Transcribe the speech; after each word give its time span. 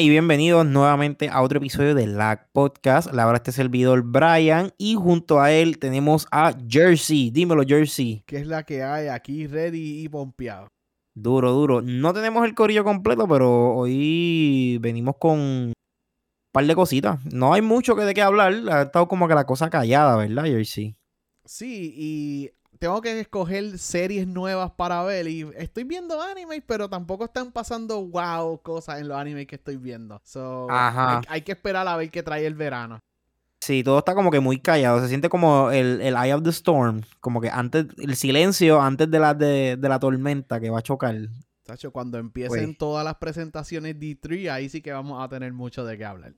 Y 0.00 0.08
bienvenidos 0.08 0.64
nuevamente 0.64 1.28
a 1.28 1.42
otro 1.42 1.58
episodio 1.58 1.94
de 1.94 2.06
LAG 2.06 2.50
Podcast. 2.52 3.12
La 3.12 3.26
verdad, 3.26 3.42
este 3.42 3.52
servidor 3.52 4.02
Brian 4.02 4.72
y 4.78 4.94
junto 4.94 5.42
a 5.42 5.52
él 5.52 5.78
tenemos 5.78 6.26
a 6.30 6.54
Jersey. 6.66 7.30
Dímelo, 7.30 7.64
Jersey. 7.66 8.22
¿Qué 8.24 8.38
es 8.38 8.46
la 8.46 8.62
que 8.62 8.82
hay 8.82 9.08
aquí 9.08 9.46
ready 9.46 10.02
y 10.02 10.08
pompeado? 10.08 10.68
Duro, 11.14 11.52
duro. 11.52 11.82
No 11.82 12.14
tenemos 12.14 12.46
el 12.46 12.54
corillo 12.54 12.82
completo, 12.82 13.28
pero 13.28 13.74
hoy 13.74 14.78
venimos 14.80 15.16
con 15.18 15.38
un 15.38 15.72
par 16.50 16.64
de 16.64 16.74
cositas. 16.74 17.22
No 17.26 17.52
hay 17.52 17.60
mucho 17.60 17.94
que 17.94 18.04
de 18.04 18.14
qué 18.14 18.22
hablar. 18.22 18.54
Ha 18.70 18.82
estado 18.84 19.06
como 19.06 19.28
que 19.28 19.34
la 19.34 19.44
cosa 19.44 19.68
callada, 19.68 20.16
¿verdad, 20.16 20.44
Jersey? 20.44 20.96
Sí, 21.44 21.92
y 21.94 22.50
tengo 22.80 23.00
que 23.02 23.20
escoger 23.20 23.78
series 23.78 24.26
nuevas 24.26 24.72
para 24.72 25.02
ver. 25.04 25.28
Y 25.28 25.46
estoy 25.56 25.84
viendo 25.84 26.20
animes, 26.20 26.62
pero 26.66 26.88
tampoco 26.88 27.26
están 27.26 27.52
pasando 27.52 28.04
wow 28.06 28.60
cosas 28.62 29.00
en 29.00 29.08
los 29.08 29.18
animes 29.18 29.46
que 29.46 29.56
estoy 29.56 29.76
viendo. 29.76 30.20
So. 30.24 30.66
Hay, 30.70 31.22
hay 31.28 31.42
que 31.42 31.52
esperar 31.52 31.86
a 31.86 31.96
ver 31.96 32.10
qué 32.10 32.22
trae 32.22 32.46
el 32.46 32.54
verano. 32.54 32.98
Sí, 33.60 33.84
todo 33.84 33.98
está 33.98 34.14
como 34.14 34.30
que 34.30 34.40
muy 34.40 34.58
callado. 34.58 34.98
Se 35.02 35.08
siente 35.08 35.28
como 35.28 35.70
el, 35.70 36.00
el 36.00 36.14
Eye 36.16 36.32
of 36.32 36.42
the 36.42 36.48
Storm. 36.48 37.02
Como 37.20 37.42
que 37.42 37.50
antes, 37.50 37.84
el 37.98 38.16
silencio 38.16 38.80
antes 38.80 39.10
de 39.10 39.18
la, 39.18 39.34
de, 39.34 39.76
de 39.78 39.88
la 39.88 40.00
tormenta 40.00 40.58
que 40.58 40.70
va 40.70 40.78
a 40.78 40.82
chocar. 40.82 41.14
Tacho, 41.64 41.92
cuando 41.92 42.16
empiecen 42.16 42.64
Pues. 42.68 42.78
todas 42.78 43.04
las 43.04 43.16
presentaciones 43.16 43.96
D3, 43.96 44.50
ahí 44.50 44.70
sí 44.70 44.80
que 44.80 44.92
vamos 44.92 45.22
a 45.22 45.28
tener 45.28 45.52
mucho 45.52 45.84
de 45.84 45.98
qué 45.98 46.06
hablar. 46.06 46.32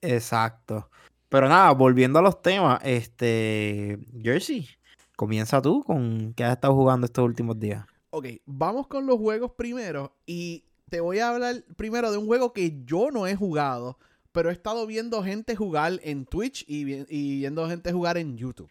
Exacto. 0.00 0.90
Pero 1.28 1.48
nada, 1.48 1.70
volviendo 1.70 2.18
a 2.18 2.22
los 2.22 2.42
temas, 2.42 2.80
este. 2.82 4.00
Jersey, 4.20 4.68
comienza 5.16 5.62
tú 5.62 5.82
con 5.82 6.34
qué 6.34 6.44
has 6.44 6.52
estado 6.52 6.74
jugando 6.74 7.06
estos 7.06 7.24
últimos 7.24 7.58
días. 7.58 7.84
Ok, 8.10 8.26
vamos 8.46 8.86
con 8.86 9.06
los 9.06 9.18
juegos 9.18 9.52
primero. 9.52 10.12
Y 10.26 10.64
te 10.88 11.00
voy 11.00 11.18
a 11.18 11.30
hablar 11.30 11.64
primero 11.76 12.12
de 12.12 12.18
un 12.18 12.26
juego 12.26 12.52
que 12.52 12.84
yo 12.84 13.10
no 13.10 13.26
he 13.26 13.34
jugado, 13.34 13.98
pero 14.32 14.50
he 14.50 14.52
estado 14.52 14.86
viendo 14.86 15.22
gente 15.22 15.56
jugar 15.56 16.00
en 16.02 16.26
Twitch 16.26 16.64
y, 16.68 17.04
y 17.08 17.38
viendo 17.38 17.68
gente 17.68 17.92
jugar 17.92 18.16
en 18.18 18.36
YouTube. 18.36 18.70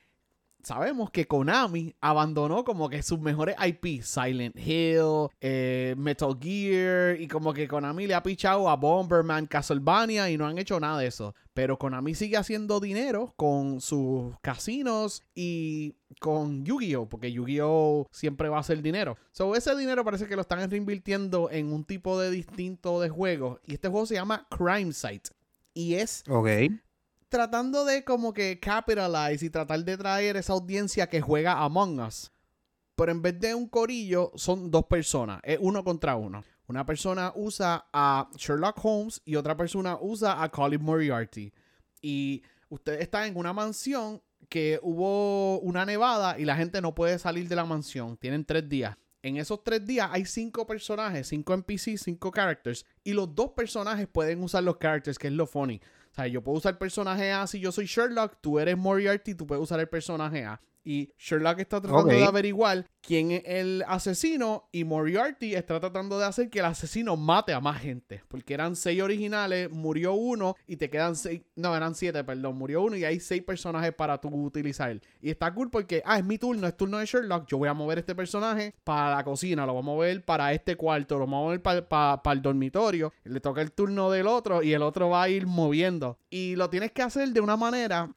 Sabemos 0.63 1.11
que 1.11 1.27
Konami 1.27 1.93
abandonó 1.99 2.63
como 2.63 2.87
que 2.89 3.03
sus 3.03 3.19
mejores 3.19 3.55
IP, 3.59 4.01
Silent 4.01 4.57
Hill, 4.57 5.27
eh, 5.41 5.93
Metal 5.97 6.37
Gear, 6.39 7.19
y 7.19 7.27
como 7.27 7.53
que 7.53 7.67
Konami 7.67 8.07
le 8.07 8.13
ha 8.13 8.23
pichado 8.23 8.69
a 8.69 8.77
Bomberman, 8.77 9.45
Castlevania 9.45 10.29
y 10.29 10.37
no 10.37 10.47
han 10.47 10.57
hecho 10.57 10.79
nada 10.79 10.99
de 10.99 11.07
eso. 11.07 11.35
Pero 11.53 11.77
Konami 11.77 12.15
sigue 12.15 12.37
haciendo 12.37 12.79
dinero 12.79 13.33
con 13.35 13.81
sus 13.81 14.39
casinos 14.39 15.21
y 15.35 15.95
con 16.19 16.63
Yu-Gi-Oh! 16.63 17.09
Porque 17.09 17.31
Yu-Gi-Oh! 17.31 18.07
siempre 18.11 18.47
va 18.47 18.57
a 18.57 18.61
hacer 18.61 18.81
dinero. 18.81 19.17
So, 19.33 19.55
ese 19.55 19.75
dinero 19.75 20.05
parece 20.05 20.27
que 20.27 20.35
lo 20.35 20.41
están 20.41 20.69
reinvirtiendo 20.69 21.51
en 21.51 21.73
un 21.73 21.83
tipo 21.83 22.17
de 22.17 22.31
distinto 22.31 23.01
de 23.01 23.09
juegos. 23.09 23.59
Y 23.65 23.73
este 23.73 23.89
juego 23.89 24.05
se 24.05 24.15
llama 24.15 24.47
Crime 24.49 24.93
Site. 24.93 25.29
Y 25.73 25.95
es 25.95 26.23
Ok. 26.29 26.47
Tratando 27.33 27.83
de 27.83 28.03
como 28.03 28.31
que 28.31 28.59
capitalize 28.59 29.43
y 29.43 29.49
tratar 29.49 29.83
de 29.83 29.97
traer 29.97 30.37
esa 30.37 30.53
audiencia 30.53 31.09
que 31.09 31.19
juega 31.19 31.63
Among 31.63 31.99
Us. 31.99 32.31
Pero 32.93 33.11
en 33.11 33.23
vez 33.23 33.39
de 33.39 33.55
un 33.55 33.67
corillo, 33.67 34.31
son 34.35 34.69
dos 34.69 34.85
personas. 34.85 35.41
Es 35.41 35.57
uno 35.59 35.83
contra 35.83 36.15
uno. 36.15 36.43
Una 36.67 36.85
persona 36.85 37.33
usa 37.35 37.87
a 37.91 38.29
Sherlock 38.37 38.77
Holmes 38.85 39.19
y 39.25 39.35
otra 39.35 39.57
persona 39.57 39.97
usa 39.99 40.43
a 40.43 40.51
Colin 40.51 40.83
Moriarty. 40.83 41.51
Y 42.03 42.43
usted 42.69 43.01
está 43.01 43.25
en 43.25 43.35
una 43.35 43.51
mansión 43.51 44.21
que 44.47 44.79
hubo 44.83 45.59
una 45.61 45.87
nevada 45.87 46.37
y 46.37 46.45
la 46.45 46.55
gente 46.55 46.81
no 46.81 46.93
puede 46.93 47.17
salir 47.17 47.47
de 47.47 47.55
la 47.55 47.65
mansión. 47.65 48.15
Tienen 48.17 48.45
tres 48.45 48.69
días. 48.69 48.95
En 49.23 49.37
esos 49.37 49.63
tres 49.63 49.83
días 49.83 50.07
hay 50.11 50.25
cinco 50.25 50.67
personajes, 50.67 51.29
cinco 51.29 51.55
NPCs, 51.55 52.03
cinco 52.03 52.29
characters. 52.29 52.85
Y 53.03 53.13
los 53.13 53.33
dos 53.33 53.53
personajes 53.53 54.07
pueden 54.07 54.43
usar 54.43 54.63
los 54.63 54.77
characters, 54.77 55.17
que 55.17 55.29
es 55.29 55.33
lo 55.33 55.47
funny. 55.47 55.81
O 56.13 56.15
sea, 56.15 56.27
yo 56.27 56.43
puedo 56.43 56.59
usar 56.59 56.77
personaje 56.77 57.31
A 57.31 57.47
si 57.47 57.59
yo 57.59 57.71
soy 57.71 57.87
Sherlock, 57.87 58.37
tú 58.39 58.59
eres 58.59 58.77
Moriarty, 58.77 59.33
tú 59.33 59.47
puedes 59.47 59.63
usar 59.63 59.79
el 59.79 59.89
personaje 59.89 60.45
A. 60.45 60.61
Y 60.85 61.13
Sherlock 61.17 61.59
está 61.59 61.79
tratando 61.81 62.07
de 62.09 62.25
averiguar 62.27 62.85
quién 63.01 63.31
es 63.31 63.43
el 63.45 63.83
asesino 63.87 64.67
y 64.71 64.83
Moriarty 64.83 65.55
está 65.55 65.79
tratando 65.79 66.19
de 66.19 66.25
hacer 66.25 66.49
que 66.49 66.59
el 66.59 66.65
asesino 66.65 67.15
mate 67.15 67.53
a 67.53 67.59
más 67.61 67.79
gente. 67.81 68.21
Porque 68.27 68.53
eran 68.53 68.75
seis 68.75 69.01
originales, 69.01 69.69
murió 69.71 70.13
uno 70.13 70.55
y 70.67 70.75
te 70.77 70.89
quedan 70.89 71.15
seis, 71.15 71.41
no, 71.55 71.75
eran 71.75 71.95
siete, 71.95 72.23
perdón, 72.23 72.57
murió 72.57 72.81
uno 72.81 72.97
y 72.97 73.05
hay 73.05 73.19
seis 73.19 73.41
personajes 73.43 73.93
para 73.93 74.19
tú 74.19 74.27
utilizar. 74.29 74.99
Y 75.21 75.29
está 75.29 75.53
cool 75.53 75.69
porque, 75.69 76.01
ah, 76.05 76.17
es 76.19 76.25
mi 76.25 76.37
turno, 76.37 76.67
es 76.67 76.75
turno 76.75 76.97
de 76.97 77.05
Sherlock, 77.05 77.47
yo 77.47 77.57
voy 77.57 77.69
a 77.69 77.73
mover 77.73 77.99
este 77.99 78.13
personaje 78.15 78.73
para 78.83 79.15
la 79.15 79.23
cocina, 79.23 79.65
lo 79.65 79.73
voy 79.73 79.81
a 79.81 79.85
mover 79.85 80.25
para 80.25 80.51
este 80.53 80.75
cuarto, 80.75 81.17
lo 81.17 81.25
voy 81.25 81.35
a 81.35 81.37
mover 81.39 81.61
para, 81.61 81.87
para- 81.87 82.21
para 82.21 82.33
el 82.35 82.41
dormitorio, 82.41 83.13
le 83.23 83.39
toca 83.39 83.61
el 83.61 83.71
turno 83.71 84.11
del 84.11 84.27
otro 84.27 84.61
y 84.63 84.73
el 84.73 84.81
otro 84.81 85.09
va 85.09 85.23
a 85.23 85.29
ir 85.29 85.47
moviendo. 85.47 86.17
Y 86.29 86.55
lo 86.57 86.69
tienes 86.69 86.91
que 86.91 87.01
hacer 87.01 87.29
de 87.29 87.39
una 87.39 87.55
manera 87.57 88.09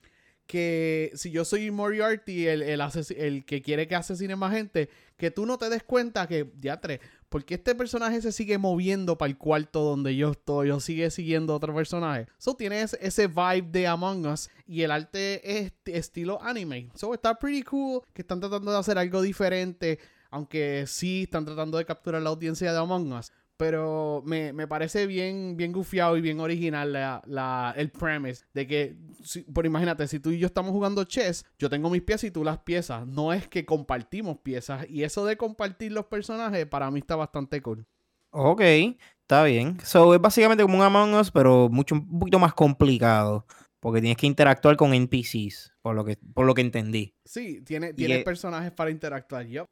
que 0.46 1.10
si 1.14 1.30
yo 1.30 1.44
soy 1.44 1.70
Moriarty, 1.70 2.46
el, 2.46 2.62
el, 2.62 2.80
el 3.16 3.44
que 3.44 3.62
quiere 3.62 3.88
que 3.88 3.94
asesine 3.96 4.36
más 4.36 4.52
gente, 4.54 4.88
que 5.16 5.30
tú 5.30 5.44
no 5.46 5.58
te 5.58 5.68
des 5.68 5.82
cuenta 5.82 6.26
que, 6.26 6.52
ya 6.60 6.80
tres, 6.80 7.00
porque 7.28 7.54
este 7.54 7.74
personaje 7.74 8.22
se 8.22 8.30
sigue 8.32 8.56
moviendo 8.58 9.18
para 9.18 9.28
el 9.30 9.36
cuarto 9.36 9.82
donde 9.82 10.14
yo 10.14 10.30
estoy, 10.30 10.70
o 10.70 10.78
sigue 10.80 11.10
siguiendo 11.10 11.54
otro 11.54 11.74
personaje. 11.74 12.26
So 12.38 12.54
tienes 12.54 12.96
ese 13.00 13.26
vibe 13.26 13.68
de 13.72 13.86
Among 13.88 14.26
Us 14.26 14.48
y 14.66 14.82
el 14.82 14.90
arte 14.92 15.40
es 15.58 15.66
est- 15.66 15.88
estilo 15.88 16.40
anime. 16.42 16.90
So 16.94 17.12
está 17.14 17.34
pretty 17.34 17.62
cool 17.62 18.02
que 18.12 18.22
están 18.22 18.40
tratando 18.40 18.70
de 18.72 18.78
hacer 18.78 18.98
algo 18.98 19.22
diferente, 19.22 19.98
aunque 20.30 20.84
sí 20.86 21.22
están 21.24 21.44
tratando 21.44 21.78
de 21.78 21.84
capturar 21.84 22.22
la 22.22 22.30
audiencia 22.30 22.72
de 22.72 22.78
Among 22.78 23.12
Us. 23.12 23.32
Pero 23.58 24.22
me, 24.26 24.52
me 24.52 24.68
parece 24.68 25.06
bien, 25.06 25.56
bien 25.56 25.72
gufiado 25.72 26.16
y 26.16 26.20
bien 26.20 26.40
original 26.40 26.92
la, 26.92 27.22
la- 27.26 27.72
el 27.76 27.90
premise 27.90 28.44
de 28.52 28.66
que, 28.66 28.96
si- 29.22 29.42
por 29.42 29.64
imagínate, 29.64 30.06
si 30.08 30.20
tú 30.20 30.30
y 30.30 30.38
yo 30.38 30.46
estamos 30.46 30.72
jugando 30.72 31.04
chess, 31.04 31.44
yo 31.58 31.70
tengo 31.70 31.88
mis 31.88 32.02
piezas 32.02 32.24
y 32.24 32.30
tú 32.30 32.44
las 32.44 32.58
piezas. 32.58 33.06
No 33.06 33.32
es 33.32 33.48
que 33.48 33.64
compartimos 33.64 34.38
piezas. 34.38 34.86
Y 34.90 35.04
eso 35.04 35.24
de 35.24 35.36
compartir 35.36 35.92
los 35.92 36.06
personajes 36.06 36.66
para 36.66 36.90
mí 36.90 36.98
está 37.00 37.16
bastante 37.16 37.62
cool. 37.62 37.86
Ok, 38.30 38.60
está 38.60 39.44
bien. 39.44 39.78
So, 39.82 40.14
es 40.14 40.20
básicamente 40.20 40.62
como 40.62 40.76
un 40.76 40.82
Among 40.82 41.14
Us, 41.14 41.30
pero 41.30 41.68
mucho, 41.70 41.94
un 41.94 42.18
poquito 42.18 42.38
más 42.38 42.52
complicado. 42.52 43.46
Porque 43.80 44.00
tienes 44.00 44.16
que 44.16 44.26
interactuar 44.26 44.76
con 44.76 44.92
NPCs, 44.92 45.72
por 45.80 45.94
lo 45.94 46.04
que, 46.04 46.18
por 46.34 46.44
lo 46.44 46.54
que 46.54 46.62
entendí. 46.62 47.14
Sí, 47.24 47.62
tiene, 47.62 47.94
tiene 47.94 48.18
personajes 48.24 48.72
para 48.72 48.90
interactuar. 48.90 49.46
Yup. 49.46 49.66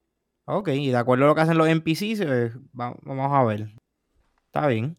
Ok, 0.47 0.69
y 0.69 0.91
de 0.91 0.97
acuerdo 0.97 1.25
a 1.25 1.29
lo 1.29 1.35
que 1.35 1.41
hacen 1.41 1.57
los 1.59 1.69
NPCs, 1.69 2.21
eh, 2.21 2.53
va- 2.79 2.95
vamos 3.03 3.33
a 3.33 3.45
ver. 3.45 3.69
Está 4.47 4.67
bien. 4.69 4.99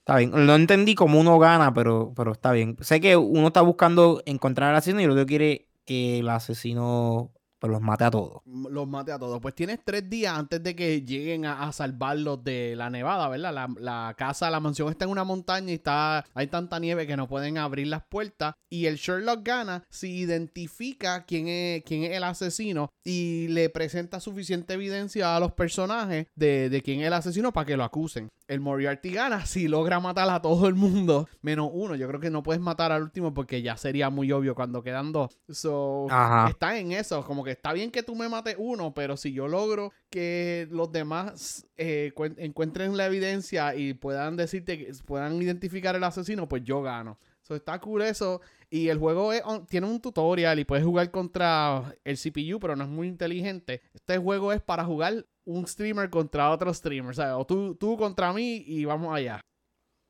Está 0.00 0.18
bien. 0.18 0.32
No 0.32 0.54
entendí 0.56 0.94
cómo 0.94 1.20
uno 1.20 1.38
gana, 1.38 1.74
pero, 1.74 2.12
pero 2.16 2.32
está 2.32 2.52
bien. 2.52 2.76
Sé 2.82 3.00
que 3.00 3.16
uno 3.16 3.48
está 3.48 3.62
buscando 3.62 4.22
encontrar 4.26 4.70
al 4.70 4.76
asesino 4.76 5.00
y 5.00 5.04
el 5.04 5.10
otro 5.12 5.26
quiere 5.26 5.68
que 5.86 6.20
el 6.20 6.28
asesino 6.30 7.32
pues, 7.58 7.70
los 7.70 7.80
mate 7.80 8.04
a 8.04 8.10
todos. 8.10 8.42
los 8.44 8.86
mate 8.86 9.12
a 9.12 9.18
todos. 9.18 9.40
Pues 9.40 9.54
tienes 9.54 9.80
tres 9.84 10.08
días 10.08 10.36
antes 10.36 10.62
de 10.62 10.76
que 10.76 11.02
lleguen 11.02 11.46
a, 11.46 11.66
a 11.66 11.72
salvarlos 11.72 12.42
de 12.44 12.74
la 12.76 12.90
nevada, 12.90 13.28
¿verdad? 13.28 13.52
La, 13.52 13.68
la 13.78 14.14
casa, 14.16 14.50
la 14.50 14.60
mansión 14.60 14.88
está 14.90 15.04
en 15.04 15.10
una 15.10 15.24
montaña 15.24 15.70
y 15.70 15.74
está, 15.74 16.24
hay 16.34 16.46
tanta 16.48 16.78
nieve 16.78 17.06
que 17.06 17.16
no 17.16 17.28
pueden 17.28 17.58
abrir 17.58 17.86
las 17.86 18.04
puertas. 18.04 18.54
Y 18.68 18.86
el 18.86 18.96
Sherlock 18.96 19.44
gana 19.44 19.84
si 19.90 20.16
identifica 20.16 21.24
quién 21.24 21.48
es, 21.48 21.82
quién 21.84 22.04
es 22.04 22.12
el 22.12 22.24
asesino 22.24 22.90
y 23.04 23.48
le 23.48 23.70
presenta 23.70 24.20
suficiente 24.20 24.74
evidencia 24.74 25.36
a 25.36 25.40
los 25.40 25.52
personajes 25.52 26.26
de, 26.34 26.68
de 26.68 26.82
quién 26.82 27.00
es 27.00 27.06
el 27.06 27.12
asesino 27.12 27.52
para 27.52 27.66
que 27.66 27.76
lo 27.76 27.84
acusen. 27.84 28.28
El 28.48 28.60
Moriarty 28.60 29.10
gana 29.10 29.44
si 29.44 29.66
logra 29.66 29.98
matar 29.98 30.30
a 30.30 30.40
todo 30.40 30.68
el 30.68 30.74
mundo, 30.76 31.28
menos 31.42 31.68
uno. 31.72 31.96
Yo 31.96 32.06
creo 32.06 32.20
que 32.20 32.30
no 32.30 32.42
puedes 32.42 32.60
matar 32.62 32.92
al 32.92 33.02
último 33.02 33.34
porque 33.34 33.60
ya 33.62 33.76
sería 33.76 34.08
muy 34.08 34.30
obvio 34.30 34.54
cuando 34.54 34.82
quedan 34.82 35.10
dos. 35.12 35.36
So, 35.48 36.06
Ajá. 36.10 36.48
está 36.48 36.78
en 36.78 36.92
eso, 36.92 37.24
como 37.24 37.42
que 37.42 37.50
está 37.50 37.72
bien 37.72 37.90
que 37.90 38.02
tú 38.04 38.14
me 38.14 38.28
mates 38.28 38.54
uno, 38.58 38.94
pero 38.94 39.16
si 39.16 39.32
yo 39.32 39.48
logro 39.48 39.92
que 40.10 40.68
los 40.70 40.92
demás 40.92 41.66
eh, 41.76 42.12
cuen- 42.14 42.36
encuentren 42.38 42.96
la 42.96 43.06
evidencia 43.06 43.74
y 43.74 43.94
puedan 43.94 44.36
decirte, 44.36 44.78
que 44.78 44.92
puedan 45.04 45.42
identificar 45.42 45.96
el 45.96 46.04
asesino, 46.04 46.48
pues 46.48 46.62
yo 46.62 46.82
gano. 46.82 47.18
So, 47.42 47.54
está 47.54 47.80
cool 47.80 48.02
eso. 48.02 48.40
Y 48.70 48.88
el 48.88 48.98
juego 48.98 49.32
es 49.32 49.42
tiene 49.68 49.86
un 49.88 50.00
tutorial 50.00 50.58
y 50.58 50.64
puedes 50.64 50.84
jugar 50.84 51.10
contra 51.12 51.94
el 52.04 52.16
CPU, 52.16 52.58
pero 52.60 52.74
no 52.74 52.82
es 52.84 52.90
muy 52.90 53.06
inteligente. 53.08 53.82
Este 53.94 54.18
juego 54.18 54.52
es 54.52 54.60
para 54.60 54.84
jugar 54.84 55.24
un 55.46 55.66
streamer 55.66 56.10
contra 56.10 56.50
otro 56.50 56.72
streamer. 56.74 57.18
O 57.34 57.46
tú, 57.46 57.74
tú 57.76 57.96
contra 57.96 58.32
mí 58.32 58.62
y 58.66 58.84
vamos 58.84 59.14
allá. 59.16 59.40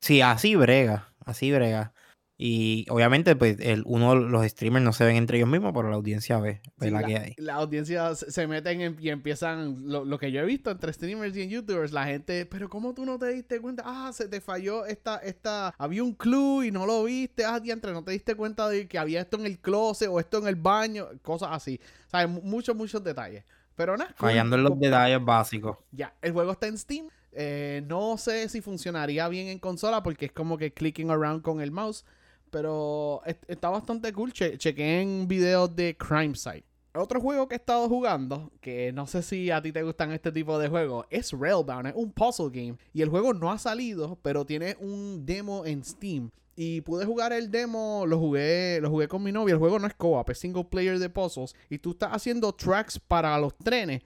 Sí, 0.01 0.21
así 0.21 0.55
brega, 0.55 1.13
así 1.25 1.51
brega. 1.51 1.93
Y 2.39 2.85
obviamente, 2.89 3.35
pues, 3.35 3.57
el, 3.59 3.81
uno, 3.87 4.13
los 4.13 4.45
streamers 4.45 4.85
no 4.85 4.93
se 4.93 5.03
ven 5.05 5.15
entre 5.15 5.37
ellos 5.37 5.49
mismos, 5.49 5.73
pero 5.73 5.89
la 5.89 5.95
audiencia 5.95 6.37
ve, 6.39 6.61
ve 6.77 6.85
Sí, 6.87 6.91
la 6.91 7.01
la, 7.01 7.07
que 7.07 7.17
hay. 7.17 7.33
la 7.37 7.55
audiencia 7.55 8.13
se 8.13 8.45
meten 8.45 8.81
en- 8.81 8.97
y 8.99 9.09
empiezan, 9.09 9.89
lo, 9.89 10.05
lo 10.05 10.19
que 10.19 10.31
yo 10.31 10.41
he 10.41 10.45
visto 10.45 10.69
entre 10.69 10.93
streamers 10.93 11.35
y 11.35 11.41
en 11.41 11.49
youtubers, 11.49 11.91
la 11.93 12.05
gente, 12.05 12.45
pero 12.45 12.69
¿cómo 12.69 12.93
tú 12.93 13.05
no 13.05 13.17
te 13.17 13.29
diste 13.29 13.59
cuenta? 13.59 13.81
Ah, 13.87 14.11
se 14.13 14.27
te 14.27 14.39
falló 14.39 14.85
esta, 14.85 15.17
esta, 15.17 15.73
había 15.79 16.03
un 16.03 16.13
clue 16.13 16.67
y 16.67 16.71
no 16.71 16.85
lo 16.85 17.05
viste, 17.05 17.43
ah, 17.43 17.59
diantre, 17.59 17.91
no 17.91 18.03
te 18.03 18.11
diste 18.11 18.35
cuenta 18.35 18.69
de 18.69 18.87
que 18.87 18.99
había 18.99 19.21
esto 19.21 19.37
en 19.39 19.47
el 19.47 19.57
closet 19.57 20.07
o 20.07 20.19
esto 20.19 20.37
en 20.37 20.47
el 20.47 20.57
baño, 20.57 21.07
cosas 21.23 21.49
así. 21.53 21.79
O 22.05 22.09
sea, 22.11 22.27
muchos, 22.27 22.75
muchos 22.75 23.03
detalles. 23.03 23.45
Pero 23.77 23.95
nada. 23.95 24.11
Fallando 24.15 24.55
en 24.55 24.63
los 24.63 24.77
detalles 24.77 25.23
básicos. 25.23 25.77
Ya, 25.91 26.13
el 26.21 26.33
juego 26.33 26.51
está 26.51 26.67
en 26.67 26.77
Steam. 26.77 27.07
Eh, 27.31 27.83
no 27.85 28.17
sé 28.17 28.49
si 28.49 28.59
funcionaría 28.59 29.27
bien 29.29 29.47
en 29.47 29.59
consola 29.59 30.01
porque 30.01 30.25
es 30.25 30.31
como 30.31 30.57
que 30.57 30.73
clicking 30.73 31.11
around 31.11 31.43
con 31.43 31.61
el 31.61 31.71
mouse. 31.71 32.03
Pero 32.49 33.21
está 33.47 33.69
bastante 33.69 34.11
cool. 34.11 34.33
Che 34.33 34.57
chequeen 34.57 35.27
videos 35.27 35.73
de 35.75 35.95
Crime 35.95 36.35
Site. 36.35 36.65
Otro 36.95 37.21
juego 37.21 37.47
que 37.47 37.53
he 37.53 37.57
estado 37.59 37.87
jugando, 37.87 38.51
que 38.59 38.91
no 38.91 39.05
sé 39.05 39.21
si 39.21 39.51
a 39.51 39.61
ti 39.61 39.71
te 39.71 39.83
gustan 39.83 40.11
este 40.11 40.31
tipo 40.31 40.57
de 40.57 40.67
juegos, 40.67 41.05
es 41.11 41.31
Railbound, 41.31 41.85
es 41.85 41.93
un 41.95 42.11
puzzle 42.11 42.49
game. 42.49 42.77
Y 42.91 43.03
el 43.03 43.09
juego 43.09 43.35
no 43.35 43.51
ha 43.51 43.59
salido, 43.59 44.17
pero 44.23 44.45
tiene 44.45 44.75
un 44.79 45.23
demo 45.23 45.63
en 45.67 45.83
Steam. 45.83 46.31
Y 46.59 46.81
pude 46.81 47.05
jugar 47.05 47.33
el 47.33 47.51
demo, 47.51 48.05
lo 48.07 48.17
jugué, 48.17 48.79
lo 48.81 48.89
jugué 48.89 49.07
con 49.07 49.21
mi 49.21 49.31
novia. 49.31 49.53
El 49.53 49.59
juego 49.59 49.77
no 49.77 49.85
es 49.85 49.93
co-op, 49.93 50.27
es 50.31 50.39
single 50.39 50.65
player 50.65 50.97
de 50.97 51.07
puzzles. 51.07 51.55
Y 51.69 51.77
tú 51.77 51.91
estás 51.91 52.09
haciendo 52.13 52.51
tracks 52.51 52.97
para 52.97 53.37
los 53.37 53.55
trenes 53.59 54.01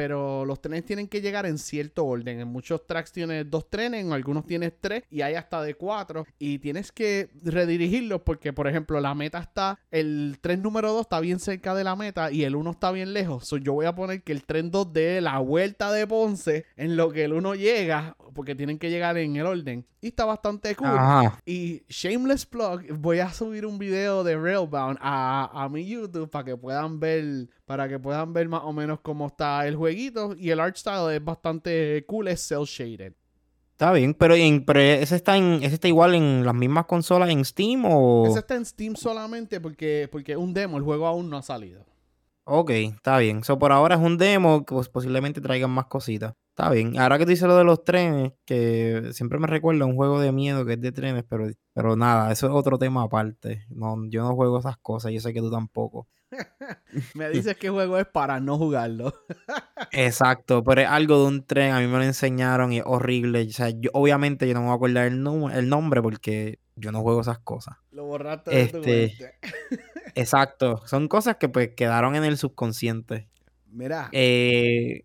pero 0.00 0.46
los 0.46 0.62
trenes 0.62 0.86
tienen 0.86 1.08
que 1.08 1.20
llegar 1.20 1.44
en 1.44 1.58
cierto 1.58 2.06
orden. 2.06 2.40
En 2.40 2.48
muchos 2.48 2.86
tracks 2.86 3.12
tienes 3.12 3.50
dos 3.50 3.68
trenes, 3.68 4.02
en 4.02 4.14
algunos 4.14 4.46
tienes 4.46 4.72
tres 4.80 5.02
y 5.10 5.20
hay 5.20 5.34
hasta 5.34 5.60
de 5.60 5.74
cuatro. 5.74 6.24
Y 6.38 6.58
tienes 6.58 6.90
que 6.90 7.28
redirigirlos 7.44 8.22
porque, 8.22 8.54
por 8.54 8.66
ejemplo, 8.66 8.98
la 8.98 9.14
meta 9.14 9.40
está, 9.40 9.78
el 9.90 10.38
tren 10.40 10.62
número 10.62 10.90
dos 10.94 11.02
está 11.02 11.20
bien 11.20 11.38
cerca 11.38 11.74
de 11.74 11.84
la 11.84 11.96
meta 11.96 12.32
y 12.32 12.44
el 12.44 12.56
uno 12.56 12.70
está 12.70 12.92
bien 12.92 13.12
lejos. 13.12 13.46
So, 13.46 13.58
yo 13.58 13.74
voy 13.74 13.84
a 13.84 13.94
poner 13.94 14.22
que 14.22 14.32
el 14.32 14.44
tren 14.44 14.70
2 14.70 14.90
dé 14.90 15.20
la 15.20 15.38
vuelta 15.38 15.92
de 15.92 16.06
Ponce 16.06 16.64
en 16.78 16.96
lo 16.96 17.12
que 17.12 17.24
el 17.24 17.34
uno 17.34 17.54
llega, 17.54 18.16
porque 18.32 18.54
tienen 18.54 18.78
que 18.78 18.88
llegar 18.88 19.18
en 19.18 19.36
el 19.36 19.44
orden. 19.44 19.84
Y 20.00 20.08
está 20.08 20.24
bastante 20.24 20.74
cool. 20.76 20.98
Y 21.44 21.82
Shameless 21.90 22.46
Plug, 22.46 22.90
voy 22.92 23.18
a 23.18 23.30
subir 23.34 23.66
un 23.66 23.78
video 23.78 24.24
de 24.24 24.34
Railbound 24.34 24.98
a, 25.02 25.50
a 25.52 25.68
mi 25.68 25.86
YouTube 25.86 26.30
para 26.30 26.44
que 26.46 26.56
puedan 26.56 26.98
ver 26.98 27.48
para 27.70 27.88
que 27.88 28.00
puedan 28.00 28.32
ver 28.32 28.48
más 28.48 28.62
o 28.64 28.72
menos 28.72 28.98
cómo 28.98 29.28
está 29.28 29.64
el 29.64 29.76
Y 29.92 30.50
el 30.50 30.60
art 30.60 30.76
style 30.76 31.14
es 31.14 31.24
bastante 31.24 32.04
cool, 32.06 32.28
es 32.28 32.46
cel 32.46 32.64
shaded. 32.64 33.12
Está 33.72 33.92
bien, 33.92 34.12
pero, 34.12 34.34
ese, 34.34 35.16
está 35.16 35.38
en, 35.38 35.62
ese 35.62 35.74
está 35.74 35.88
igual 35.88 36.14
en 36.14 36.44
las 36.44 36.54
mismas 36.54 36.84
consolas 36.84 37.30
en 37.30 37.42
Steam 37.46 37.86
o. 37.86 38.26
Ese 38.26 38.40
está 38.40 38.54
en 38.54 38.66
Steam 38.66 38.94
solamente 38.94 39.58
porque, 39.58 40.06
porque 40.12 40.32
es 40.32 40.38
un 40.38 40.52
demo, 40.52 40.76
el 40.76 40.82
juego 40.82 41.06
aún 41.06 41.30
no 41.30 41.38
ha 41.38 41.42
salido. 41.42 41.86
Ok, 42.44 42.70
está 42.70 43.16
bien. 43.18 43.42
So, 43.42 43.58
por 43.58 43.72
ahora 43.72 43.94
es 43.94 44.00
un 44.02 44.18
demo 44.18 44.66
que 44.66 44.74
pues, 44.74 44.88
posiblemente 44.88 45.40
traigan 45.40 45.70
más 45.70 45.86
cositas. 45.86 46.34
Está 46.50 46.68
bien. 46.70 46.98
Ahora 46.98 47.16
que 47.16 47.24
te 47.24 47.30
dice 47.30 47.46
lo 47.46 47.56
de 47.56 47.64
los 47.64 47.82
trenes, 47.84 48.32
que 48.44 49.12
siempre 49.12 49.38
me 49.38 49.46
recuerda 49.46 49.86
un 49.86 49.96
juego 49.96 50.20
de 50.20 50.30
miedo 50.30 50.66
que 50.66 50.74
es 50.74 50.80
de 50.82 50.92
trenes, 50.92 51.24
pero, 51.26 51.48
pero 51.72 51.96
nada, 51.96 52.30
eso 52.32 52.48
es 52.48 52.52
otro 52.52 52.76
tema 52.76 53.04
aparte. 53.04 53.64
No, 53.70 53.96
yo 54.10 54.22
no 54.24 54.34
juego 54.34 54.58
esas 54.58 54.76
cosas, 54.76 55.12
yo 55.12 55.20
sé 55.20 55.32
que 55.32 55.40
tú 55.40 55.50
tampoco. 55.50 56.06
me 57.14 57.30
dices 57.30 57.56
que 57.56 57.68
juego 57.68 57.98
es 57.98 58.06
para 58.06 58.40
no 58.40 58.58
jugarlo. 58.58 59.12
Exacto, 59.92 60.62
pero 60.64 60.82
es 60.82 60.88
algo 60.88 61.20
de 61.22 61.28
un 61.28 61.44
tren, 61.44 61.72
a 61.72 61.80
mí 61.80 61.86
me 61.86 61.98
lo 61.98 62.04
enseñaron 62.04 62.72
y 62.72 62.78
es 62.78 62.84
horrible. 62.86 63.46
O 63.48 63.52
sea, 63.52 63.70
yo, 63.70 63.90
obviamente 63.92 64.46
yo 64.46 64.54
no 64.54 64.60
me 64.60 64.66
voy 64.66 64.72
a 64.72 64.76
acordar 64.76 65.06
el, 65.06 65.24
el 65.54 65.68
nombre 65.68 66.02
porque 66.02 66.58
yo 66.76 66.92
no 66.92 67.02
juego 67.02 67.20
esas 67.20 67.38
cosas. 67.38 67.76
Lo 67.90 68.04
borraste 68.04 68.50
de 68.50 68.66
tu 68.68 68.78
este, 68.78 69.34
Exacto, 70.14 70.82
son 70.86 71.08
cosas 71.08 71.36
que 71.36 71.48
pues 71.48 71.70
quedaron 71.76 72.16
en 72.16 72.24
el 72.24 72.36
subconsciente. 72.36 73.28
Mira. 73.66 74.08
Eh, 74.12 75.04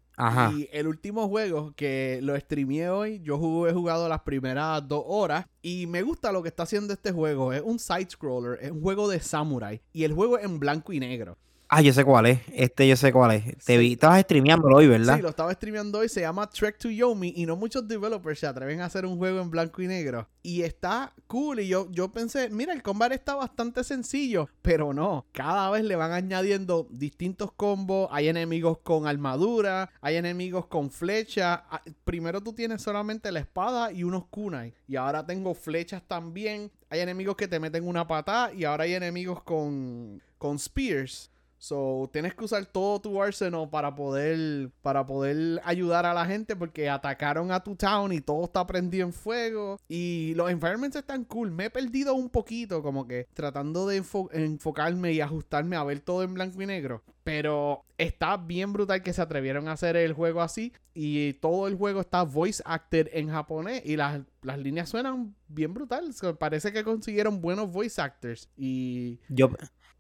Y 0.54 0.70
el 0.72 0.88
último 0.88 1.28
juego 1.28 1.74
que 1.76 2.20
lo 2.22 2.40
streameé 2.40 2.90
hoy, 2.90 3.22
yo 3.22 3.68
he 3.68 3.74
jugado 3.74 4.08
las 4.08 4.22
primeras 4.22 4.88
dos 4.88 5.04
horas 5.06 5.46
y 5.62 5.88
me 5.88 6.04
gusta 6.04 6.32
lo 6.32 6.42
que 6.42 6.50
está 6.50 6.64
haciendo 6.64 6.94
este 6.94 7.12
juego. 7.12 7.54
Es 7.54 7.62
un 7.64 7.80
side 7.80 8.10
scroller, 8.10 8.60
es 8.62 8.72
un 8.72 8.82
juego 8.82 9.08
de 9.10 9.20
samurai 9.20 9.82
y 9.94 10.04
el 10.04 10.14
juego 10.14 10.38
es 10.38 10.46
en 10.46 10.60
blanco 10.60 10.94
y 10.94 11.00
negro. 11.00 11.38
Ah, 11.68 11.82
yo 11.82 11.94
sé 11.94 12.06
cuál 12.06 12.28
es. 12.28 12.42
Este 12.54 12.88
yo 12.88 12.96
sé 12.96 13.12
cuál 13.12 13.32
es. 13.32 13.58
Te 13.66 13.78
vi, 13.78 13.94
estabas 13.94 14.22
streameándolo 14.22 14.78
hoy, 14.78 14.88
¿verdad? 14.88 15.16
Sí, 15.16 15.22
lo 15.22 15.30
estaba 15.30 15.52
streameando 15.54 16.00
hoy. 16.00 16.10
Se 16.10 16.22
llama 16.22 16.48
Trek 16.48 16.78
to 16.78 16.90
Yomi 16.90 17.34
y 17.36 17.46
no 17.46 17.56
muchos 17.56 17.88
developers 17.88 18.40
se 18.40 18.48
atreven 18.48 18.82
a 18.82 18.86
hacer 18.86 19.06
un 19.06 19.18
juego 19.18 19.42
en 19.42 19.50
blanco 19.50 19.82
y 19.82 19.88
negro. 19.88 20.28
Y 20.44 20.62
está 20.62 21.12
cool. 21.28 21.62
Y 21.62 21.68
yo, 21.68 21.90
yo 21.92 22.12
pensé, 22.12 22.50
mira, 22.50 22.72
el 22.72 22.84
combate 22.84 23.16
está 23.16 23.36
bastante 23.36 23.84
sencillo, 23.84 24.48
pero 24.62 24.94
no. 24.94 25.26
Cada 25.32 25.72
vez 25.72 25.84
le 25.84 25.96
van 25.96 26.12
añadiendo 26.12 26.88
distintos 26.92 27.52
combos. 27.52 28.10
Hay 28.12 28.28
enemigos 28.28 28.78
con 28.80 29.08
armadura, 29.08 29.90
hay 30.02 30.18
enemigos 30.18 30.68
con 30.68 30.92
flecha. 30.92 31.66
Ah, 31.72 31.82
primero 32.04 32.42
tú 32.42 32.54
tienes 32.54 32.84
solamente 32.84 33.32
la 33.32 33.40
espada 33.40 33.92
y 33.92 34.04
unos 34.04 34.28
kunai. 34.28 34.76
Y 34.88 34.98
ahora 34.98 35.26
tengo 35.26 35.56
flechas 35.56 36.04
también. 36.08 36.72
Hay 36.90 37.00
enemigos 37.00 37.36
que 37.36 37.48
te 37.48 37.60
meten 37.60 37.88
una 37.88 38.08
patada 38.08 38.54
y 38.54 38.66
ahora 38.66 38.84
hay 38.84 38.94
enemigos 38.94 39.42
con, 39.42 40.22
con 40.38 40.58
spears. 40.58 41.32
So, 41.68 42.08
tienes 42.14 42.36
que 42.36 42.46
usar 42.46 42.64
todo 42.68 43.02
tu 43.02 43.20
arsenal 43.20 43.68
para 43.68 43.96
poder, 43.96 44.70
para 44.84 45.04
poder 45.04 45.60
ayudar 45.64 46.06
a 46.06 46.14
la 46.14 46.24
gente 46.24 46.56
porque 46.56 46.92
atacaron 46.92 47.52
a 47.52 47.64
tu 47.64 47.76
town 47.76 48.14
y 48.14 48.22
todo 48.22 48.44
está 48.46 48.68
prendido 48.68 49.08
en 49.08 49.12
fuego. 49.12 49.80
Y 49.88 50.36
los 50.36 50.52
environments 50.52 50.96
están 50.96 51.24
cool. 51.24 51.50
Me 51.50 51.66
he 51.66 51.70
perdido 51.72 52.14
un 52.14 52.30
poquito, 52.30 52.84
como 52.84 53.08
que 53.08 53.28
tratando 53.34 53.88
de 53.88 54.04
enfocarme 54.34 55.14
y 55.14 55.22
ajustarme 55.22 55.76
a 55.76 55.84
ver 55.84 56.02
todo 56.02 56.22
en 56.22 56.36
blanco 56.36 56.62
y 56.62 56.68
negro. 56.68 57.02
Pero 57.26 57.84
está 57.98 58.38
bien 58.38 58.72
brutal 58.72 59.02
que 59.02 59.12
se 59.12 59.22
atrevieron 59.22 59.68
a 59.68 59.74
hacer 59.74 59.98
el 59.98 60.14
juego 60.14 60.42
así. 60.42 60.72
Y 60.94 61.34
todo 61.34 61.68
el 61.68 61.76
juego 61.76 62.00
está 62.00 62.24
voice 62.24 62.62
acted 62.66 63.10
en 63.12 63.30
japonés. 63.30 63.82
Y 63.84 63.98
las, 63.98 64.22
las 64.44 64.60
líneas 64.60 64.88
suenan 64.88 65.36
bien 65.48 65.74
brutal. 65.74 66.14
parece 66.40 66.72
que 66.72 66.84
consiguieron 66.84 67.42
buenos 67.42 67.72
voice 67.72 68.00
actors. 68.00 68.48
Y. 68.56 69.20
Yo, 69.28 69.50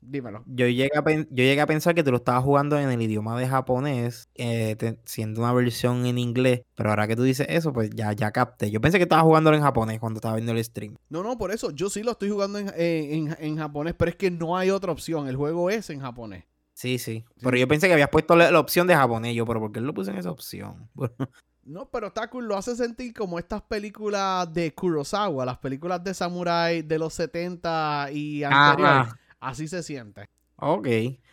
Dímelo. 0.07 0.43
Yo 0.45 0.67
llegué, 0.67 0.91
a 0.95 1.03
yo 1.03 1.25
llegué 1.29 1.61
a 1.61 1.65
pensar 1.65 1.95
que 1.95 2.03
tú 2.03 2.11
lo 2.11 2.17
estabas 2.17 2.43
jugando 2.43 2.77
en 2.77 2.89
el 2.91 3.01
idioma 3.01 3.37
de 3.39 3.47
japonés, 3.47 4.29
eh, 4.35 4.97
siendo 5.05 5.41
una 5.41 5.51
versión 5.53 6.05
en 6.05 6.17
inglés, 6.17 6.61
pero 6.75 6.91
ahora 6.91 7.07
que 7.07 7.15
tú 7.15 7.23
dices 7.23 7.47
eso, 7.49 7.73
pues 7.73 7.89
ya, 7.89 8.13
ya 8.13 8.31
capté. 8.31 8.69
Yo 8.69 8.79
pensé 8.81 8.97
que 8.97 9.03
estabas 9.03 9.25
jugándolo 9.25 9.57
en 9.57 9.63
japonés 9.63 9.99
cuando 9.99 10.19
estaba 10.19 10.35
viendo 10.35 10.51
el 10.51 10.63
stream. 10.63 10.95
No, 11.09 11.23
no, 11.23 11.37
por 11.37 11.51
eso 11.51 11.71
yo 11.71 11.89
sí 11.89 12.03
lo 12.03 12.11
estoy 12.11 12.29
jugando 12.29 12.59
en, 12.59 13.35
en, 13.39 13.57
japonés, 13.57 13.95
pero 13.97 14.11
es 14.11 14.15
que 14.15 14.29
no 14.29 14.57
hay 14.57 14.69
otra 14.69 14.91
opción. 14.91 15.27
El 15.27 15.35
juego 15.35 15.69
es 15.69 15.89
en 15.89 16.01
japonés. 16.01 16.45
Sí, 16.75 16.99
sí. 16.99 17.23
Pero 17.41 17.55
yo 17.55 17.69
pensé 17.69 17.87
que 17.87 17.93
habías 17.93 18.09
puesto 18.09 18.35
la, 18.35 18.59
opción 18.59 18.85
de 18.85 18.95
japonés. 18.95 19.33
Yo, 19.33 19.45
pero 19.45 19.61
¿por 19.61 19.71
qué 19.71 19.79
lo 19.79 19.93
puse 19.93 20.11
en 20.11 20.17
esa 20.17 20.29
opción? 20.29 20.89
No, 21.67 21.89
pero 21.89 22.11
Takun 22.11 22.47
lo 22.47 22.55
hace 22.55 22.75
sentir 22.75 23.11
como 23.11 23.39
estas 23.39 23.63
películas 23.63 24.53
de 24.53 24.71
Kurosawa, 24.75 25.45
las 25.45 25.57
películas 25.57 26.03
de 26.03 26.13
samurai 26.13 26.83
de 26.83 26.99
los 26.99 27.15
70 27.15 28.09
y 28.11 28.43
anteriores. 28.43 29.11
Así 29.39 29.67
se 29.67 29.81
siente. 29.81 30.29
Ok, 30.57 30.85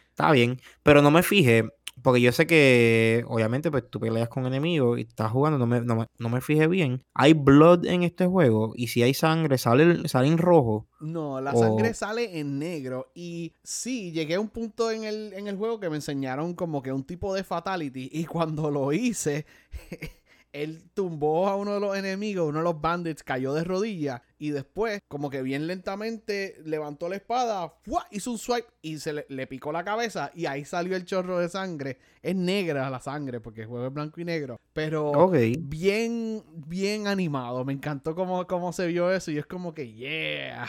está 0.09 0.33
bien. 0.33 0.59
Pero 0.83 1.03
no 1.03 1.11
me 1.11 1.23
fijé, 1.23 1.71
porque 2.03 2.21
yo 2.21 2.33
sé 2.33 2.47
que 2.47 3.25
obviamente 3.29 3.71
pues 3.71 3.89
tú 3.89 4.01
peleas 4.01 4.29
con 4.29 4.47
enemigos 4.47 4.99
y 4.99 5.03
estás 5.03 5.31
jugando, 5.31 5.59
no 5.59 5.67
me, 5.67 5.81
no, 5.81 6.29
me, 6.29 6.41
fijé 6.41 6.67
bien. 6.67 7.05
¿Hay 7.15 7.33
blood 7.33 7.87
en 7.87 8.03
este 8.03 8.27
juego? 8.27 8.73
Y 8.77 8.89
si 8.89 9.03
hay 9.03 9.15
sangre, 9.15 9.59
¿sale, 9.59 10.09
sale 10.09 10.29
en 10.29 10.39
rojo? 10.39 10.89
No, 11.01 11.41
la 11.41 11.55
sangre 11.55 11.95
sale 11.95 12.39
en 12.39 12.59
negro. 12.59 13.11
Y 13.15 13.55
sí, 13.63 14.13
llegué 14.13 14.35
a 14.35 14.41
un 14.41 14.49
punto 14.49 14.91
en 14.91 15.05
el, 15.05 15.33
en 15.33 15.49
el 15.49 15.57
juego 15.57 15.81
que 15.81 15.91
me 15.91 15.97
enseñaron 15.97 16.55
como 16.55 16.83
que 16.83 16.93
un 16.93 17.05
tipo 17.05 17.35
de 17.35 17.45
fatality. 17.45 18.11
Y 18.13 18.25
cuando 18.25 18.71
lo 18.71 18.93
hice... 18.93 19.47
él 20.53 20.85
tumbó 20.95 21.49
a 21.49 21.57
uno 21.57 21.75
de 21.75 21.81
los 21.81 21.97
enemigos, 21.97 22.49
uno 22.49 22.59
de 22.59 22.65
los 22.65 22.81
bandits 22.81 23.23
cayó 23.23 23.55
de 23.55 23.65
rodillas 23.65 24.21
y 24.39 24.51
después, 24.51 25.01
como 25.09 25.31
que 25.31 25.41
bien 25.41 25.67
lentamente, 25.67 26.57
levantó 26.65 27.09
la 27.09 27.17
espada, 27.17 27.75
hizo 28.11 28.33
un 28.33 28.39
swipe 28.39 28.69
y 28.83 28.99
se 28.99 29.25
le, 29.29 29.47
picó 29.47 29.73
la 29.73 29.85
cabeza 29.85 30.31
y 30.35 30.47
ahí 30.47 30.65
salió 30.65 30.97
el 30.97 31.05
chorro 31.05 31.39
de 31.39 31.49
sangre. 31.49 31.99
Es 32.23 32.37
negra 32.37 32.91
la 32.91 33.01
sangre 33.01 33.41
porque 33.41 33.63
el 33.63 33.69
juego 33.69 33.87
es 33.87 33.95
blanco 33.95 34.21
y 34.21 34.25
negro, 34.25 34.61
pero 34.73 35.31
bien, 35.31 36.43
bien 36.67 37.07
animado. 37.07 37.65
Me 37.65 37.73
encantó 37.73 38.15
cómo, 38.15 38.47
cómo 38.47 38.73
se 38.73 38.87
vio 38.89 39.13
eso 39.13 39.31
y 39.31 39.39
es 39.39 39.47
como 39.47 39.75
que, 39.75 39.93
yeah. 39.93 40.67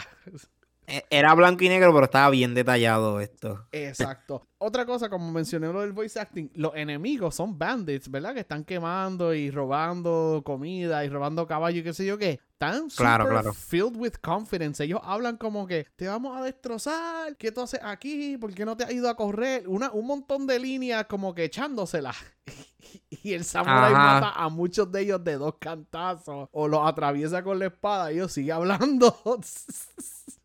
E, 0.86 1.04
era 1.10 1.34
blanco 1.34 1.64
y 1.64 1.68
negro, 1.68 1.92
pero 1.92 2.04
estaba 2.04 2.30
bien 2.30 2.54
detallado 2.54 3.20
esto. 3.20 3.66
Exacto. 3.72 4.46
Otra 4.58 4.86
cosa, 4.86 5.08
como 5.08 5.30
mencioné 5.30 5.72
lo 5.72 5.80
del 5.80 5.92
voice 5.92 6.18
acting, 6.18 6.50
los 6.54 6.74
enemigos 6.74 7.34
son 7.34 7.58
bandits, 7.58 8.10
¿verdad? 8.10 8.34
Que 8.34 8.40
están 8.40 8.64
quemando 8.64 9.34
y 9.34 9.50
robando 9.50 10.42
comida 10.44 11.04
y 11.04 11.08
robando 11.08 11.46
caballo 11.46 11.80
y 11.80 11.82
qué 11.82 11.92
sé 11.92 12.06
yo 12.06 12.18
qué. 12.18 12.40
Están 12.52 12.88
claro, 12.88 13.28
claro. 13.28 13.52
filled 13.52 13.96
with 13.96 14.14
confidence. 14.22 14.82
Ellos 14.82 15.00
hablan 15.02 15.36
como 15.36 15.66
que 15.66 15.86
te 15.96 16.06
vamos 16.06 16.36
a 16.36 16.42
destrozar. 16.42 17.36
¿Qué 17.36 17.52
tú 17.52 17.62
haces 17.62 17.80
aquí? 17.82 18.38
¿Por 18.38 18.54
qué 18.54 18.64
no 18.64 18.76
te 18.76 18.84
has 18.84 18.92
ido 18.92 19.08
a 19.08 19.16
correr? 19.16 19.68
Una, 19.68 19.90
un 19.90 20.06
montón 20.06 20.46
de 20.46 20.58
líneas 20.58 21.06
como 21.06 21.34
que 21.34 21.44
echándoselas. 21.44 22.16
y 23.10 23.32
el 23.32 23.44
samurai 23.44 23.92
mata 23.92 24.30
a 24.30 24.48
muchos 24.48 24.90
de 24.90 25.02
ellos 25.02 25.24
de 25.24 25.34
dos 25.36 25.54
cantazos 25.58 26.48
o 26.52 26.68
los 26.68 26.86
atraviesa 26.86 27.42
con 27.42 27.58
la 27.58 27.66
espada 27.66 28.10
ellos 28.10 28.32
sigue 28.32 28.52
hablando. 28.52 29.16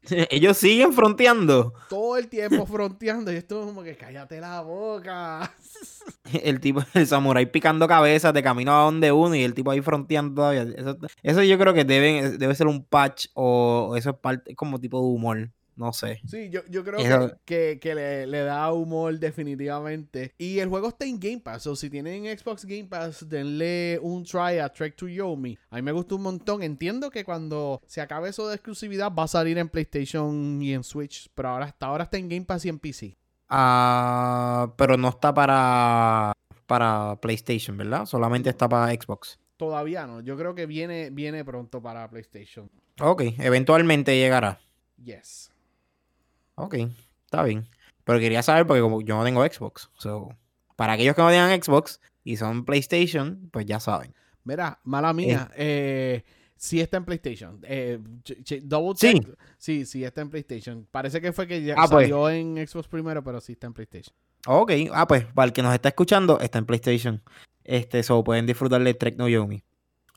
ellos 0.29 0.57
siguen 0.57 0.93
fronteando. 0.93 1.73
Todo 1.89 2.17
el 2.17 2.27
tiempo 2.27 2.65
fronteando 2.65 3.31
y 3.31 3.35
esto 3.35 3.59
es 3.59 3.65
como 3.67 3.83
que 3.83 3.95
cállate 3.95 4.39
la 4.39 4.61
boca. 4.61 5.53
el 6.43 6.59
tipo, 6.59 6.81
el 6.93 7.07
samurai 7.07 7.51
picando 7.51 7.87
cabezas 7.87 8.33
de 8.33 8.43
camino 8.43 8.71
a 8.75 8.83
donde 8.85 9.11
uno 9.11 9.35
y 9.35 9.43
el 9.43 9.53
tipo 9.53 9.71
ahí 9.71 9.81
fronteando 9.81 10.35
todavía. 10.35 10.65
Eso, 11.23 11.43
yo 11.43 11.57
creo 11.57 11.73
que 11.73 11.85
debe, 11.85 12.37
debe 12.37 12.55
ser 12.55 12.67
un 12.67 12.83
patch 12.85 13.27
o 13.33 13.93
eso 13.95 14.11
es 14.11 14.15
parte 14.17 14.55
como 14.55 14.79
tipo 14.79 14.99
de 14.99 15.05
humor. 15.05 15.51
No 15.79 15.93
sé. 15.93 16.21
Sí, 16.27 16.49
yo, 16.51 16.61
yo 16.69 16.83
creo 16.83 16.99
Eso- 16.99 17.29
que, 17.45 17.45
que- 17.45 17.79
que 17.79 17.95
le, 17.95 18.27
le 18.27 18.39
da 18.43 18.71
humor 18.71 19.17
definitivamente. 19.17 20.33
Y 20.37 20.59
el 20.59 20.69
juego 20.69 20.89
está 20.89 21.05
en 21.05 21.19
Game 21.19 21.39
Pass. 21.39 21.65
O 21.67 21.75
si 21.75 21.89
tienen 21.89 22.25
Xbox 22.37 22.65
Game 22.65 22.83
Pass, 22.85 23.27
denle 23.27 23.97
un 24.01 24.23
try 24.23 24.59
a 24.59 24.69
Trek 24.69 24.95
to 24.95 25.07
Yomi. 25.07 25.57
A 25.71 25.77
mí 25.77 25.81
me 25.81 25.91
gustó 25.91 26.17
un 26.17 26.23
montón. 26.23 26.61
Entiendo 26.61 27.09
que 27.09 27.23
cuando 27.23 27.81
se 27.87 28.01
acabe 28.01 28.29
eso 28.29 28.47
de 28.47 28.55
exclusividad 28.55 29.11
va 29.11 29.23
a 29.23 29.27
salir 29.27 29.57
en 29.57 29.69
PlayStation 29.69 30.61
y 30.61 30.73
en 30.73 30.83
Switch. 30.83 31.29
Pero 31.33 31.49
ahora 31.49 31.65
hasta 31.65 31.85
ahora 31.87 32.03
está 32.03 32.17
en 32.17 32.29
Game 32.29 32.45
Pass 32.45 32.65
y 32.65 32.69
en 32.69 32.77
PC. 32.79 33.17
Ah, 33.71 34.73
pero 34.77 34.95
no 34.97 35.09
está 35.09 35.33
para, 35.33 36.33
para 36.67 37.15
PlayStation, 37.21 37.75
¿verdad? 37.77 38.05
Solamente 38.05 38.49
está 38.49 38.67
para 38.69 38.91
Xbox. 38.93 39.39
Todavía 39.57 40.05
no. 40.07 40.21
Yo 40.21 40.37
creo 40.37 40.55
que 40.55 40.65
viene, 40.65 41.09
viene 41.09 41.43
pronto 41.43 41.81
para 41.81 42.09
PlayStation. 42.09 42.69
Ok, 43.01 43.23
eventualmente 43.39 44.15
llegará. 44.17 44.59
Yes. 45.03 45.51
Ok, 46.59 46.75
está 47.25 47.43
bien. 47.43 47.67
Pero 48.03 48.19
quería 48.19 48.41
saber 48.43 48.65
porque 48.67 48.81
como 48.81 49.01
yo 49.01 49.15
no 49.17 49.23
tengo 49.23 49.43
Xbox. 49.45 49.89
So, 49.97 50.29
para 50.75 50.93
aquellos 50.93 51.15
que 51.15 51.21
no 51.21 51.29
tengan 51.29 51.61
Xbox 51.61 51.99
y 52.23 52.37
son 52.37 52.65
PlayStation, 52.65 53.49
pues 53.51 53.65
ya 53.65 53.79
saben. 53.79 54.13
Mira, 54.43 54.79
mala 54.83 55.13
mía. 55.13 55.51
Eh, 55.55 56.23
sí 56.55 56.81
está 56.81 56.97
en 56.97 57.05
PlayStation. 57.05 57.59
Eh, 57.63 57.99
double 58.63 58.93
Sí. 58.97 59.13
check. 59.13 59.37
Sí, 59.57 59.85
sí 59.85 60.03
está 60.03 60.21
en 60.21 60.29
PlayStation. 60.29 60.87
Parece 60.89 61.21
que 61.21 61.31
fue 61.33 61.47
que 61.47 61.61
ya 61.63 61.75
Ah, 61.77 61.87
pues. 61.87 62.03
salió 62.05 62.29
en 62.29 62.55
Xbox 62.67 62.87
primero, 62.87 63.23
pero 63.23 63.39
sí 63.41 63.53
está 63.53 63.67
en 63.67 63.73
PlayStation. 63.73 64.15
Ok, 64.47 64.71
ah, 64.93 65.05
pues 65.07 65.25
para 65.25 65.45
el 65.47 65.53
que 65.53 65.61
nos 65.61 65.73
está 65.73 65.89
escuchando, 65.89 66.39
está 66.39 66.57
en 66.59 66.65
PlayStation. 66.65 67.21
Este, 67.63 68.01
so 68.03 68.23
pueden 68.23 68.45
disfrutar 68.47 68.83
de 68.83 68.93
Trek 68.93 69.17
no 69.17 69.27
Yomi. 69.27 69.63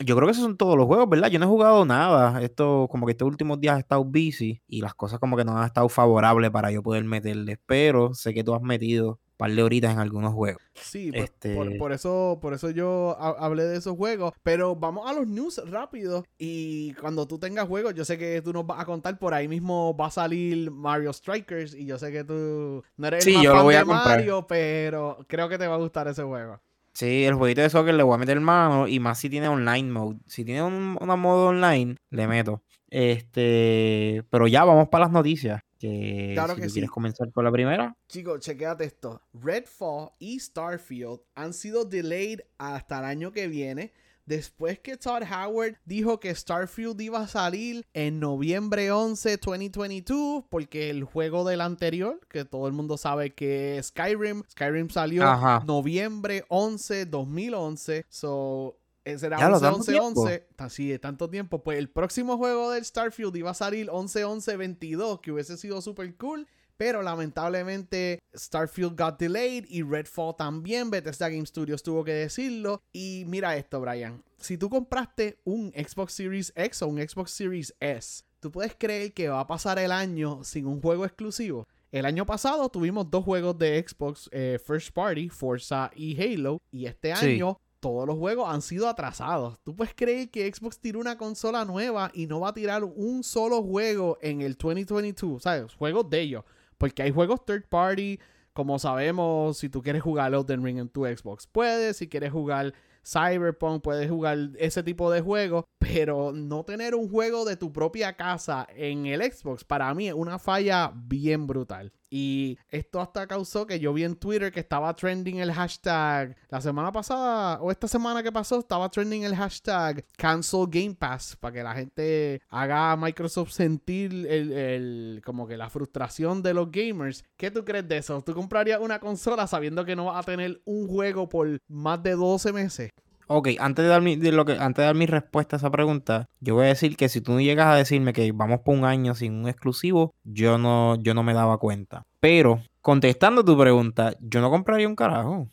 Yo 0.04 0.16
creo 0.16 0.26
que 0.26 0.32
esos 0.32 0.44
son 0.44 0.56
todos 0.56 0.76
los 0.76 0.86
juegos, 0.86 1.08
¿verdad? 1.08 1.28
Yo 1.30 1.38
no 1.38 1.46
he 1.46 1.48
jugado 1.48 1.84
nada. 1.84 2.42
Esto, 2.42 2.86
como 2.90 3.06
que 3.06 3.12
estos 3.12 3.28
últimos 3.28 3.60
días 3.60 3.76
he 3.76 3.80
estado 3.80 4.04
busy 4.04 4.60
y 4.66 4.80
las 4.80 4.94
cosas 4.94 5.18
como 5.18 5.36
que 5.36 5.44
no 5.44 5.56
han 5.56 5.64
estado 5.66 5.88
favorables 5.88 6.50
para 6.50 6.70
yo 6.70 6.82
poder 6.82 7.04
meterles. 7.04 7.58
Pero 7.66 8.14
sé 8.14 8.32
que 8.34 8.44
tú 8.44 8.54
has 8.54 8.62
metido 8.62 9.18
par 9.38 9.50
de 9.50 9.62
horitas 9.62 9.92
en 9.92 9.98
algunos 9.98 10.32
juegos. 10.34 10.62
Sí, 10.74 11.10
por, 11.10 11.20
Este- 11.24 11.54
por- 11.56 11.76
por 11.78 11.92
eso, 11.92 12.38
por 12.40 12.54
eso 12.54 12.70
yo 12.70 13.16
ha- 13.18 13.44
hablé 13.44 13.64
de 13.64 13.76
esos 13.78 13.96
juegos. 13.96 14.32
Pero 14.44 14.76
vamos 14.76 15.10
a 15.10 15.14
los 15.14 15.26
news 15.26 15.60
rápido. 15.68 16.24
Y 16.38 16.94
cuando 16.94 17.26
tú 17.26 17.38
tengas 17.40 17.66
juegos, 17.66 17.92
yo 17.94 18.04
sé 18.04 18.18
que 18.18 18.40
tú 18.40 18.52
nos 18.52 18.64
vas 18.66 18.78
a 18.78 18.84
contar. 18.84 19.18
Por 19.18 19.34
ahí 19.34 19.48
mismo 19.48 19.96
va 19.96 20.06
a 20.06 20.10
salir 20.10 20.70
Mario 20.70 21.12
Strikers. 21.12 21.74
Y 21.74 21.86
yo 21.86 21.98
sé 21.98 22.12
que 22.12 22.22
tú 22.22 22.84
no 22.96 23.06
eres 23.08 23.24
Sí, 23.24 23.30
el 23.30 23.36
más 23.36 23.44
yo 23.44 23.50
lo 23.50 23.56
fan 23.56 23.64
voy 23.64 23.74
a 23.74 23.78
de 23.80 23.84
comprar. 23.84 24.06
Mario, 24.18 24.46
pero 24.46 25.18
creo 25.26 25.48
que 25.48 25.58
te 25.58 25.66
va 25.66 25.74
a 25.74 25.78
gustar 25.78 26.06
ese 26.06 26.22
juego. 26.22 26.60
Sí, 26.94 27.24
el 27.24 27.34
jueguito 27.34 27.62
de 27.62 27.70
soccer 27.70 27.94
le 27.94 28.02
voy 28.02 28.14
a 28.14 28.18
meter 28.18 28.38
mano 28.40 28.86
y 28.86 29.00
más 29.00 29.18
si 29.18 29.30
tiene 29.30 29.48
online 29.48 29.90
mode. 29.90 30.18
Si 30.26 30.44
tiene 30.44 30.62
un, 30.62 30.98
una 31.00 31.16
modo 31.16 31.46
online, 31.48 31.96
le 32.10 32.26
meto. 32.28 32.62
Este, 32.88 34.22
pero 34.30 34.46
ya 34.46 34.64
vamos 34.64 34.88
para 34.88 35.04
las 35.06 35.12
noticias. 35.12 35.62
Que 35.78 36.30
Claro 36.34 36.54
si 36.54 36.60
que 36.60 36.68
sí. 36.68 36.74
quieres 36.74 36.90
comenzar 36.90 37.32
con 37.32 37.44
la 37.44 37.50
primera. 37.50 37.96
Chicos, 38.08 38.40
chequéate 38.40 38.84
esto. 38.84 39.22
Redfall 39.32 40.10
y 40.18 40.38
Starfield 40.38 41.20
han 41.34 41.52
sido 41.54 41.84
delayed 41.84 42.40
hasta 42.58 42.98
el 43.00 43.04
año 43.06 43.32
que 43.32 43.48
viene. 43.48 43.92
Después 44.24 44.78
que 44.78 44.96
Todd 44.96 45.22
Howard 45.24 45.76
dijo 45.84 46.20
que 46.20 46.34
Starfield 46.34 47.00
iba 47.00 47.20
a 47.20 47.26
salir 47.26 47.84
en 47.92 48.20
noviembre 48.20 48.92
11, 48.92 49.36
2022, 49.36 50.44
porque 50.48 50.90
el 50.90 51.02
juego 51.04 51.44
del 51.44 51.60
anterior, 51.60 52.20
que 52.28 52.44
todo 52.44 52.68
el 52.68 52.72
mundo 52.72 52.96
sabe 52.96 53.34
que 53.34 53.78
es 53.78 53.86
Skyrim, 53.86 54.42
Skyrim 54.48 54.90
salió 54.90 55.24
Ajá. 55.24 55.64
noviembre 55.66 56.44
11, 56.48 57.06
2011. 57.06 58.06
So, 58.08 58.78
ese 59.04 59.26
era 59.26 59.38
Ya 59.38 59.48
lo 59.48 59.56
11, 59.56 59.64
tanto 59.64 59.78
11, 59.78 59.92
tiempo. 59.92 60.20
11. 60.22 60.46
Así 60.58 60.88
de 60.88 60.98
tanto 60.98 61.28
tiempo. 61.28 61.62
Pues 61.64 61.78
el 61.78 61.90
próximo 61.90 62.36
juego 62.36 62.70
del 62.70 62.84
Starfield 62.84 63.34
iba 63.36 63.50
a 63.50 63.54
salir 63.54 63.88
11, 63.90 64.24
11, 64.24 64.56
22, 64.56 65.20
que 65.20 65.32
hubiese 65.32 65.56
sido 65.56 65.82
súper 65.82 66.14
cool. 66.16 66.46
Pero 66.82 67.00
lamentablemente 67.00 68.18
Starfield 68.34 69.00
got 69.00 69.16
delayed 69.16 69.66
y 69.68 69.82
Redfall 69.84 70.34
también. 70.36 70.90
Bethesda 70.90 71.28
Game 71.28 71.46
Studios 71.46 71.80
tuvo 71.80 72.02
que 72.02 72.12
decirlo. 72.12 72.82
Y 72.92 73.22
mira 73.28 73.56
esto, 73.56 73.80
Brian. 73.80 74.20
Si 74.38 74.58
tú 74.58 74.68
compraste 74.68 75.38
un 75.44 75.70
Xbox 75.76 76.12
Series 76.12 76.52
X 76.56 76.82
o 76.82 76.88
un 76.88 76.98
Xbox 76.98 77.30
Series 77.30 77.72
S, 77.78 78.24
¿tú 78.40 78.50
puedes 78.50 78.74
creer 78.76 79.12
que 79.12 79.28
va 79.28 79.38
a 79.38 79.46
pasar 79.46 79.78
el 79.78 79.92
año 79.92 80.42
sin 80.42 80.66
un 80.66 80.82
juego 80.82 81.04
exclusivo? 81.04 81.68
El 81.92 82.04
año 82.04 82.26
pasado 82.26 82.68
tuvimos 82.68 83.08
dos 83.08 83.24
juegos 83.24 83.56
de 83.58 83.84
Xbox 83.86 84.28
eh, 84.32 84.58
First 84.66 84.90
Party, 84.92 85.28
Forza 85.28 85.88
y 85.94 86.20
Halo. 86.20 86.58
Y 86.72 86.86
este 86.86 87.14
Sí. 87.14 87.26
año 87.34 87.58
todos 87.78 88.08
los 88.08 88.16
juegos 88.18 88.48
han 88.52 88.60
sido 88.60 88.88
atrasados. 88.88 89.56
¿Tú 89.62 89.76
puedes 89.76 89.94
creer 89.94 90.30
que 90.30 90.52
Xbox 90.52 90.80
tiró 90.80 90.98
una 90.98 91.16
consola 91.16 91.64
nueva 91.64 92.10
y 92.12 92.26
no 92.26 92.40
va 92.40 92.48
a 92.48 92.54
tirar 92.54 92.82
un 92.82 93.22
solo 93.22 93.62
juego 93.62 94.18
en 94.20 94.42
el 94.42 94.54
2022? 94.56 95.44
¿Sabes? 95.44 95.74
Juegos 95.74 96.10
de 96.10 96.20
ellos. 96.22 96.44
Porque 96.82 97.04
hay 97.04 97.12
juegos 97.12 97.44
third 97.44 97.68
party. 97.68 98.18
Como 98.52 98.76
sabemos, 98.80 99.56
si 99.56 99.68
tú 99.68 99.82
quieres 99.82 100.02
jugar 100.02 100.34
Elden 100.34 100.64
Ring 100.64 100.78
en 100.78 100.88
tu 100.88 101.04
Xbox, 101.04 101.46
puedes. 101.46 101.96
Si 101.96 102.08
quieres 102.08 102.32
jugar 102.32 102.74
Cyberpunk, 103.06 103.84
puedes 103.84 104.10
jugar 104.10 104.50
ese 104.58 104.82
tipo 104.82 105.08
de 105.08 105.20
juegos. 105.20 105.64
Pero 105.78 106.32
no 106.32 106.64
tener 106.64 106.96
un 106.96 107.08
juego 107.08 107.44
de 107.44 107.56
tu 107.56 107.72
propia 107.72 108.16
casa 108.16 108.66
en 108.74 109.06
el 109.06 109.22
Xbox, 109.22 109.62
para 109.62 109.94
mí 109.94 110.08
es 110.08 110.14
una 110.14 110.40
falla 110.40 110.92
bien 110.92 111.46
brutal. 111.46 111.92
Y 112.14 112.58
esto 112.68 113.00
hasta 113.00 113.26
causó 113.26 113.66
que 113.66 113.80
yo 113.80 113.90
vi 113.94 114.04
en 114.04 114.16
Twitter 114.16 114.52
que 114.52 114.60
estaba 114.60 114.94
trending 114.94 115.38
el 115.38 115.50
hashtag 115.50 116.36
la 116.50 116.60
semana 116.60 116.92
pasada 116.92 117.58
o 117.62 117.70
esta 117.70 117.88
semana 117.88 118.22
que 118.22 118.30
pasó, 118.30 118.58
estaba 118.58 118.90
trending 118.90 119.24
el 119.24 119.34
hashtag 119.34 120.04
cancel 120.18 120.66
Game 120.68 120.94
Pass 120.94 121.36
para 121.40 121.54
que 121.54 121.62
la 121.62 121.74
gente 121.74 122.42
haga 122.50 122.92
a 122.92 122.96
Microsoft 122.98 123.52
sentir 123.52 124.12
el, 124.28 124.52
el- 124.52 125.22
como 125.24 125.46
que 125.46 125.56
la 125.56 125.70
frustración 125.70 126.42
de 126.42 126.52
los 126.52 126.70
gamers. 126.70 127.24
¿Qué 127.38 127.50
tú 127.50 127.64
crees 127.64 127.88
de 127.88 127.96
eso? 127.96 128.20
¿Tú 128.20 128.34
comprarías 128.34 128.80
una 128.80 129.00
consola 129.00 129.46
sabiendo 129.46 129.82
que 129.86 129.96
no 129.96 130.04
vas 130.04 130.18
a 130.22 130.22
tener 130.30 130.60
un 130.66 130.86
juego 130.88 131.30
por 131.30 131.58
más 131.66 132.02
de 132.02 132.10
12 132.10 132.52
meses? 132.52 132.90
Ok, 133.34 133.48
antes 133.60 133.82
de 133.82 133.88
dar 133.88 134.02
mi, 134.02 134.16
de 134.16 134.30
lo 134.30 134.44
que, 134.44 134.52
antes 134.52 134.82
de 134.82 134.84
dar 134.84 134.94
mi 134.94 135.06
respuesta 135.06 135.56
a 135.56 135.58
esa 135.58 135.70
pregunta, 135.70 136.28
yo 136.40 136.54
voy 136.54 136.66
a 136.66 136.68
decir 136.68 136.98
que 136.98 137.08
si 137.08 137.22
tú 137.22 137.40
llegas 137.40 137.66
a 137.68 137.76
decirme 137.76 138.12
que 138.12 138.30
vamos 138.30 138.60
por 138.60 138.76
un 138.76 138.84
año 138.84 139.14
sin 139.14 139.32
un 139.32 139.48
exclusivo, 139.48 140.12
yo 140.22 140.58
no, 140.58 140.96
yo 140.96 141.14
no 141.14 141.22
me 141.22 141.32
daba 141.32 141.56
cuenta. 141.56 142.04
Pero, 142.20 142.60
contestando 142.82 143.42
tu 143.42 143.56
pregunta, 143.56 144.14
yo 144.20 144.42
no 144.42 144.50
compraría 144.50 144.86
un 144.86 144.96
carajo. 144.96 145.48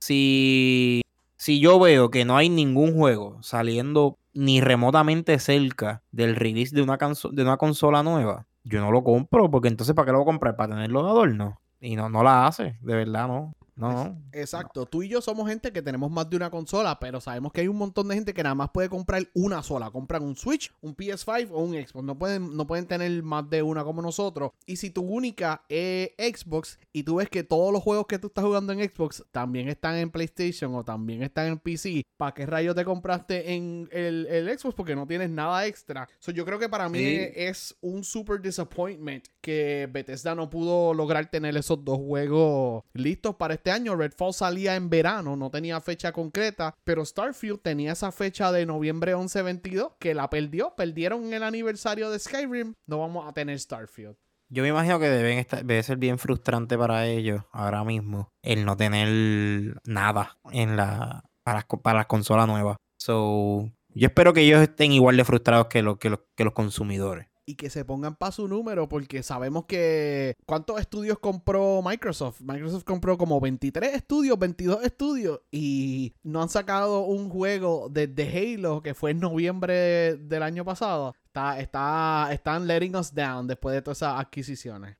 Si, 0.00 1.00
si 1.38 1.60
yo 1.60 1.80
veo 1.80 2.10
que 2.10 2.26
no 2.26 2.36
hay 2.36 2.50
ningún 2.50 2.94
juego 2.94 3.42
saliendo 3.42 4.18
ni 4.34 4.60
remotamente 4.60 5.38
cerca 5.38 6.02
del 6.12 6.36
release 6.36 6.76
de 6.76 6.82
una, 6.82 6.98
de 6.98 7.42
una 7.42 7.56
consola 7.56 8.02
nueva, 8.02 8.44
yo 8.64 8.82
no 8.82 8.92
lo 8.92 9.02
compro, 9.02 9.50
porque 9.50 9.68
entonces 9.68 9.94
¿para 9.94 10.04
qué 10.04 10.12
lo 10.12 10.18
voy 10.18 10.24
a 10.24 10.32
comprar? 10.32 10.56
¿Para 10.56 10.74
tenerlo 10.74 11.02
de 11.04 11.10
adorno? 11.10 11.58
Y 11.80 11.96
no, 11.96 12.10
no 12.10 12.22
la 12.22 12.46
hace, 12.46 12.76
de 12.82 12.94
verdad, 12.94 13.28
no. 13.28 13.54
No, 13.76 13.92
no. 13.92 14.22
Exacto, 14.32 14.86
tú 14.86 15.02
y 15.02 15.08
yo 15.08 15.20
somos 15.20 15.48
gente 15.48 15.72
que 15.72 15.82
tenemos 15.82 16.10
más 16.10 16.28
de 16.30 16.36
una 16.36 16.50
consola, 16.50 16.98
pero 17.00 17.20
sabemos 17.20 17.52
que 17.52 17.60
hay 17.62 17.68
un 17.68 17.76
montón 17.76 18.08
de 18.08 18.14
gente 18.14 18.32
que 18.34 18.42
nada 18.42 18.54
más 18.54 18.70
puede 18.70 18.88
comprar 18.88 19.26
una 19.34 19.62
sola. 19.62 19.90
Compran 19.90 20.22
un 20.22 20.36
Switch, 20.36 20.72
un 20.80 20.94
PS5 20.96 21.48
o 21.52 21.58
un 21.60 21.74
Xbox. 21.74 22.04
No 22.04 22.18
pueden, 22.18 22.56
no 22.56 22.66
pueden 22.66 22.86
tener 22.86 23.22
más 23.22 23.48
de 23.50 23.62
una 23.62 23.84
como 23.84 24.00
nosotros. 24.02 24.52
Y 24.66 24.76
si 24.76 24.90
tu 24.90 25.02
única 25.02 25.62
es 25.68 26.10
Xbox 26.18 26.78
y 26.92 27.02
tú 27.02 27.16
ves 27.16 27.28
que 27.28 27.42
todos 27.44 27.72
los 27.72 27.82
juegos 27.82 28.06
que 28.06 28.18
tú 28.18 28.28
estás 28.28 28.44
jugando 28.44 28.72
en 28.72 28.88
Xbox 28.88 29.24
también 29.32 29.68
están 29.68 29.96
en 29.96 30.10
PlayStation 30.10 30.74
o 30.74 30.84
también 30.84 31.22
están 31.22 31.46
en 31.46 31.58
PC, 31.58 32.02
¿para 32.16 32.32
qué 32.32 32.46
rayos 32.46 32.74
te 32.74 32.84
compraste 32.84 33.54
en 33.54 33.88
el, 33.92 34.26
el 34.26 34.58
Xbox? 34.58 34.74
Porque 34.74 34.94
no 34.94 35.06
tienes 35.06 35.30
nada 35.30 35.66
extra. 35.66 36.08
So, 36.20 36.30
yo 36.32 36.44
creo 36.44 36.58
que 36.58 36.68
para 36.68 36.88
mí 36.88 36.98
Sí. 36.98 37.18
es 37.34 37.76
un 37.80 38.04
super 38.04 38.40
disappointment 38.40 39.26
que 39.40 39.88
Bethesda 39.92 40.34
no 40.34 40.48
pudo 40.48 40.94
lograr 40.94 41.30
tener 41.30 41.56
esos 41.56 41.84
dos 41.84 41.98
juegos 41.98 42.82
listos 42.94 43.34
para 43.36 43.54
este 43.54 43.63
año. 43.70 43.96
Redfall 43.96 44.34
salía 44.34 44.76
en 44.76 44.90
verano, 44.90 45.36
no 45.36 45.50
tenía 45.50 45.80
fecha 45.80 46.12
concreta, 46.12 46.74
pero 46.84 47.04
Starfield 47.04 47.60
tenía 47.60 47.92
esa 47.92 48.12
fecha 48.12 48.52
de 48.52 48.66
noviembre 48.66 49.14
11-22 49.14 49.94
que 49.98 50.14
la 50.14 50.30
perdió. 50.30 50.74
Perdieron 50.76 51.32
el 51.32 51.42
aniversario 51.42 52.10
de 52.10 52.18
Skyrim. 52.18 52.74
No 52.86 52.98
vamos 52.98 53.28
a 53.28 53.32
tener 53.32 53.58
Starfield. 53.58 54.16
Yo 54.48 54.62
me 54.62 54.68
imagino 54.68 54.98
que 54.98 55.08
deben 55.08 55.38
estar, 55.38 55.64
debe 55.64 55.82
ser 55.82 55.96
bien 55.96 56.18
frustrante 56.18 56.76
para 56.76 57.06
ellos 57.06 57.42
ahora 57.50 57.82
mismo 57.82 58.28
el 58.42 58.64
no 58.64 58.76
tener 58.76 59.80
nada 59.84 60.38
en 60.52 60.76
la 60.76 61.24
para, 61.44 61.66
las 61.94 62.06
consolas 62.06 62.46
nuevas. 62.46 62.76
So, 62.98 63.70
yo 63.88 64.06
espero 64.06 64.32
que 64.32 64.42
ellos 64.42 64.60
estén 64.62 64.92
igual 64.92 65.16
de 65.16 65.24
frustrados 65.24 65.66
que 65.68 65.82
los 65.82 66.52
consumidores. 66.52 67.26
Y 67.46 67.56
que 67.56 67.70
se 67.70 67.84
pongan 67.84 68.16
para 68.16 68.32
su 68.32 68.48
número 68.48 68.88
porque 68.88 69.22
sabemos 69.22 69.66
que 69.66 70.36
¿cuántos 70.46 70.80
estudios 70.80 71.18
compró 71.18 71.82
Microsoft? 71.82 72.40
Microsoft 72.40 72.84
compró 72.84 73.18
como 73.18 73.40
23 73.40 73.94
estudios, 73.94 74.38
22 74.38 74.84
estudios 74.84 75.40
y 75.50 76.14
no 76.22 76.42
han 76.42 76.48
sacado 76.48 77.04
un 77.04 77.28
juego 77.28 77.88
desde 77.90 78.56
Halo 78.56 78.82
que 78.82 78.94
fue 78.94 79.12
en 79.12 79.20
noviembre 79.20 80.16
del 80.16 80.42
año 80.42 80.64
pasado. 80.64 81.14
Está, 81.26 81.58
está, 81.60 82.28
están 82.32 82.66
letting 82.66 82.96
us 82.96 83.12
down 83.12 83.46
después 83.46 83.74
de 83.74 83.82
todas 83.82 83.98
esas 83.98 84.20
adquisiciones. 84.20 84.96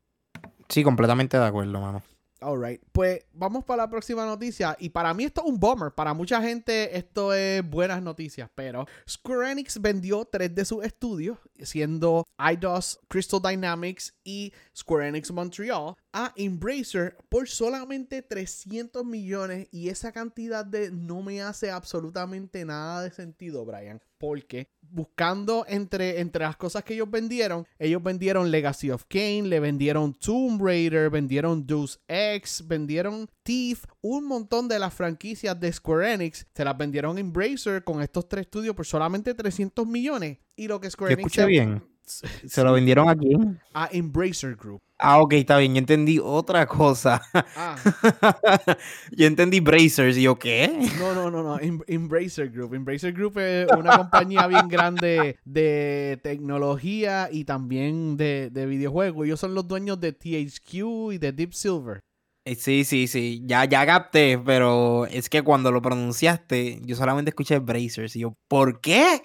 Sí, 0.68 0.82
completamente 0.82 1.38
de 1.38 1.44
acuerdo, 1.44 1.80
mano. 1.80 2.02
Alright, 2.44 2.82
pues 2.92 3.24
vamos 3.32 3.64
para 3.64 3.84
la 3.84 3.88
próxima 3.88 4.26
noticia. 4.26 4.76
Y 4.78 4.90
para 4.90 5.14
mí 5.14 5.24
esto 5.24 5.40
es 5.42 5.50
un 5.50 5.58
bummer. 5.58 5.92
Para 5.92 6.12
mucha 6.12 6.42
gente 6.42 6.94
esto 6.96 7.32
es 7.32 7.68
buenas 7.68 8.02
noticias. 8.02 8.50
Pero 8.54 8.86
Square 9.08 9.52
Enix 9.52 9.80
vendió 9.80 10.26
tres 10.26 10.54
de 10.54 10.64
sus 10.66 10.84
estudios, 10.84 11.38
siendo 11.62 12.26
IDOS, 12.38 13.00
Crystal 13.08 13.40
Dynamics 13.40 14.14
y 14.24 14.52
Square 14.76 15.08
Enix 15.08 15.30
Montreal, 15.30 15.94
a 16.12 16.32
Embracer 16.36 17.16
por 17.28 17.48
solamente 17.48 18.22
300 18.22 19.04
millones. 19.04 19.68
Y 19.70 19.88
esa 19.88 20.12
cantidad 20.12 20.64
de 20.64 20.90
no 20.90 21.22
me 21.22 21.42
hace 21.42 21.70
absolutamente 21.70 22.64
nada 22.64 23.02
de 23.02 23.10
sentido, 23.10 23.64
Brian. 23.64 24.00
Porque 24.18 24.68
buscando 24.80 25.66
entre, 25.68 26.20
entre 26.20 26.44
las 26.44 26.56
cosas 26.56 26.84
que 26.84 26.94
ellos 26.94 27.10
vendieron, 27.10 27.66
ellos 27.78 28.02
vendieron 28.02 28.50
Legacy 28.50 28.90
of 28.90 29.04
Kane, 29.08 29.42
le 29.42 29.60
vendieron 29.60 30.14
Tomb 30.14 30.62
Raider, 30.62 31.10
vendieron 31.10 31.66
Deus 31.66 32.00
Ex, 32.08 32.66
vendieron 32.66 33.28
Thief, 33.42 33.84
un 34.00 34.24
montón 34.26 34.68
de 34.68 34.78
las 34.78 34.94
franquicias 34.94 35.58
de 35.58 35.72
Square 35.72 36.14
Enix 36.14 36.46
se 36.54 36.64
las 36.64 36.76
vendieron 36.76 37.18
en 37.18 37.26
Embracer 37.26 37.84
con 37.84 38.02
estos 38.02 38.28
tres 38.28 38.42
estudios 38.42 38.74
por 38.74 38.86
solamente 38.86 39.34
300 39.34 39.86
millones. 39.86 40.38
Y 40.56 40.68
lo 40.68 40.80
que 40.80 40.90
Square 40.90 41.14
Enix 41.14 41.26
escuché 41.26 41.46
bien. 41.46 41.82
¿Se 42.04 42.62
lo 42.62 42.74
vendieron 42.74 43.08
a 43.08 43.16
quién? 43.16 43.58
a 43.72 43.88
Embracer 43.90 44.56
Group. 44.56 44.80
Ah, 44.98 45.20
ok, 45.20 45.32
está 45.34 45.58
bien. 45.58 45.74
Yo 45.74 45.78
entendí 45.78 46.20
otra 46.22 46.66
cosa. 46.66 47.20
Ah, 47.56 47.76
yo 49.10 49.26
entendí 49.26 49.60
Brazers. 49.60 50.16
¿Y 50.16 50.22
yo 50.22 50.38
qué? 50.38 50.70
no, 50.98 51.14
no, 51.14 51.30
no, 51.30 51.42
no. 51.42 51.58
Em- 51.58 51.80
Embracer 51.86 52.50
Group. 52.50 52.74
Embracer 52.74 53.12
Group 53.12 53.38
es 53.38 53.66
una 53.76 53.96
compañía 53.96 54.46
bien 54.46 54.68
grande 54.68 55.38
de 55.44 56.20
tecnología 56.22 57.28
y 57.32 57.44
también 57.44 58.16
de, 58.16 58.50
de 58.50 58.66
videojuegos. 58.66 59.26
Ellos 59.26 59.40
son 59.40 59.54
los 59.54 59.66
dueños 59.66 59.98
de 59.98 60.12
THQ 60.12 61.12
y 61.12 61.18
de 61.18 61.32
Deep 61.32 61.54
Silver. 61.54 62.00
Eh, 62.44 62.54
Sí, 62.54 62.84
sí, 62.84 63.06
sí. 63.06 63.42
Ya, 63.46 63.64
ya 63.64 63.84
capté, 63.86 64.38
pero 64.38 65.06
es 65.06 65.28
que 65.30 65.42
cuando 65.42 65.72
lo 65.72 65.80
pronunciaste, 65.82 66.80
yo 66.84 66.96
solamente 66.96 67.30
escuché 67.30 67.58
Brazers. 67.58 68.14
Y 68.14 68.20
yo, 68.20 68.34
¿por 68.46 68.80
qué? 68.82 69.22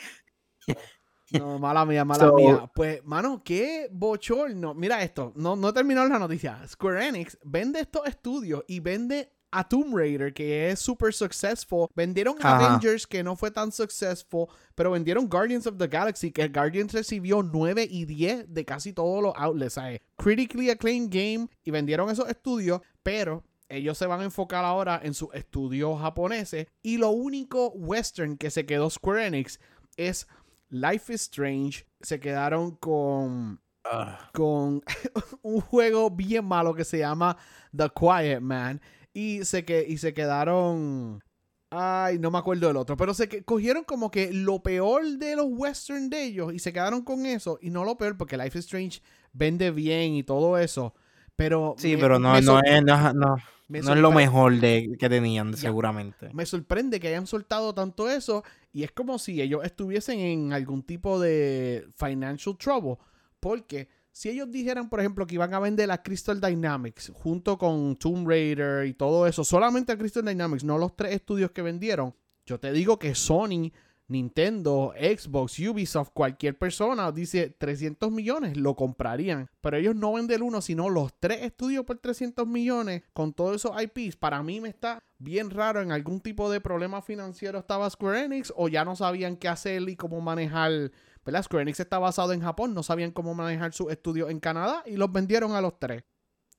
No, 1.32 1.60
mala 1.60 1.86
mía, 1.86 2.04
mala 2.06 2.26
So- 2.28 2.36
mía. 2.36 2.72
Pues, 2.74 3.04
mano, 3.06 3.42
qué 3.44 3.88
bochorno. 3.92 4.74
Mira 4.74 5.04
esto, 5.04 5.32
no, 5.36 5.56
no 5.56 5.74
terminó 5.74 6.06
la 6.08 6.18
noticia. 6.20 6.60
Square 6.68 7.08
Enix 7.08 7.38
vende 7.44 7.80
estos 7.80 8.08
estudios 8.08 8.64
y 8.68 8.80
vende 8.80 9.32
a 9.52 9.68
Tomb 9.68 9.96
Raider, 9.96 10.32
que 10.34 10.70
es 10.70 10.80
super 10.80 11.12
successful. 11.14 11.88
Vendieron 11.96 12.36
Ajá. 12.40 12.68
Avengers, 12.68 13.08
que 13.08 13.24
no 13.24 13.36
fue 13.36 13.50
tan 13.52 13.72
successful, 13.72 14.48
pero 14.76 14.92
vendieron 14.92 15.28
Guardians 15.28 15.66
of 15.66 15.78
the 15.78 15.88
Galaxy, 15.88 16.32
que 16.32 16.48
Guardians 16.50 16.94
recibió 16.94 17.42
9 17.42 17.88
y 17.90 18.06
10 18.06 18.46
de 18.54 18.66
casi 18.66 18.94
todos 18.94 19.24
los 19.24 19.34
outlets. 19.36 19.74
¿sabes? 19.74 20.02
Critically 20.18 20.70
acclaimed 20.70 21.10
game 21.10 21.48
y 21.64 21.72
vendieron 21.72 22.10
esos 22.12 22.30
estudios, 22.30 22.82
pero 23.02 23.44
ellos 23.70 23.98
se 23.98 24.06
van 24.08 24.22
a 24.22 24.26
enfocar 24.26 24.66
ahora 24.66 25.00
en 25.04 25.14
sus 25.16 25.34
estudios 25.34 26.00
japoneses. 26.00 26.68
Y 26.84 26.98
lo 26.98 27.10
único 27.10 27.70
western 27.70 28.38
que 28.38 28.52
se 28.52 28.66
quedó 28.66 28.90
Square 28.90 29.28
Enix 29.28 29.60
es 29.98 30.28
Life 30.70 31.14
is 31.14 31.22
Strange. 31.22 31.86
Se 32.02 32.20
quedaron 32.20 32.72
con, 32.76 33.60
Ah, 33.84 34.30
con 34.34 34.82
un 35.42 35.62
juego 35.62 36.10
bien 36.12 36.46
malo 36.46 36.74
que 36.74 36.84
se 36.86 37.00
llama 37.00 37.38
The 37.76 37.90
Quiet 37.90 38.42
Man. 38.42 38.82
Y 39.14 39.44
se, 39.46 39.66
que, 39.66 39.86
y 39.88 39.98
se 39.98 40.14
quedaron... 40.14 41.24
Ay, 41.72 42.18
no 42.18 42.32
me 42.32 42.40
acuerdo 42.40 42.68
del 42.68 42.78
otro. 42.78 42.98
Pero 42.98 43.14
se 43.14 43.30
que, 43.30 43.44
cogieron 43.44 43.84
como 43.84 44.10
que 44.10 44.34
lo 44.34 44.64
peor 44.64 45.06
de 45.18 45.36
los 45.36 45.46
western 45.50 46.10
de 46.10 46.24
ellos 46.24 46.54
y 46.54 46.60
se 46.60 46.74
quedaron 46.74 47.04
con 47.04 47.26
eso. 47.28 47.60
Y 47.62 47.70
no 47.70 47.84
lo 47.84 47.96
peor 47.98 48.18
porque 48.18 48.38
Life 48.38 48.58
is 48.58 48.66
Strange 48.66 49.02
vende 49.34 49.70
bien 49.72 50.14
y 50.14 50.24
todo 50.24 50.58
eso. 50.58 50.96
Pero... 51.36 51.76
sí, 51.78 51.96
me- 51.96 52.02
pero 52.02 52.18
no, 52.20 52.40
no, 52.42 52.60
es, 52.64 52.84
no, 52.84 53.14
no- 53.14 53.38
me 53.70 53.82
no 53.82 53.94
es 53.94 54.00
lo 54.00 54.12
mejor 54.12 54.60
de, 54.60 54.98
que 55.00 55.08
tenían, 55.10 55.56
seguramente. 55.56 56.32
Me 56.34 56.48
sorprende 56.48 57.00
que 57.00 57.08
hayan 57.08 57.28
soltado 57.28 57.74
tanto 57.74 58.10
eso 58.10 58.44
y 58.74 58.82
es 58.82 58.92
como 58.92 59.20
si 59.20 59.42
ellos 59.42 59.64
estuviesen 59.64 60.20
en 60.20 60.54
algún 60.54 60.82
tipo 60.82 61.20
de 61.20 61.88
financial 61.96 62.58
trouble. 62.58 62.98
Porque 63.40 63.88
si 64.12 64.28
ellos 64.28 64.50
dijeran, 64.52 64.90
por 64.90 65.00
ejemplo, 65.00 65.28
que 65.28 65.36
iban 65.36 65.54
a 65.54 65.60
vender 65.60 65.92
a 65.92 66.02
Crystal 66.02 66.42
Dynamics 66.42 67.12
junto 67.14 67.60
con 67.60 67.96
Tomb 67.96 68.28
Raider 68.28 68.88
y 68.88 68.96
todo 68.96 69.28
eso, 69.28 69.44
solamente 69.44 69.92
a 69.92 69.98
Crystal 70.00 70.26
Dynamics, 70.26 70.64
no 70.64 70.80
los 70.80 70.96
tres 70.96 71.14
estudios 71.14 71.52
que 71.52 71.62
vendieron, 71.62 72.16
yo 72.48 72.60
te 72.60 72.72
digo 72.72 72.98
que 72.98 73.14
Sony, 73.14 73.72
Nintendo, 74.10 74.92
Xbox, 75.00 75.58
Ubisoft, 75.60 76.10
cualquier 76.14 76.58
persona 76.58 77.12
dice 77.12 77.50
300 77.58 78.12
millones, 78.12 78.58
lo 78.58 78.76
comprarían. 78.76 79.50
Pero 79.62 79.78
ellos 79.78 79.96
no 79.96 80.14
venden 80.14 80.42
uno, 80.42 80.62
sino 80.62 80.90
los 80.90 81.14
tres 81.20 81.44
estudios 81.44 81.86
por 81.86 82.00
300 82.00 82.46
millones 82.48 83.04
con 83.14 83.34
todos 83.34 83.56
esos 83.56 83.72
IPs. 83.82 84.18
Para 84.18 84.42
mí 84.44 84.60
me 84.60 84.70
está 84.70 85.02
bien 85.20 85.50
raro. 85.52 85.82
En 85.82 85.92
algún 85.92 86.20
tipo 86.20 86.50
de 86.52 86.60
problema 86.60 87.02
financiero 87.02 87.60
estaba 87.60 87.90
Square 87.90 88.26
Enix 88.26 88.52
o 88.56 88.68
ya 88.68 88.84
no 88.84 88.96
sabían 88.96 89.38
qué 89.38 89.48
hacer 89.48 89.88
y 89.88 89.96
cómo 89.96 90.20
manejar. 90.22 90.92
¿Verdad? 91.24 91.44
Square 91.44 91.62
Enix 91.62 91.80
está 91.80 92.00
basado 92.00 92.34
en 92.34 92.42
Japón, 92.42 92.74
no 92.74 92.82
sabían 92.82 93.12
cómo 93.12 93.36
manejar 93.36 93.74
sus 93.74 93.92
estudios 93.92 94.32
en 94.32 94.40
Canadá 94.40 94.84
y 94.86 94.96
los 94.98 95.12
vendieron 95.12 95.52
a 95.52 95.62
los 95.62 95.78
tres. 95.80 96.04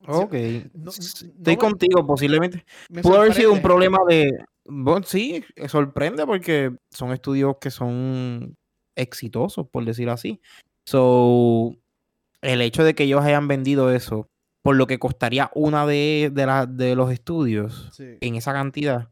Ok. 0.07 0.35
no- 0.75 0.91
Estoy 0.93 1.31
me- 1.45 1.59
contigo, 1.59 2.07
posiblemente. 2.07 2.65
Me 2.89 3.03
Pudo 3.03 3.17
haber 3.21 3.35
sido 3.35 3.53
un 3.53 3.61
problema 3.61 3.99
de. 4.09 4.39
Bueno, 4.67 5.05
sí, 5.07 5.45
eh, 5.57 5.69
sorprende 5.69 6.27
porque 6.27 6.73
son 6.91 7.13
estudios 7.13 7.57
que 7.61 7.71
son 7.71 8.55
exitosos, 8.97 9.67
por 9.69 9.85
decirlo 9.85 10.13
así. 10.13 10.41
So, 10.87 11.75
el 12.43 12.61
hecho 12.63 12.85
de 12.85 12.95
que 12.95 13.05
ellos 13.05 13.23
hayan 13.25 13.49
vendido 13.49 13.91
eso 13.91 14.27
por 14.63 14.77
lo 14.77 14.87
que 14.87 14.99
costaría 14.99 15.51
una 15.55 15.87
de, 15.87 16.31
de, 16.33 16.47
la- 16.47 16.67
de 16.67 16.95
los 16.95 17.11
estudios 17.13 17.89
Sí. 17.93 18.19
en 18.21 18.35
esa 18.35 18.53
cantidad, 18.53 19.09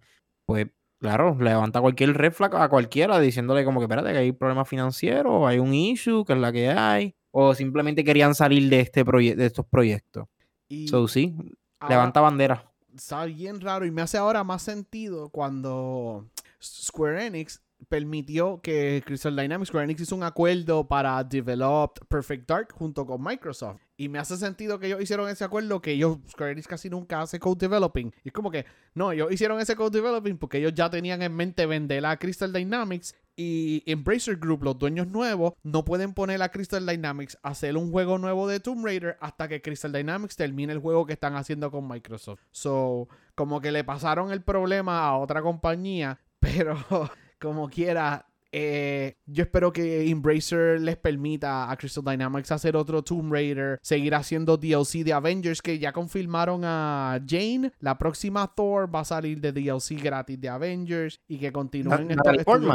pues 0.47 0.67
claro, 1.01 1.37
levanta 1.41 1.81
cualquier 1.81 2.15
red 2.15 2.33
flag 2.33 2.55
a 2.57 2.69
cualquiera 2.69 3.19
diciéndole 3.19 3.65
como 3.65 3.81
que 3.81 3.85
espérate 3.85 4.13
que 4.13 4.19
hay 4.19 4.33
problemas 4.33 4.69
financieros, 4.69 5.47
hay 5.49 5.59
un 5.59 5.73
issue, 5.73 6.25
que 6.27 6.35
es 6.35 6.39
la 6.39 6.53
que 6.53 6.69
hay, 6.69 7.15
o 7.31 7.55
simplemente 7.55 8.05
querían 8.05 8.35
salir 8.35 8.69
de 8.69 8.81
este 8.81 9.05
proye- 9.07 9.35
de 9.37 9.47
estos 9.47 9.65
proyectos. 9.67 10.27
Y 10.69 10.89
So, 10.89 11.09
sí, 11.09 11.35
ahora- 11.81 11.95
levanta 11.95 12.21
bandera. 12.21 12.68
Está 12.99 13.25
bien 13.25 13.61
raro 13.61 13.87
y 13.87 13.91
me 13.91 14.03
hace 14.03 14.19
ahora 14.19 14.45
más 14.45 14.63
sentido 14.63 15.31
cuando 15.31 16.27
Square 16.63 17.27
Enix 17.27 17.61
permitió 17.89 18.61
que 18.61 19.03
Crystal 19.05 19.35
Dynamics, 19.35 19.69
Square 19.69 19.85
Enix 19.85 20.01
hizo 20.01 20.17
un 20.17 20.23
acuerdo 20.23 20.87
para 20.87 21.23
develop 21.25 21.99
Perfect 22.09 22.49
Dark 22.49 22.73
junto 22.73 23.07
con 23.07 23.23
Microsoft. 23.23 23.81
Y 23.97 24.09
me 24.09 24.19
hace 24.19 24.37
sentido 24.37 24.79
que 24.79 24.87
ellos 24.87 25.03
hicieron 25.03 25.29
ese 25.29 25.45
acuerdo 25.45 25.81
que 25.81 25.93
ellos, 25.93 26.19
Square 26.31 26.53
Enix 26.53 26.69
casi 26.69 26.91
nunca 26.91 27.21
hace 27.21 27.39
code 27.39 27.59
developing. 27.59 28.13
Y 28.25 28.29
es 28.29 28.33
como 28.33 28.51
que, 28.51 28.65
no, 28.95 29.13
ellos 29.13 29.33
hicieron 29.33 29.61
ese 29.61 29.77
code 29.77 29.91
developing 29.91 30.39
porque 30.39 30.59
ellos 30.59 30.75
ya 30.75 30.91
tenían 30.91 31.23
en 31.23 31.35
mente 31.35 31.67
vender 31.67 32.05
a 32.07 32.17
Crystal 32.17 32.53
Dynamics 32.53 33.15
y 33.41 33.85
Embracer 33.87 34.37
Group, 34.37 34.65
los 34.65 34.79
dueños 34.79 35.07
nuevos, 35.07 35.53
no 35.63 35.85
pueden 35.85 36.13
poner 36.13 36.43
a 36.43 36.51
Crystal 36.51 36.85
Dynamics 36.85 37.39
a 37.45 37.51
hacer 37.51 37.77
un 37.77 37.93
juego 37.93 38.19
nuevo 38.19 38.49
de 38.49 38.59
Tomb 38.59 38.85
Raider 38.85 39.17
hasta 39.21 39.47
que 39.47 39.63
Crystal 39.63 39.93
Dynamics 39.93 40.35
termine 40.35 40.73
el 40.73 40.81
juego 40.81 41.07
que 41.07 41.13
están 41.13 41.37
haciendo 41.37 41.71
con 41.71 41.87
Microsoft. 41.87 42.41
So, 42.51 43.09
como 43.37 43.61
que 43.61 43.71
le 43.71 43.85
pasaron 43.85 44.33
el 44.33 44.43
problema 44.43 45.07
a 45.07 45.17
otra 45.17 45.41
compañía, 45.41 46.19
pero 46.41 46.77
como 47.41 47.69
quiera, 47.69 48.27
eh, 48.51 49.17
yo 49.27 49.43
espero 49.45 49.73
que 49.73 50.09
Embracer 50.09 50.81
les 50.81 50.97
permita 50.97 51.71
a 51.71 51.77
Crystal 51.77 52.03
Dynamics 52.05 52.51
hacer 52.51 52.77
otro 52.77 53.03
Tomb 53.03 53.31
Raider, 53.33 53.79
seguir 53.83 54.15
haciendo 54.15 54.57
DLC 54.57 55.05
de 55.05 55.13
Avengers, 55.13 55.61
que 55.61 55.79
ya 55.79 55.93
confirmaron 55.93 56.63
a 56.65 57.21
Jane. 57.27 57.73
La 57.81 57.99
próxima 57.99 58.47
Thor 58.55 58.93
va 58.95 59.01
a 59.01 59.05
salir 59.05 59.41
de 59.41 59.53
DLC 59.53 59.97
gratis 60.03 60.41
de 60.41 60.49
Avengers 60.49 61.21
y 61.29 61.39
que 61.39 61.53
continúen 61.53 62.09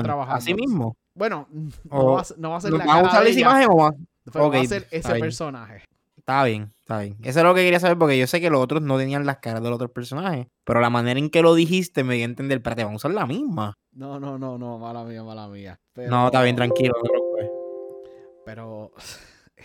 trabajando. 0.03 0.35
así 0.37 0.53
mismo. 0.53 0.95
Bueno, 1.15 1.47
no, 1.89 2.05
va, 2.13 2.21
a 2.21 2.23
ser- 2.23 2.37
no 2.39 2.51
va 2.51 2.57
a 2.57 2.61
ser 2.61 2.71
¿Nos 2.71 2.85
la 2.85 2.93
a 2.93 3.03
usar 3.03 3.25
esa 3.27 3.39
imagen 3.39 3.67
o 3.71 3.75
va- 3.77 3.93
va 4.49 4.59
a 4.59 4.65
ser 4.65 4.87
ese 4.91 5.15
personaje. 5.19 5.83
Está 6.25 6.45
bien, 6.45 6.73
está 6.79 6.99
bien. 7.01 7.17
Eso 7.21 7.39
es 7.39 7.45
lo 7.45 7.53
que 7.53 7.63
quería 7.63 7.81
saber 7.81 7.97
porque 7.97 8.17
yo 8.17 8.27
sé 8.27 8.39
que 8.39 8.49
los 8.49 8.61
otros 8.61 8.81
no 8.81 8.97
tenían 8.97 9.25
las 9.25 9.39
caras 9.39 9.61
de 9.61 9.67
los 9.69 9.75
otros 9.75 9.91
personajes. 9.91 10.47
Pero 10.63 10.79
la 10.79 10.89
manera 10.89 11.19
en 11.19 11.29
que 11.29 11.41
lo 11.41 11.53
dijiste 11.53 12.05
me 12.05 12.15
dio 12.15 12.23
a 12.23 12.29
entender, 12.29 12.59
espérate, 12.59 12.85
vamos 12.85 13.03
a 13.03 13.07
usar 13.09 13.15
la 13.19 13.25
misma. 13.27 13.73
No, 13.91 14.21
no, 14.21 14.37
no, 14.39 14.57
no, 14.57 14.77
mala 14.79 15.03
mía, 15.03 15.21
mala 15.21 15.49
mía. 15.49 15.77
No, 15.95 16.27
está 16.27 16.41
bien, 16.41 16.55
Pero- 16.55 16.67
tranquilo. 16.67 16.93
te. 17.03 17.49
Pero 18.45 18.91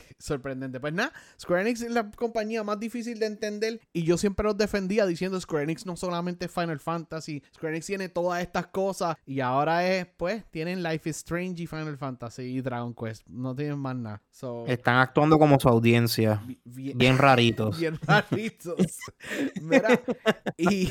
sorprendente. 0.19 0.81
Pues 0.81 0.93
nada, 0.93 1.13
Square 1.41 1.63
Enix 1.63 1.83
es 1.83 1.91
la 1.91 2.11
compañía 2.11 2.63
más 2.65 2.79
difícil 2.81 3.19
de 3.19 3.27
entender 3.27 3.81
y 3.93 4.03
yo 4.05 4.17
siempre 4.19 4.45
los 4.45 4.57
defendía 4.57 5.07
diciendo 5.07 5.41
Square 5.41 5.65
Enix 5.65 5.87
no 5.87 5.97
solamente 5.97 6.47
es 6.47 6.53
Final 6.53 6.81
Fantasy, 6.81 7.43
Square 7.55 7.75
Enix 7.77 7.87
tiene 7.87 8.09
todas 8.09 8.43
estas 8.43 8.67
cosas 8.69 9.17
y 9.27 9.41
ahora 9.41 9.87
es, 9.89 10.07
pues, 10.17 10.45
tienen 10.51 10.83
Life 10.83 11.09
is 11.11 11.17
Strange 11.19 11.63
y 11.63 11.67
Final 11.67 11.97
Fantasy 11.99 12.43
y 12.43 12.61
Dragon 12.61 12.95
Quest. 12.95 13.27
No 13.29 13.55
tienen 13.55 13.79
más 13.79 13.97
nada. 13.97 14.23
So, 14.31 14.67
Están 14.67 14.97
actuando 14.97 15.39
como 15.39 15.59
su 15.61 15.69
audiencia. 15.69 16.43
bi- 16.47 16.61
bien, 16.65 16.99
Bien 16.99 17.19
raritos. 17.19 17.79
bien 17.79 17.99
raritos. 18.03 18.77
Mira, 19.61 20.01
y 20.57 20.91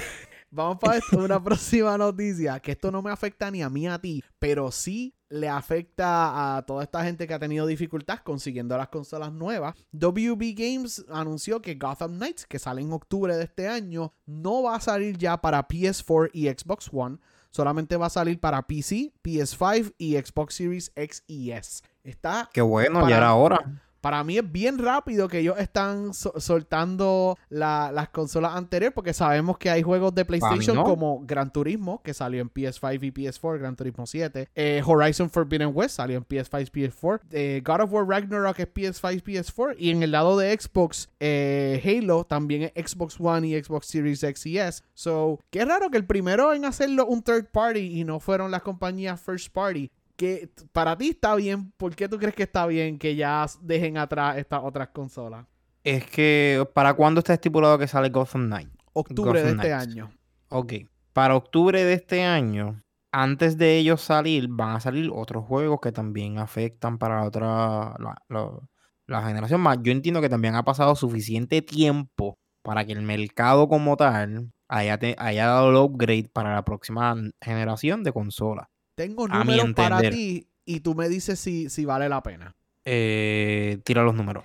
vamos 0.49 0.77
para 0.79 0.97
esto, 0.97 1.17
una 1.17 1.43
próxima 1.43 1.97
noticia, 1.97 2.59
que 2.59 2.71
esto 2.73 2.91
no 2.91 3.01
me 3.01 3.11
afecta 3.11 3.49
ni 3.51 3.61
a 3.61 3.69
mí 3.69 3.81
ni 3.81 3.87
a 3.87 3.99
ti, 3.99 4.23
pero 4.39 4.71
sí 4.71 5.13
le 5.29 5.49
afecta 5.49 6.57
a 6.57 6.65
toda 6.65 6.83
esta 6.83 7.03
gente 7.03 7.27
que 7.27 7.33
ha 7.33 7.39
tenido 7.39 7.65
dificultad 7.65 8.19
consiguiendo 8.19 8.77
las 8.77 8.87
consolas 8.89 9.31
nuevas. 9.31 9.75
WB 9.91 10.53
Games 10.55 11.05
anunció 11.09 11.61
que 11.61 11.75
Gotham 11.75 12.17
Knights, 12.17 12.45
que 12.45 12.59
sale 12.59 12.81
en 12.81 12.91
octubre 12.93 13.35
de 13.35 13.43
este 13.43 13.67
año, 13.67 14.13
no 14.25 14.63
va 14.63 14.75
a 14.75 14.79
salir 14.81 15.17
ya 15.17 15.37
para 15.41 15.67
PS4 15.67 16.29
y 16.33 16.47
Xbox 16.47 16.89
One. 16.91 17.17
Solamente 17.49 17.97
va 17.97 18.07
a 18.07 18.09
salir 18.11 18.39
para 18.39 18.61
PC, 18.67 19.13
PS5 19.23 19.93
y 19.97 20.15
Xbox 20.15 20.53
Series 20.55 20.91
X 20.95 21.23
y 21.27 21.51
S. 21.51 21.81
Está 22.03 22.49
Qué 22.53 22.61
bueno, 22.61 22.99
Para- 23.01 23.09
ya 23.09 23.17
era 23.17 23.33
hora. 23.33 23.81
Para 24.01 24.23
mí 24.23 24.37
es 24.37 24.51
bien 24.51 24.77
rápido 24.77 25.27
que 25.27 25.39
ellos 25.39 25.57
están 25.59 26.13
so- 26.13 26.33
soltando 26.39 27.37
la- 27.49 27.91
las 27.91 28.09
consolas 28.09 28.55
anteriores 28.55 28.93
porque 28.93 29.13
sabemos 29.13 29.57
que 29.57 29.69
hay 29.69 29.81
juegos 29.81 30.13
de 30.15 30.25
PlayStation 30.25 30.75
no. 30.75 30.83
como 30.83 31.21
Gran 31.25 31.51
Turismo, 31.51 32.01
que 32.03 32.13
salió 32.13 32.41
en 32.41 32.49
PS5 32.49 33.03
y 33.03 33.11
PS4, 33.11 33.59
Gran 33.59 33.75
Turismo 33.75 34.05
7. 34.05 34.47
eh, 34.55 34.81
Horizon 34.85 35.29
Forbidden 35.29 35.71
West 35.73 35.95
salió 35.97 36.17
en 36.17 36.25
PS5 36.25 36.61
y 36.61 36.87
PS4. 36.87 37.21
eh, 37.31 37.61
God 37.65 37.81
of 37.81 37.93
War 37.93 38.07
Ragnarok 38.07 38.59
es 38.59 38.67
PS5 38.73 39.21
PS4. 39.23 39.75
Y 39.77 39.89
en 39.91 40.03
el 40.03 40.11
lado 40.11 40.37
de 40.37 40.57
Xbox, 40.57 41.09
eh, 41.19 41.81
Halo 41.83 42.23
también 42.25 42.71
es 42.75 42.91
Xbox 42.91 43.17
One 43.19 43.47
y 43.47 43.61
Xbox 43.63 43.87
Series 43.87 44.23
X 44.23 44.45
y 44.45 44.57
S. 44.57 44.83
So, 44.93 45.39
qué 45.49 45.65
raro 45.65 45.89
que 45.89 45.97
el 45.97 46.05
primero 46.05 46.53
en 46.53 46.65
hacerlo 46.65 47.05
un 47.05 47.21
third 47.21 47.45
party 47.51 47.99
y 47.99 48.03
no 48.03 48.19
fueron 48.19 48.51
las 48.51 48.61
compañías 48.61 49.19
first 49.21 49.51
party 49.53 49.91
que 50.17 50.49
para 50.73 50.97
ti 50.97 51.09
está 51.09 51.35
bien, 51.35 51.71
¿por 51.77 51.95
qué 51.95 52.09
tú 52.09 52.17
crees 52.17 52.35
que 52.35 52.43
está 52.43 52.65
bien 52.65 52.97
que 52.99 53.15
ya 53.15 53.45
dejen 53.61 53.97
atrás 53.97 54.37
estas 54.37 54.61
otras 54.63 54.89
consolas? 54.89 55.45
Es 55.83 56.05
que, 56.05 56.67
¿para 56.73 56.93
cuándo 56.95 57.19
está 57.19 57.33
estipulado 57.33 57.77
que 57.77 57.87
sale 57.87 58.09
Gotham 58.09 58.47
Knight? 58.47 58.69
Octubre 58.93 59.41
de 59.41 59.51
este 59.51 59.61
Knights. 59.69 59.87
año. 59.87 60.11
Ok. 60.49 60.73
Para 61.13 61.35
octubre 61.35 61.83
de 61.83 61.93
este 61.93 62.23
año, 62.23 62.81
antes 63.11 63.57
de 63.57 63.77
ellos 63.77 64.01
salir, 64.01 64.47
van 64.49 64.75
a 64.75 64.79
salir 64.79 65.09
otros 65.13 65.45
juegos 65.45 65.79
que 65.81 65.91
también 65.91 66.39
afectan 66.39 66.97
para 66.97 67.21
la 67.21 67.23
otra, 67.25 67.95
la, 67.99 68.15
la- 68.27 68.59
la 69.05 69.21
generación 69.25 69.61
más. 69.61 69.77
Yo 69.81 69.91
entiendo 69.93 70.19
que 70.19 70.27
también 70.29 70.55
ha 70.55 70.63
pasado 70.63 70.93
suficiente 70.95 71.61
tiempo 71.61 72.37
para 72.61 72.83
que 72.85 72.91
el 72.91 73.01
mercado 73.03 73.69
como 73.69 73.95
tal 73.95 74.51
haya, 74.67 74.97
te- 74.97 75.15
haya 75.17 75.45
dado 75.47 75.69
el 75.69 75.75
upgrade 75.77 76.27
para 76.33 76.53
la 76.53 76.65
próxima 76.65 77.15
generación 77.41 78.03
de 78.03 78.11
consolas. 78.11 78.67
Tengo 78.97 79.27
números 79.27 79.73
para 79.75 80.09
ti 80.09 80.47
y 80.65 80.79
tú 80.79 80.95
me 80.95 81.07
dices 81.07 81.39
si, 81.39 81.69
si 81.69 81.85
vale 81.85 82.09
la 82.09 82.23
pena. 82.23 82.55
Eh, 82.83 83.77
tira 83.83 84.01
los 84.01 84.15
números. 84.15 84.43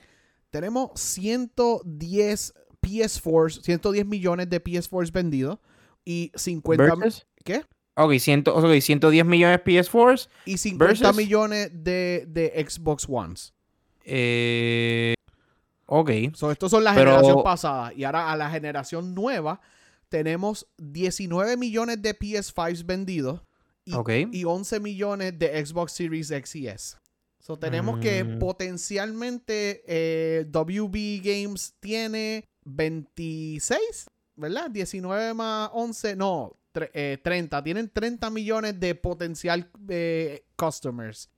Tenemos 0.50 0.90
110 1.00 2.52
PS4s, 2.82 3.62
110 3.62 4.04
millones 4.04 4.50
de 4.50 4.62
PS4s 4.62 5.10
vendidos 5.10 5.58
y 6.04 6.30
50 6.34 6.84
¿Versus? 6.96 7.26
¿qué? 7.44 7.64
Ok, 7.94 8.12
ciento- 8.18 8.54
ok, 8.54 8.78
110 8.80 9.24
millones 9.24 9.58
PS4s. 9.64 10.28
Y 10.44 10.58
50 10.58 10.84
Versus. 11.02 11.16
millones 11.16 11.70
de, 11.72 12.26
de 12.28 12.66
Xbox 12.68 13.06
Ones. 13.08 13.54
Eh, 14.04 15.14
ok. 15.86 16.10
So, 16.34 16.50
estos 16.52 16.70
son 16.70 16.84
la 16.84 16.94
Pero- 16.94 17.12
generación 17.12 17.42
pasada. 17.42 17.92
Y 17.94 18.04
ahora 18.04 18.30
a 18.30 18.36
la 18.36 18.50
generación 18.50 19.14
nueva 19.14 19.60
tenemos 20.10 20.66
19 20.76 21.56
millones 21.56 22.02
de 22.02 22.14
PS5s 22.18 22.84
vendidos 22.84 23.40
y, 23.84 23.94
Ok. 23.94 24.10
y 24.32 24.44
11 24.44 24.80
millones 24.80 25.38
de 25.38 25.64
Xbox 25.64 25.92
Series 25.92 26.30
X 26.30 26.56
y 26.56 26.68
S. 26.68 26.96
So, 27.40 27.58
tenemos 27.58 27.98
que 27.98 28.22
Mm. 28.22 28.38
potencialmente 28.38 29.82
eh, 29.86 30.44
WB 30.48 31.20
Games 31.24 31.74
tiene 31.80 32.44
26, 32.64 34.06
¿verdad? 34.36 34.70
19 34.70 35.34
más 35.34 35.70
11, 35.72 36.16
no, 36.16 36.56
eh, 36.94 37.18
30. 37.22 37.62
Tienen 37.62 37.88
30 37.90 38.30
millones 38.30 38.78
de 38.78 38.94
potencial 38.94 39.68
eh, 39.88 40.44
customers. 40.56 41.28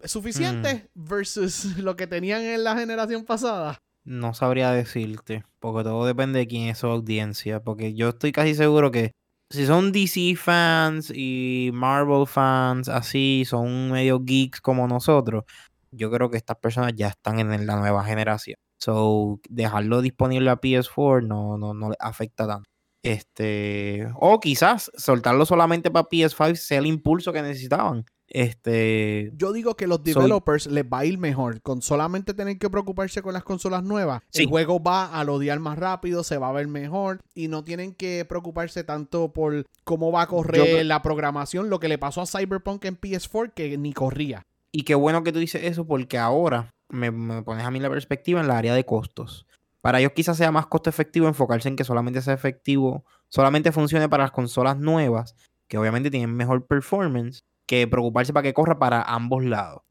¿Es 0.00 0.10
¿Suficiente 0.10 0.88
Mm. 0.94 1.04
versus 1.08 1.64
lo 1.78 1.96
que 1.96 2.06
tenían 2.06 2.42
en 2.42 2.64
la 2.64 2.76
generación 2.76 3.24
pasada? 3.24 3.78
No 4.04 4.34
sabría 4.34 4.70
decirte, 4.72 5.44
porque 5.58 5.82
todo 5.84 6.06
depende 6.06 6.38
de 6.40 6.46
quién 6.46 6.68
es 6.68 6.78
su 6.78 6.86
audiencia, 6.86 7.62
porque 7.62 7.94
yo 7.94 8.10
estoy 8.10 8.30
casi 8.32 8.54
seguro 8.54 8.90
que 8.92 9.12
si 9.50 9.66
son 9.66 9.92
DC 9.92 10.34
fans 10.36 11.12
y 11.14 11.70
Marvel 11.72 12.26
fans, 12.26 12.88
así, 12.88 13.44
son 13.46 13.92
medio 13.92 14.20
geeks 14.20 14.60
como 14.60 14.88
nosotros, 14.88 15.44
yo 15.90 16.10
creo 16.10 16.30
que 16.30 16.36
estas 16.36 16.56
personas 16.58 16.92
ya 16.96 17.08
están 17.08 17.38
en 17.40 17.66
la 17.66 17.76
nueva 17.76 18.04
generación. 18.04 18.58
So, 18.78 19.40
dejarlo 19.48 20.02
disponible 20.02 20.50
a 20.50 20.60
PS4 20.60 21.26
no, 21.26 21.56
no, 21.58 21.74
no 21.74 21.90
le 21.90 21.96
afecta 22.00 22.46
tanto. 22.46 22.68
Este, 23.02 24.08
o 24.16 24.40
quizás 24.40 24.90
soltarlo 24.96 25.46
solamente 25.46 25.90
para 25.90 26.08
PS5 26.08 26.56
sea 26.56 26.78
el 26.80 26.86
impulso 26.86 27.32
que 27.32 27.42
necesitaban. 27.42 28.04
Este, 28.28 29.32
Yo 29.36 29.52
digo 29.52 29.76
que 29.76 29.86
los 29.86 29.98
Soy- 29.98 30.12
developers 30.14 30.66
les 30.66 30.84
va 30.84 31.00
a 31.00 31.04
ir 31.04 31.18
mejor. 31.18 31.60
Con 31.62 31.82
solamente 31.82 32.34
tener 32.34 32.58
que 32.58 32.68
preocuparse 32.70 33.22
con 33.22 33.32
las 33.34 33.44
consolas 33.44 33.82
nuevas, 33.82 34.22
Sí. 34.30 34.42
el 34.42 34.48
juego 34.48 34.82
va 34.82 35.06
a 35.18 35.24
lodear 35.24 35.58
más 35.60 35.78
rápido, 35.78 36.22
se 36.24 36.38
va 36.38 36.48
a 36.48 36.52
ver 36.52 36.66
mejor 36.68 37.20
y 37.34 37.48
no 37.48 37.64
tienen 37.64 37.94
que 37.94 38.24
preocuparse 38.28 38.84
tanto 38.84 39.32
por 39.32 39.64
cómo 39.84 40.12
va 40.12 40.22
a 40.22 40.26
correr 40.26 40.84
la 40.86 41.02
programación. 41.02 41.70
Lo 41.70 41.80
que 41.80 41.88
le 41.88 41.98
pasó 41.98 42.20
a 42.22 42.26
Cyberpunk 42.26 42.84
en 42.84 42.96
PS4 43.00 43.52
que 43.54 43.76
ni 43.78 43.92
corría. 43.92 44.42
Y 44.72 44.82
qué 44.82 44.94
bueno 44.94 45.22
que 45.22 45.32
tú 45.32 45.38
dices 45.38 45.62
eso 45.64 45.86
porque 45.86 46.18
ahora 46.18 46.70
me, 46.88 47.10
me 47.10 47.42
pones 47.42 47.64
a 47.64 47.70
mí 47.70 47.80
la 47.80 47.88
perspectiva 47.90 48.40
en 48.40 48.48
la 48.48 48.58
área 48.58 48.74
de 48.74 48.84
costos. 48.84 49.46
Para 49.80 50.00
ellos 50.00 50.12
quizás 50.14 50.36
sea 50.36 50.50
más 50.50 50.66
costo 50.66 50.90
efectivo 50.90 51.28
enfocarse 51.28 51.68
en 51.68 51.76
que 51.76 51.84
solamente 51.84 52.20
sea 52.20 52.34
efectivo, 52.34 53.04
solamente 53.28 53.72
funcione 53.72 54.08
para 54.08 54.24
las 54.24 54.32
consolas 54.32 54.76
nuevas, 54.76 55.34
que 55.68 55.78
obviamente 55.78 56.10
tienen 56.10 56.34
mejor 56.34 56.66
performance, 56.66 57.44
que 57.66 57.86
preocuparse 57.86 58.32
para 58.32 58.42
que 58.44 58.54
corra 58.54 58.78
para 58.78 59.02
ambos 59.02 59.44
lados. 59.44 59.82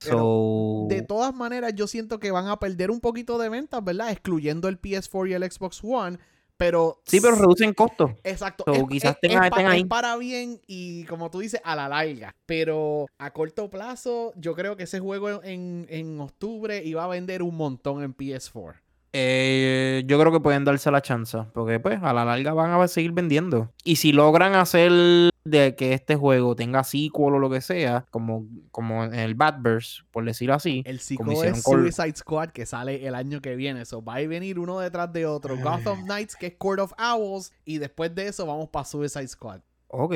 So, 0.00 0.86
De 0.88 1.02
todas 1.02 1.34
maneras, 1.34 1.74
yo 1.74 1.86
siento 1.86 2.18
que 2.18 2.30
van 2.30 2.46
a 2.48 2.58
perder 2.58 2.90
un 2.90 3.00
poquito 3.00 3.38
de 3.38 3.48
ventas, 3.48 3.82
¿verdad? 3.82 4.10
Excluyendo 4.10 4.68
el 4.68 4.80
PS4 4.80 5.30
y 5.30 5.32
el 5.34 5.50
Xbox 5.50 5.80
One. 5.82 6.18
Pero 6.56 7.00
sí, 7.04 7.20
pero 7.20 7.34
reducen 7.34 7.74
costos. 7.74 8.12
Exacto. 8.22 8.62
So, 8.66 8.72
es, 8.74 8.84
quizás 8.88 9.16
es- 9.20 9.36
ahí. 9.36 9.80
es 9.80 9.86
para 9.86 10.16
bien 10.16 10.60
y 10.68 11.04
como 11.04 11.30
tú 11.30 11.40
dices, 11.40 11.60
a 11.64 11.74
la 11.74 11.88
larga. 11.88 12.34
Pero 12.46 13.06
a 13.18 13.32
corto 13.32 13.70
plazo, 13.70 14.32
yo 14.36 14.54
creo 14.54 14.76
que 14.76 14.84
ese 14.84 15.00
juego 15.00 15.42
en, 15.42 15.86
en 15.88 16.20
octubre 16.20 16.82
iba 16.84 17.02
a 17.02 17.08
vender 17.08 17.42
un 17.42 17.56
montón 17.56 18.02
en 18.04 18.14
PS4. 18.14 18.74
Eh, 19.16 20.02
yo 20.06 20.18
creo 20.18 20.32
que 20.32 20.40
pueden 20.40 20.64
darse 20.64 20.90
la 20.90 21.00
chance, 21.00 21.38
porque 21.54 21.80
pues 21.80 22.00
a 22.02 22.12
la 22.12 22.24
larga 22.24 22.52
van 22.52 22.70
a 22.72 22.88
seguir 22.88 23.12
vendiendo. 23.12 23.72
Y 23.84 23.96
si 23.96 24.12
logran 24.12 24.54
hacer 24.54 25.30
de 25.44 25.76
que 25.76 25.92
este 25.92 26.16
juego 26.16 26.56
tenga 26.56 26.84
sequel 26.84 27.34
o 27.34 27.38
lo 27.38 27.50
que 27.50 27.60
sea, 27.60 28.06
como, 28.10 28.46
como 28.70 29.04
en 29.04 29.14
el 29.14 29.34
Batverse, 29.34 30.02
por 30.10 30.24
decirlo 30.24 30.54
así, 30.54 30.82
El 30.86 30.96
hicieron 30.96 31.30
es 31.30 31.62
Suicide 31.62 32.16
Squad 32.16 32.50
que 32.50 32.66
sale 32.66 33.06
el 33.06 33.14
año 33.14 33.40
que 33.40 33.54
viene. 33.54 33.84
So 33.84 34.02
va 34.02 34.16
a 34.16 34.26
venir 34.26 34.58
uno 34.58 34.80
detrás 34.80 35.12
de 35.12 35.26
otro. 35.26 35.56
Gotham 35.56 36.04
Knights, 36.04 36.36
que 36.36 36.46
es 36.46 36.54
Court 36.56 36.80
of 36.80 36.92
Owls. 36.98 37.52
Y 37.64 37.78
después 37.78 38.14
de 38.14 38.28
eso 38.28 38.46
vamos 38.46 38.68
para 38.70 38.84
Suicide 38.84 39.28
Squad. 39.28 39.60
Ok. 39.88 40.14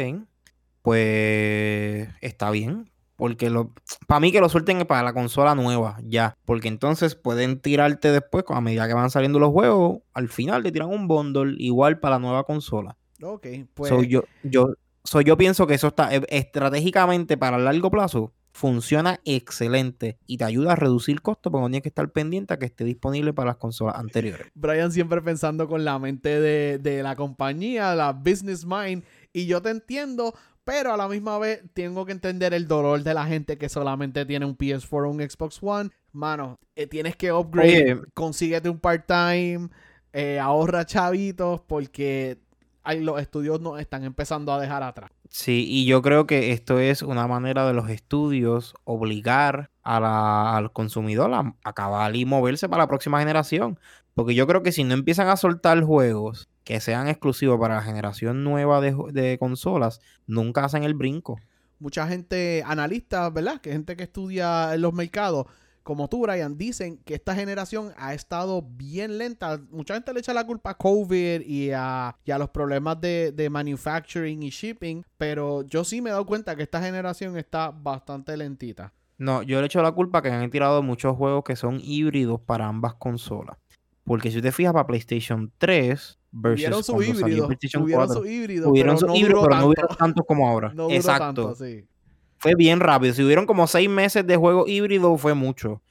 Pues 0.82 2.08
está 2.20 2.50
bien. 2.50 2.90
Porque 3.16 3.50
lo, 3.50 3.72
para 4.06 4.20
mí 4.20 4.30
que 4.30 4.40
lo 4.40 4.48
suelten 4.48 4.78
para 4.86 5.02
la 5.02 5.12
consola 5.12 5.56
nueva, 5.56 5.98
ya. 6.04 6.36
Porque 6.44 6.68
entonces 6.68 7.16
pueden 7.16 7.60
tirarte 7.60 8.12
después, 8.12 8.44
a 8.46 8.60
medida 8.60 8.86
que 8.86 8.94
van 8.94 9.10
saliendo 9.10 9.40
los 9.40 9.50
juegos, 9.50 10.02
al 10.14 10.28
final 10.28 10.62
te 10.62 10.70
tiran 10.70 10.88
un 10.88 11.08
bundle 11.08 11.56
igual 11.58 11.98
para 11.98 12.14
la 12.14 12.20
nueva 12.20 12.44
consola. 12.44 12.96
Ok, 13.20 13.48
pues. 13.74 13.88
So, 13.88 14.04
yo, 14.04 14.22
yo, 14.44 14.74
so, 15.08 15.20
yo 15.20 15.36
pienso 15.36 15.66
que 15.66 15.74
eso 15.74 15.88
está 15.88 16.14
eh, 16.14 16.22
estratégicamente 16.28 17.36
para 17.36 17.56
el 17.56 17.64
largo 17.64 17.90
plazo. 17.90 18.32
Funciona 18.52 19.20
excelente 19.24 20.18
y 20.26 20.36
te 20.36 20.44
ayuda 20.44 20.72
a 20.72 20.76
reducir 20.76 21.22
costos 21.22 21.52
porque 21.52 21.62
no 21.62 21.68
tienes 21.68 21.82
que 21.82 21.90
estar 21.90 22.10
pendiente 22.10 22.54
a 22.54 22.58
que 22.58 22.66
esté 22.66 22.84
disponible 22.84 23.32
para 23.32 23.48
las 23.50 23.56
consolas 23.56 23.96
anteriores. 23.96 24.48
Brian 24.54 24.90
siempre 24.90 25.22
pensando 25.22 25.68
con 25.68 25.84
la 25.84 25.98
mente 25.98 26.40
de, 26.40 26.78
de 26.78 27.02
la 27.02 27.14
compañía, 27.14 27.94
la 27.94 28.12
business 28.12 28.66
mind, 28.66 29.04
y 29.32 29.46
yo 29.46 29.62
te 29.62 29.70
entiendo, 29.70 30.34
pero 30.64 30.92
a 30.92 30.96
la 30.96 31.08
misma 31.08 31.38
vez 31.38 31.62
tengo 31.72 32.04
que 32.04 32.12
entender 32.12 32.52
el 32.52 32.66
dolor 32.66 33.02
de 33.02 33.14
la 33.14 33.26
gente 33.26 33.56
que 33.56 33.68
solamente 33.68 34.26
tiene 34.26 34.44
un 34.44 34.56
PS4 34.56 35.06
o 35.06 35.10
un 35.10 35.20
Xbox 35.20 35.60
One. 35.62 35.90
Mano, 36.12 36.58
eh, 36.74 36.86
tienes 36.86 37.16
que 37.16 37.32
upgrade, 37.32 37.94
Oye. 37.94 38.02
consíguete 38.12 38.68
un 38.68 38.80
part-time, 38.80 39.68
eh, 40.12 40.38
ahorra 40.38 40.84
chavitos, 40.84 41.60
porque 41.60 42.38
los 42.96 43.20
estudios 43.20 43.60
nos 43.60 43.80
están 43.80 44.04
empezando 44.04 44.52
a 44.52 44.60
dejar 44.60 44.82
atrás. 44.82 45.10
Sí, 45.28 45.66
y 45.68 45.84
yo 45.86 46.00
creo 46.02 46.26
que 46.26 46.52
esto 46.52 46.78
es 46.78 47.02
una 47.02 47.26
manera 47.26 47.66
de 47.66 47.74
los 47.74 47.90
estudios 47.90 48.74
obligar 48.84 49.70
a 49.82 50.00
la- 50.00 50.56
al 50.56 50.72
consumidor 50.72 51.32
a 51.34 51.54
acabar 51.64 52.16
y 52.16 52.24
moverse 52.24 52.68
para 52.68 52.84
la 52.84 52.88
próxima 52.88 53.18
generación. 53.18 53.78
Porque 54.14 54.34
yo 54.34 54.46
creo 54.46 54.62
que 54.62 54.72
si 54.72 54.84
no 54.84 54.94
empiezan 54.94 55.28
a 55.28 55.36
soltar 55.36 55.80
juegos 55.82 56.48
que 56.64 56.80
sean 56.80 57.08
exclusivos 57.08 57.58
para 57.60 57.76
la 57.76 57.82
generación 57.82 58.42
nueva 58.42 58.80
de, 58.80 59.36
consolas, 59.38 60.00
nunca 60.26 60.64
hacen 60.64 60.82
el 60.82 60.94
brinco. 60.94 61.38
Mucha 61.78 62.08
gente, 62.08 62.62
analistas, 62.66 63.32
¿verdad? 63.32 63.60
Que 63.60 63.70
gente 63.72 63.96
que 63.96 64.02
estudia 64.02 64.74
en 64.74 64.82
los 64.82 64.92
mercados, 64.92 65.46
como 65.88 66.06
tú, 66.06 66.20
Brian, 66.20 66.58
dicen 66.58 66.98
que 67.06 67.14
esta 67.14 67.34
generación 67.34 67.94
ha 67.96 68.12
estado 68.12 68.60
bien 68.62 69.16
lenta. 69.16 69.58
Mucha 69.70 69.94
gente 69.94 70.12
le 70.12 70.20
echa 70.20 70.34
la 70.34 70.44
culpa 70.44 70.72
a 70.72 70.74
COVID 70.76 71.40
y 71.40 71.70
a, 71.74 72.14
y 72.26 72.30
a 72.30 72.36
los 72.36 72.50
problemas 72.50 73.00
de, 73.00 73.32
de 73.32 73.48
manufacturing 73.48 74.42
y 74.42 74.50
shipping, 74.50 75.02
pero 75.16 75.62
yo 75.62 75.84
sí 75.84 76.02
me 76.02 76.10
he 76.10 76.12
dado 76.12 76.26
cuenta 76.26 76.54
que 76.56 76.62
esta 76.62 76.82
generación 76.82 77.38
está 77.38 77.70
bastante 77.70 78.36
lentita. 78.36 78.92
No, 79.16 79.42
yo 79.42 79.60
le 79.60 79.66
echo 79.66 79.80
la 79.80 79.92
culpa 79.92 80.20
que 80.20 80.28
han 80.28 80.50
tirado 80.50 80.82
muchos 80.82 81.16
juegos 81.16 81.42
que 81.42 81.56
son 81.56 81.80
híbridos 81.82 82.38
para 82.38 82.66
ambas 82.66 82.92
consolas. 82.92 83.56
Porque 84.04 84.30
si 84.30 84.42
te 84.42 84.52
fijas 84.52 84.74
para 84.74 84.86
PlayStation 84.86 85.50
3 85.56 86.18
versus 86.32 86.60
Hubieron 86.60 86.84
su 86.84 87.02
híbrido, 87.02 87.46
PlayStation 87.46 87.82
hubieron 87.82 88.06
4, 88.08 88.22
su 88.22 88.28
híbrido, 88.28 88.68
hubieron 88.68 88.96
pero 88.96 89.00
su 89.00 89.06
no 89.06 89.14
híbrido, 89.16 89.40
pero 89.40 89.54
no 89.54 89.56
tanto. 89.56 89.68
hubieron 89.68 89.96
tantos 89.96 90.26
como 90.26 90.46
ahora. 90.50 90.70
No 90.74 90.90
Exacto. 90.90 91.44
tanto, 91.46 91.54
sí. 91.54 91.86
Fue 92.38 92.54
bien 92.54 92.80
rápido. 92.80 93.12
Si 93.14 93.22
hubieron 93.22 93.46
como 93.46 93.66
seis 93.66 93.88
meses 93.88 94.26
de 94.26 94.36
juego 94.36 94.66
híbrido, 94.66 95.16
fue 95.18 95.34
mucho. 95.34 95.82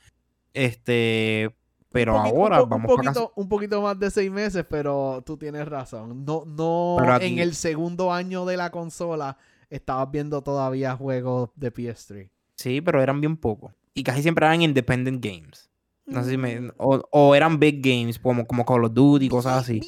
Este, 0.54 1.56
pero 1.92 2.14
poquito- 2.16 2.36
ahora 2.36 2.64
un, 2.64 2.70
vamos 2.70 2.90
un 2.92 2.96
para 2.98 3.12
poquito, 3.14 3.34
un 3.36 3.50
poquito 3.50 3.82
más 3.82 4.00
de 4.00 4.10
seis 4.12 4.32
meses, 4.32 4.66
pero 4.70 5.22
tú 5.26 5.38
tienes 5.38 5.68
razón. 5.68 6.26
No, 6.26 6.44
no 6.46 6.98
en 7.20 7.40
el 7.40 7.54
segundo 7.56 8.12
año 8.12 8.46
de 8.46 8.58
la 8.58 8.72
consola 8.72 9.38
estabas 9.70 10.10
viendo 10.12 10.42
todavía 10.42 10.96
juegos 10.96 11.50
de 11.56 11.72
PS3. 11.74 12.30
Sí, 12.56 12.82
pero 12.82 13.02
eran 13.02 13.22
bien 13.22 13.38
pocos. 13.38 13.74
Y 13.94 14.04
casi 14.04 14.22
siempre 14.22 14.46
eran 14.46 14.62
independent 14.62 15.24
games. 15.24 15.70
No 16.06 16.24
sé 16.24 16.32
si 16.32 16.38
Mm. 16.38 16.42
me... 16.42 16.72
O, 16.78 17.02
o 17.12 17.36
eran 17.36 17.60
big 17.60 17.82
games, 17.84 18.18
como, 18.18 18.48
como 18.48 18.66
Call 18.66 18.86
of 18.86 18.94
Duty, 18.94 19.28
cosas 19.30 19.62
así. 19.64 19.80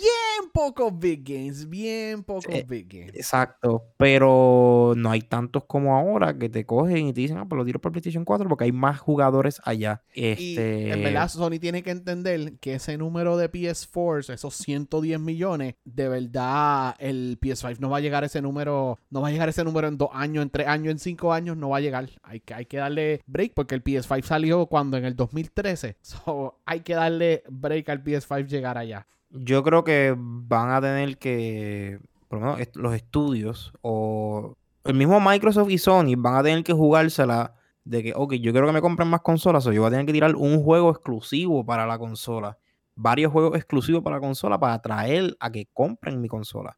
Pocos 0.54 0.98
big 0.98 1.24
games, 1.24 1.68
bien 1.70 2.24
pocos 2.24 2.46
Sí. 2.54 2.64
big 2.68 2.88
games. 2.88 3.16
Exacto, 3.16 3.86
pero 3.98 4.94
no 4.98 5.12
hay 5.12 5.22
tantos 5.22 5.66
como 5.66 5.96
ahora 5.96 6.38
que 6.38 6.50
te 6.50 6.66
cogen 6.66 7.08
y 7.08 7.14
te 7.14 7.22
dicen, 7.22 7.38
ah, 7.38 7.46
pues 7.48 7.58
lo 7.58 7.66
tiro 7.66 7.80
por 7.80 7.92
PlayStation 7.92 8.26
4 8.26 8.48
porque 8.50 8.66
hay 8.66 8.72
más 8.72 9.00
jugadores 9.00 9.62
allá. 9.64 10.02
Y 10.14 10.26
Este, 10.26 10.92
en 10.92 11.04
verdad 11.04 11.30
Sony 11.30 11.60
tiene 11.60 11.84
que 11.84 11.92
entender 11.92 12.58
que 12.60 12.76
ese 12.76 12.98
número 12.98 13.38
de 13.38 13.50
PS4, 13.52 14.34
esos 14.34 14.56
110 14.56 15.20
millones, 15.20 15.76
de 15.86 16.10
verdad 16.10 16.96
el 17.00 17.38
PS5 17.40 17.80
no 17.80 17.90
va 17.90 17.98
a 17.98 18.02
llegar 18.02 18.24
a 18.24 18.26
ese 18.28 18.42
número, 18.42 19.00
no 19.10 19.22
va 19.22 19.30
a 19.30 19.32
llegar 19.32 19.48
a 19.48 19.52
ese 19.52 19.64
número 19.64 19.88
en 19.88 19.98
dos 19.98 20.10
años, 20.14 20.44
en 20.44 20.50
tres 20.50 20.68
años, 20.68 20.92
en 20.92 21.00
cinco 21.00 21.34
años, 21.34 21.58
no 21.58 21.70
va 21.70 21.78
a 21.78 21.82
llegar. 21.82 22.10
Hay 22.24 22.40
que, 22.40 22.54
hay 22.54 22.66
que 22.66 22.78
darle 22.78 23.22
break 23.28 23.54
porque 23.54 23.76
el 23.76 23.84
PS5 23.84 24.24
salió 24.24 24.66
cuando 24.68 24.98
en 24.98 25.06
el 25.06 25.16
2013. 25.16 25.98
So, 26.10 26.60
hay 26.66 26.82
que 26.82 26.96
darle 26.96 27.44
break 27.50 27.88
al 27.90 28.04
PS5 28.04 28.48
llegar 28.48 28.78
allá. 28.78 29.06
Yo 29.30 29.64
creo 29.64 29.84
que 29.84 30.16
van 30.18 30.72
a 30.72 30.82
tener 30.82 31.18
que, 31.18 32.00
por 32.28 32.40
lo 32.40 32.46
menos 32.46 32.68
los 32.76 32.94
estudios 32.94 33.74
o 33.82 34.56
el 34.84 34.94
mismo 34.94 35.20
Microsoft 35.20 35.70
y 35.70 35.78
Sony 35.78 36.16
van 36.18 36.36
a 36.36 36.44
tener 36.44 36.64
que 36.64 36.74
jugársela 36.74 37.54
de 37.84 38.04
que, 38.04 38.14
ok, 38.16 38.34
yo 38.36 38.52
quiero 38.52 38.68
que 38.68 38.74
me 38.74 38.82
compren 38.82 39.08
más 39.08 39.22
consolas, 39.22 39.66
o 39.66 39.72
yo 39.72 39.82
voy 39.82 39.88
a 39.88 39.92
tener 39.92 40.06
que 40.06 40.14
tirar 40.14 40.36
un 40.36 40.64
juego 40.64 40.92
exclusivo 40.92 41.66
para 41.66 41.86
la 41.86 41.98
consola, 41.98 42.58
varios 42.96 43.32
juegos 43.32 43.56
exclusivos 43.56 44.04
para 44.04 44.18
la 44.18 44.22
consola 44.22 44.60
para 44.60 44.74
atraer 44.74 45.36
a 45.40 45.52
que 45.52 45.68
compren 45.74 46.22
mi 46.22 46.28
consola. 46.28 46.78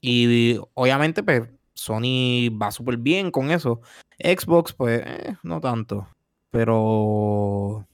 Y 0.00 0.58
obviamente, 0.74 1.22
pues, 1.22 1.48
Sony 1.74 2.50
va 2.60 2.70
súper 2.70 2.96
bien 2.96 3.30
con 3.30 3.50
eso. 3.50 3.80
Xbox, 4.18 4.72
pues, 4.72 5.02
eh, 5.04 5.36
no 5.42 5.60
tanto. 5.60 6.08
Pero 6.50 7.86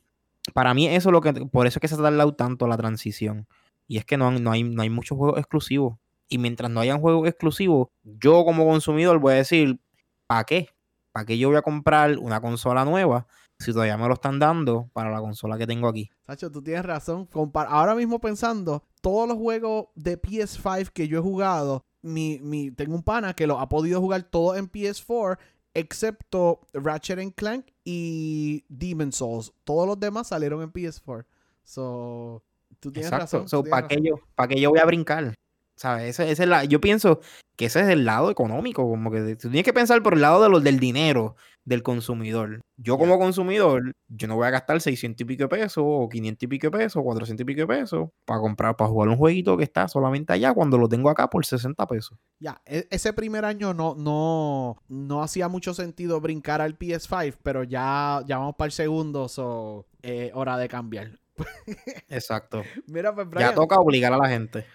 para 0.55 0.75
mí 0.75 0.89
eso 0.89 1.11
es 1.11 1.13
lo 1.13 1.21
que, 1.21 1.33
por 1.47 1.67
eso 1.67 1.79
es 1.79 1.81
que 1.81 1.89
se 1.89 1.95
ha 1.95 1.99
tardado 1.99 2.35
tanto 2.35 2.67
la 2.67 2.77
transición. 2.77 3.47
Y 3.87 3.99
es 3.99 4.05
que 4.05 4.17
no, 4.17 4.31
no 4.31 4.51
hay, 4.51 4.63
no 4.63 4.83
hay 4.83 4.91
muchos 4.91 5.17
juegos 5.17 5.39
exclusivos. 5.39 5.99
Y 6.29 6.39
mientras 6.39 6.71
no 6.71 6.81
hayan 6.81 7.01
juegos 7.01 7.29
exclusivos, 7.29 7.89
yo 8.03 8.45
como 8.45 8.67
consumidor 8.67 9.19
voy 9.19 9.35
a 9.35 9.37
decir, 9.37 9.81
¿para 10.27 10.45
qué? 10.45 10.69
¿Para 11.13 11.25
qué 11.25 11.39
yo 11.39 11.49
voy 11.49 11.57
a 11.57 11.63
comprar 11.63 12.19
una 12.19 12.41
consola 12.41 12.85
nueva 12.85 13.27
si 13.59 13.73
todavía 13.73 13.97
me 13.97 14.07
lo 14.07 14.15
están 14.15 14.39
dando 14.39 14.91
para 14.93 15.11
la 15.11 15.21
consola 15.21 15.57
que 15.57 15.67
tengo 15.67 15.89
aquí? 15.89 16.11
Sacho, 16.27 16.51
tú 16.51 16.63
tienes 16.63 16.85
razón. 16.85 17.29
Ahora 17.55 17.95
mismo 17.95 18.21
pensando, 18.21 18.83
todos 19.01 19.29
los 19.29 19.39
juegos 19.39 19.87
de 19.95 20.21
PS5 20.21 20.91
que 20.91 21.09
yo 21.09 21.19
he 21.19 21.23
jugado, 21.23 21.85
mi, 22.03 22.39
mi, 22.41 22.71
tengo 22.71 22.95
un 22.95 23.03
pana 23.03 23.35
que 23.35 23.47
lo 23.47 23.59
ha 23.61 23.69
podido 23.69 24.01
jugar 24.01 24.25
todo 24.25 24.57
en 24.57 24.71
PS4, 24.71 25.39
excepto 25.75 26.61
Ratchet 26.73 27.19
and 27.19 27.35
Clank 27.35 27.67
y 27.85 28.65
Demon 28.69 29.13
Souls. 29.13 29.53
Todos 29.65 29.87
los 29.87 29.99
demás 29.99 30.29
salieron 30.29 30.63
en 30.63 30.73
PS4. 30.73 31.25
So, 31.63 32.43
tú 32.87 32.93
tienes 32.93 33.13
Exacto. 33.13 33.39
razón. 33.39 33.49
So, 33.49 33.65
¿para, 33.65 33.89
qué 33.89 34.01
yo, 34.01 34.21
¿Para 34.35 34.49
qué 34.49 34.61
yo 34.61 34.71
voy 34.71 34.79
a 34.79 34.85
brincar? 34.85 35.35
¿Sabes? 35.77 36.11
Ese, 36.11 36.31
ese 36.31 36.45
es 36.45 36.49
la, 36.49 36.65
yo 36.65 36.81
pienso 36.81 37.21
que 37.57 37.67
ese 37.67 37.81
es 37.81 37.89
el 37.89 38.05
lado 38.05 38.31
económico, 38.31 38.89
como 38.89 39.11
que 39.11 39.35
tú 39.37 39.49
tienes 39.49 39.65
que 39.65 39.73
pensar 39.73 40.03
por 40.03 40.15
el 40.15 40.21
lado 40.21 40.43
de 40.43 40.49
los 40.49 40.63
del 40.63 40.79
dinero 40.79 41.37
del 41.65 41.83
consumidor. 41.83 42.61
Yo 42.77 42.97
como 42.97 43.19
consumidor, 43.19 43.93
yo 44.09 44.29
no 44.29 44.37
voy 44.37 44.47
a 44.47 44.51
gastar 44.51 44.81
600 44.81 45.23
y 45.23 45.25
pico 45.25 45.45
de 45.45 45.49
pesos, 45.49 45.83
o 45.85 46.09
500 46.09 46.43
y 46.45 46.47
pico 46.47 46.67
de 46.69 46.79
pesos, 46.79 47.03
400 47.03 47.43
y 47.43 47.45
pico 47.45 47.61
de 47.63 47.67
pesos, 47.67 48.09
para 48.25 48.41
comprar, 48.41 48.77
para 48.77 48.89
jugar 48.89 49.09
un 49.09 49.17
jueguito 49.17 49.57
que 49.57 49.65
está 49.65 49.89
solamente 49.89 50.33
allá 50.33 50.55
cuando 50.55 50.79
lo 50.79 50.89
tengo 50.89 51.11
acá 51.11 51.29
por 51.29 51.45
60 51.45 51.87
pesos. 51.87 52.17
Ya, 52.39 52.63
e- 52.67 52.87
ese 52.91 53.13
primer 53.13 53.45
año 53.45 53.75
no, 53.75 53.95
no, 53.97 54.77
no 54.89 55.23
hacía 55.23 55.49
mucho 55.49 55.75
sentido 55.75 56.21
brincar 56.21 56.61
al 56.61 56.79
PS5, 56.79 57.39
pero 57.43 57.65
ya, 57.65 58.23
ya 58.27 58.39
vamos 58.39 58.55
para 58.57 58.67
el 58.67 58.73
segundo, 58.73 59.29
so, 59.29 59.87
eh, 60.03 60.31
hora 60.35 60.57
de 60.57 60.69
cambiar. 60.69 61.19
Exacto. 62.09 62.63
Mira, 62.87 63.15
pues, 63.15 63.29
Ya 63.39 63.55
toca 63.55 63.79
obligar 63.79 64.13
a 64.13 64.19
la 64.19 64.29
gente. 64.29 64.67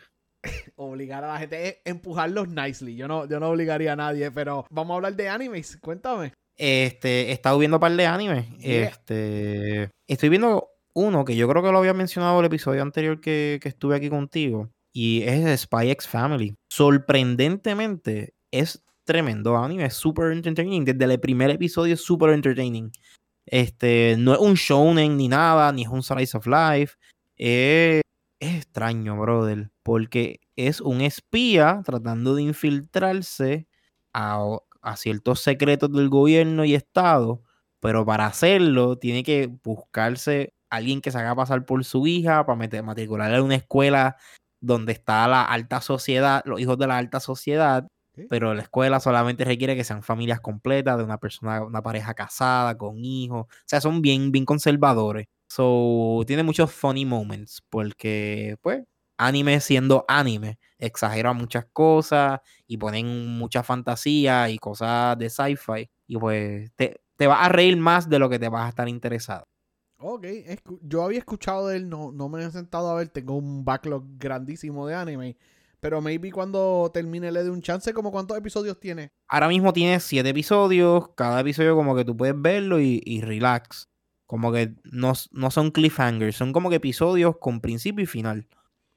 obligar 0.75 1.23
a 1.23 1.33
la 1.33 1.39
gente 1.39 1.67
es 1.67 1.77
empujarlos 1.85 2.47
nicely. 2.49 2.95
Yo 2.95 3.07
no, 3.07 3.27
yo 3.27 3.39
no 3.39 3.49
obligaría 3.49 3.93
a 3.93 3.95
nadie, 3.95 4.31
pero 4.31 4.65
vamos 4.69 4.93
a 4.93 4.95
hablar 4.95 5.15
de 5.15 5.29
animes. 5.29 5.77
Cuéntame. 5.77 6.33
Este, 6.57 7.29
he 7.29 7.31
estado 7.31 7.57
viendo 7.57 7.77
un 7.77 7.81
par 7.81 7.95
de 7.95 8.05
animes. 8.05 8.49
Yeah. 8.57 8.87
Este, 8.87 9.89
estoy 10.07 10.29
viendo 10.29 10.69
uno 10.93 11.25
que 11.25 11.35
yo 11.35 11.47
creo 11.47 11.63
que 11.63 11.71
lo 11.71 11.77
había 11.77 11.93
mencionado 11.93 12.39
el 12.39 12.45
episodio 12.45 12.81
anterior 12.81 13.21
que, 13.21 13.59
que 13.61 13.69
estuve 13.69 13.95
aquí 13.95 14.09
contigo. 14.09 14.69
Y 14.93 15.23
es 15.23 15.61
Spy 15.61 15.89
X 15.91 16.07
Family. 16.07 16.55
Sorprendentemente, 16.69 18.33
es 18.51 18.83
tremendo 19.05 19.57
anime, 19.57 19.85
es 19.85 19.93
súper 19.93 20.31
entertaining. 20.31 20.85
Desde 20.85 21.05
el 21.05 21.19
primer 21.19 21.49
episodio 21.49 21.93
es 21.93 22.01
súper 22.03 22.31
entertaining. 22.31 22.91
Este, 23.51 24.15
no 24.17 24.33
es 24.33 24.39
un 24.39 24.53
shounen 24.55 25.17
ni 25.17 25.27
nada, 25.27 25.71
ni 25.73 25.83
es 25.83 25.89
un 25.89 26.01
slice 26.01 26.37
of 26.37 26.47
life. 26.47 26.95
Es, 27.35 28.01
es 28.39 28.55
extraño, 28.55 29.19
brother, 29.19 29.71
porque 29.83 30.39
es 30.55 30.81
un 30.81 31.01
espía 31.01 31.81
tratando 31.85 32.33
de 32.33 32.43
infiltrarse 32.43 33.67
a, 34.13 34.57
a 34.81 34.95
ciertos 34.97 35.41
secretos 35.41 35.91
del 35.91 36.09
gobierno 36.09 36.63
y 36.65 36.75
Estado, 36.75 37.43
pero 37.81 38.05
para 38.05 38.25
hacerlo 38.25 38.97
tiene 38.97 39.23
que 39.23 39.47
buscarse 39.63 40.53
alguien 40.69 41.01
que 41.01 41.11
se 41.11 41.19
haga 41.19 41.35
pasar 41.35 41.65
por 41.65 41.83
su 41.83 42.07
hija 42.07 42.45
para 42.45 42.57
meter, 42.57 42.83
matricularla 42.83 43.37
en 43.37 43.43
una 43.43 43.55
escuela 43.55 44.15
donde 44.61 44.93
está 44.93 45.27
la 45.27 45.43
alta 45.43 45.81
sociedad, 45.81 46.41
los 46.45 46.61
hijos 46.61 46.77
de 46.77 46.87
la 46.87 46.97
alta 46.97 47.19
sociedad, 47.19 47.87
Pero 48.29 48.53
la 48.53 48.63
escuela 48.63 48.99
solamente 48.99 49.45
requiere 49.45 49.75
que 49.75 49.83
sean 49.83 50.03
familias 50.03 50.39
completas 50.41 50.97
de 50.97 51.03
una 51.03 51.17
persona, 51.17 51.63
una 51.63 51.81
pareja 51.81 52.13
casada, 52.13 52.77
con 52.77 53.03
hijos, 53.03 53.45
o 53.47 53.49
sea, 53.65 53.81
son 53.81 54.01
bien, 54.01 54.31
bien 54.31 54.45
conservadores. 54.45 55.27
So, 55.49 56.23
tiene 56.25 56.43
muchos 56.43 56.71
funny 56.71 57.05
moments, 57.05 57.61
porque, 57.69 58.55
pues, 58.61 58.83
anime 59.17 59.59
siendo 59.59 60.05
anime, 60.07 60.57
exagera 60.77 61.33
muchas 61.33 61.65
cosas 61.73 62.39
y 62.67 62.77
ponen 62.77 63.27
mucha 63.37 63.61
fantasía 63.63 64.49
y 64.49 64.57
cosas 64.57 65.17
de 65.17 65.29
sci-fi, 65.29 65.89
y 66.07 66.17
pues, 66.17 66.71
te, 66.75 67.01
te 67.17 67.27
vas 67.27 67.45
a 67.45 67.49
reír 67.49 67.77
más 67.77 68.09
de 68.09 68.19
lo 68.19 68.29
que 68.29 68.39
te 68.39 68.49
vas 68.49 68.65
a 68.65 68.69
estar 68.69 68.87
interesado. 68.89 69.45
Ok, 70.03 70.25
yo 70.81 71.03
había 71.03 71.19
escuchado 71.19 71.67
de 71.67 71.77
él, 71.77 71.87
no, 71.87 72.11
no 72.11 72.27
me 72.27 72.43
he 72.43 72.49
sentado 72.49 72.89
a 72.89 72.95
ver, 72.95 73.09
tengo 73.09 73.35
un 73.35 73.63
backlog 73.63 74.03
grandísimo 74.17 74.87
de 74.87 74.95
anime, 74.95 75.37
pero 75.81 75.99
maybe 75.99 76.31
cuando 76.31 76.89
termine 76.93 77.31
le 77.31 77.43
dé 77.43 77.49
un 77.49 77.61
chance, 77.61 77.93
como 77.93 78.11
cuántos 78.11 78.37
episodios 78.37 78.79
tiene. 78.79 79.09
Ahora 79.27 79.49
mismo 79.49 79.73
tiene 79.73 79.99
siete 79.99 80.29
episodios, 80.29 81.09
cada 81.15 81.41
episodio 81.41 81.75
como 81.75 81.95
que 81.95 82.05
tú 82.05 82.15
puedes 82.15 82.39
verlo 82.39 82.79
y, 82.79 83.01
y 83.03 83.21
relax. 83.21 83.89
Como 84.27 84.53
que 84.53 84.75
no, 84.83 85.11
no 85.31 85.51
son 85.51 85.71
cliffhangers, 85.71 86.37
son 86.37 86.53
como 86.53 86.69
que 86.69 86.77
episodios 86.77 87.35
con 87.39 87.59
principio 87.59 88.03
y 88.03 88.07
final. 88.07 88.47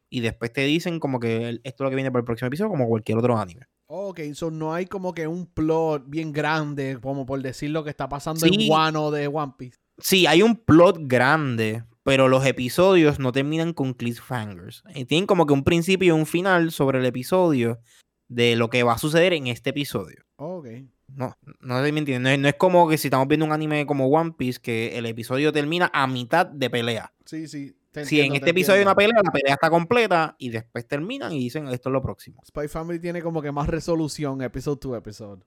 Y 0.08 0.20
después 0.20 0.52
te 0.52 0.60
dicen 0.60 1.00
como 1.00 1.18
que 1.18 1.60
esto 1.64 1.82
es 1.82 1.86
lo 1.86 1.90
que 1.90 1.96
viene 1.96 2.12
para 2.12 2.20
el 2.20 2.24
próximo 2.26 2.46
episodio, 2.46 2.70
como 2.70 2.86
cualquier 2.86 3.18
otro 3.18 3.36
anime. 3.36 3.66
Ok, 3.86 4.20
so 4.34 4.50
no 4.50 4.72
hay 4.72 4.86
como 4.86 5.12
que 5.12 5.26
un 5.26 5.46
plot 5.46 6.04
bien 6.06 6.32
grande, 6.32 6.98
como 7.02 7.26
por 7.26 7.42
decir 7.42 7.70
lo 7.70 7.82
que 7.82 7.90
está 7.90 8.08
pasando 8.08 8.40
Sí. 8.46 8.66
en 8.66 8.70
Wano 8.70 9.10
de 9.10 9.26
One 9.26 9.54
Piece. 9.58 9.78
Sí, 9.98 10.26
hay 10.26 10.42
un 10.42 10.56
plot 10.56 10.98
grande, 11.00 11.82
pero 12.04 12.28
los 12.28 12.46
episodios 12.46 13.18
no 13.18 13.32
terminan 13.32 13.72
con 13.72 13.94
cliffhangers. 13.94 14.84
Eh, 14.94 15.04
Tienen 15.06 15.26
como 15.26 15.46
que 15.46 15.54
un 15.54 15.64
principio 15.64 16.14
y 16.14 16.18
un 16.18 16.26
final 16.26 16.70
sobre 16.70 17.00
el 17.00 17.06
episodio 17.06 17.80
de 18.28 18.56
lo 18.56 18.70
que 18.70 18.82
va 18.82 18.92
a 18.92 18.98
suceder 18.98 19.32
en 19.32 19.48
este 19.48 19.70
episodio. 19.70 20.24
Ok. 20.36 20.68
No, 21.08 21.36
no 21.60 21.80
sé 21.80 21.86
si 21.86 21.92
me 21.92 22.00
entiendes. 22.00 22.22
No 22.22 22.28
es, 22.28 22.38
no 22.38 22.48
es 22.48 22.54
como 22.54 22.88
que 22.88 22.98
si 22.98 23.08
estamos 23.08 23.26
viendo 23.26 23.46
un 23.46 23.52
anime 23.52 23.86
como 23.86 24.08
One 24.08 24.34
Piece, 24.36 24.60
que 24.60 24.98
el 24.98 25.06
episodio 25.06 25.52
termina 25.52 25.90
a 25.92 26.06
mitad 26.06 26.46
de 26.46 26.70
pelea. 26.70 27.12
Sí, 27.24 27.48
sí. 27.48 27.74
Si 28.02 28.20
en 28.20 28.32
este 28.32 28.46
te 28.46 28.50
episodio 28.50 28.78
hay 28.78 28.82
una 28.82 28.96
pelea, 28.96 29.20
la 29.22 29.30
pelea 29.30 29.54
está 29.54 29.70
completa 29.70 30.34
y 30.38 30.50
después 30.50 30.86
terminan 30.86 31.32
y 31.32 31.38
dicen 31.38 31.68
esto 31.68 31.90
es 31.90 31.92
lo 31.92 32.02
próximo. 32.02 32.42
Spy 32.44 32.66
Family 32.66 32.98
tiene 32.98 33.22
como 33.22 33.40
que 33.40 33.52
más 33.52 33.68
resolución, 33.68 34.42
episode 34.42 34.80
to 34.80 34.96
episode. 34.96 35.44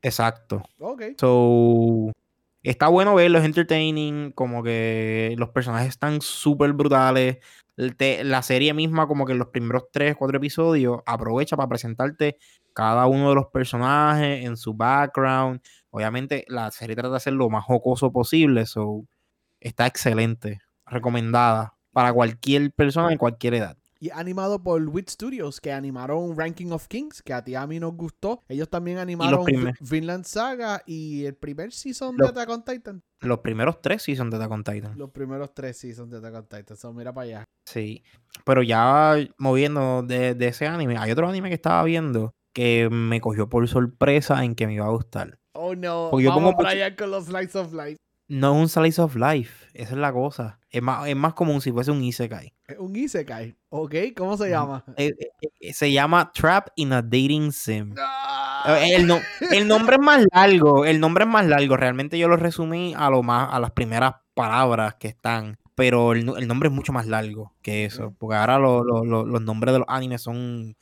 Exacto. 0.00 0.62
Ok. 0.78 1.02
So, 1.18 2.12
está 2.70 2.88
bueno 2.88 3.14
verlo, 3.14 3.38
es 3.38 3.44
entertaining, 3.44 4.32
como 4.32 4.62
que 4.62 5.34
los 5.38 5.50
personajes 5.50 5.88
están 5.88 6.20
súper 6.20 6.72
brutales. 6.72 7.38
la 7.76 8.42
serie 8.42 8.74
misma, 8.74 9.06
como 9.06 9.26
que 9.26 9.32
en 9.32 9.38
los 9.38 9.48
primeros 9.48 9.84
3, 9.92 10.16
4 10.16 10.38
episodios, 10.38 11.00
aprovecha 11.06 11.56
para 11.56 11.68
presentarte 11.68 12.38
cada 12.74 13.06
uno 13.06 13.28
de 13.30 13.34
los 13.36 13.46
personajes 13.48 14.44
en 14.44 14.56
su 14.56 14.74
background. 14.74 15.60
Obviamente, 15.90 16.44
la 16.48 16.70
serie 16.70 16.96
trata 16.96 17.14
de 17.14 17.20
ser 17.20 17.34
lo 17.34 17.48
más 17.50 17.64
jocoso 17.64 18.12
posible, 18.12 18.66
so 18.66 19.04
está 19.60 19.86
excelente, 19.86 20.60
recomendada 20.86 21.74
para 21.92 22.12
cualquier 22.12 22.72
persona 22.72 23.12
en 23.12 23.18
cualquier 23.18 23.54
edad. 23.54 23.76
Y 24.06 24.10
animado 24.14 24.62
por 24.62 24.80
Wit 24.88 25.10
Studios, 25.10 25.60
que 25.60 25.72
animaron 25.72 26.38
Ranking 26.38 26.70
of 26.70 26.86
Kings, 26.86 27.22
que 27.22 27.32
a 27.32 27.42
ti 27.42 27.56
a 27.56 27.66
mí 27.66 27.80
nos 27.80 27.92
gustó. 27.94 28.44
Ellos 28.48 28.68
también 28.68 28.98
animaron 28.98 29.44
Vinland 29.80 30.24
Saga 30.24 30.80
y 30.86 31.24
el 31.24 31.34
primer 31.34 31.72
season 31.72 32.16
de 32.16 32.28
Attack 32.28 32.48
on 32.48 32.64
Titan. 32.64 33.02
Los 33.18 33.40
primeros 33.40 33.82
tres 33.82 34.02
seasons 34.02 34.30
de 34.30 34.36
Attack 34.36 34.52
on 34.52 34.62
Titan. 34.62 34.96
Los 34.96 35.10
primeros 35.10 35.52
tres 35.54 35.76
seasons 35.78 36.08
de 36.08 36.18
Attack 36.18 36.34
on 36.36 36.46
Titan. 36.46 36.76
So, 36.76 36.92
mira 36.92 37.12
para 37.12 37.24
allá. 37.24 37.44
Sí. 37.64 38.04
Pero 38.44 38.62
ya 38.62 39.16
moviendo 39.38 40.04
de, 40.04 40.36
de 40.36 40.46
ese 40.46 40.68
anime, 40.68 40.96
hay 40.98 41.10
otro 41.10 41.28
anime 41.28 41.48
que 41.48 41.56
estaba 41.56 41.82
viendo 41.82 42.32
que 42.52 42.88
me 42.88 43.20
cogió 43.20 43.48
por 43.48 43.66
sorpresa 43.66 44.44
en 44.44 44.54
que 44.54 44.68
me 44.68 44.74
iba 44.74 44.86
a 44.86 44.90
gustar. 44.90 45.40
Oh 45.52 45.74
no, 45.74 46.10
Porque 46.12 46.28
vamos 46.28 46.54
para 46.54 46.68
allá 46.68 46.94
con 46.94 47.10
los 47.10 47.24
Slice 47.24 47.58
of 47.58 47.72
Life. 47.72 47.96
No 48.28 48.54
es 48.54 48.60
un 48.60 48.68
slice 48.68 49.00
of 49.00 49.14
life, 49.14 49.66
esa 49.72 49.92
es 49.94 49.98
la 49.98 50.12
cosa. 50.12 50.58
Es 50.68 50.82
más, 50.82 51.06
es 51.08 51.14
más 51.14 51.34
común 51.34 51.60
si 51.60 51.70
fuese 51.70 51.92
un 51.92 52.02
isekai. 52.02 52.55
Un 52.78 52.96
isekai, 52.96 53.54
ok, 53.68 53.94
¿cómo 54.16 54.36
se 54.36 54.50
llama? 54.50 54.84
Eh, 54.96 55.12
eh, 55.18 55.48
eh, 55.60 55.72
se 55.72 55.92
llama 55.92 56.32
Trap 56.32 56.70
in 56.74 56.92
a 56.92 57.00
Dating 57.00 57.52
Sim. 57.52 57.94
El, 58.66 59.08
el, 59.52 59.68
nombre 59.68 59.96
es 59.96 60.02
más 60.02 60.24
largo, 60.32 60.84
el 60.84 60.98
nombre 60.98 61.24
es 61.24 61.30
más 61.30 61.46
largo. 61.46 61.76
Realmente 61.76 62.18
yo 62.18 62.26
lo 62.26 62.36
resumí 62.36 62.92
a 62.96 63.08
lo 63.08 63.22
más, 63.22 63.52
a 63.52 63.60
las 63.60 63.70
primeras 63.70 64.14
palabras 64.34 64.96
que 64.96 65.08
están. 65.08 65.58
Pero 65.76 66.12
el, 66.12 66.24
nombre 66.48 66.68
es 66.68 66.74
mucho 66.74 66.92
más 66.92 67.06
largo 67.06 67.54
que 67.62 67.84
eso. 67.84 68.14
Porque 68.18 68.36
ahora 68.36 68.58
los 68.58 69.42
nombres 69.42 69.72
de 69.72 69.78
los 69.78 69.88
animes 69.88 70.22
son 70.22 70.76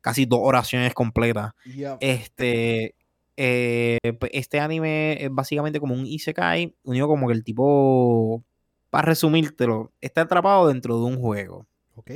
casi 0.00 0.26
dos 0.26 0.40
oraciones 0.42 0.94
completas. 0.94 1.52
Este, 2.00 2.94
eh, 3.36 3.98
pues, 4.18 4.30
este 4.34 4.60
anime 4.60 5.24
es 5.24 5.30
básicamente 5.32 5.80
como 5.80 5.94
un 5.94 6.06
Isekai, 6.06 6.74
unido 6.82 7.08
como 7.08 7.28
que 7.28 7.34
el 7.34 7.44
tipo, 7.44 8.44
para 8.90 9.06
resumírtelo, 9.06 9.92
está 10.00 10.22
atrapado 10.22 10.68
dentro 10.68 10.98
de 10.98 11.04
un 11.04 11.20
juego. 11.20 11.66
Ok. 11.94 12.12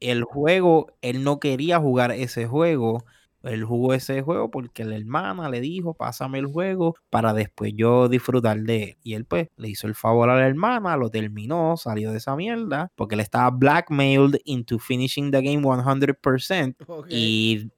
El 0.00 0.22
juego, 0.24 0.92
él 1.00 1.24
no 1.24 1.40
quería 1.40 1.78
jugar 1.80 2.12
ese 2.12 2.46
juego. 2.46 3.04
Él 3.42 3.64
jugó 3.64 3.94
ese 3.94 4.20
juego 4.22 4.50
porque 4.50 4.84
la 4.84 4.96
hermana 4.96 5.48
le 5.48 5.60
dijo, 5.60 5.94
pásame 5.94 6.38
el 6.38 6.46
juego 6.46 6.96
para 7.08 7.32
después 7.32 7.72
yo 7.74 8.08
disfrutar 8.08 8.58
de 8.60 8.82
él. 8.82 8.96
Y 9.02 9.14
él 9.14 9.24
pues 9.24 9.48
le 9.56 9.68
hizo 9.68 9.86
el 9.86 9.94
favor 9.94 10.28
a 10.28 10.36
la 10.36 10.46
hermana, 10.46 10.96
lo 10.96 11.08
terminó, 11.08 11.76
salió 11.76 12.10
de 12.10 12.18
esa 12.18 12.36
mierda, 12.36 12.90
porque 12.94 13.14
él 13.14 13.20
estaba 13.20 13.50
blackmailed 13.50 14.40
into 14.44 14.78
finishing 14.78 15.30
the 15.30 15.40
game 15.40 15.62
100%. 15.62 17.06
Y 17.08 17.70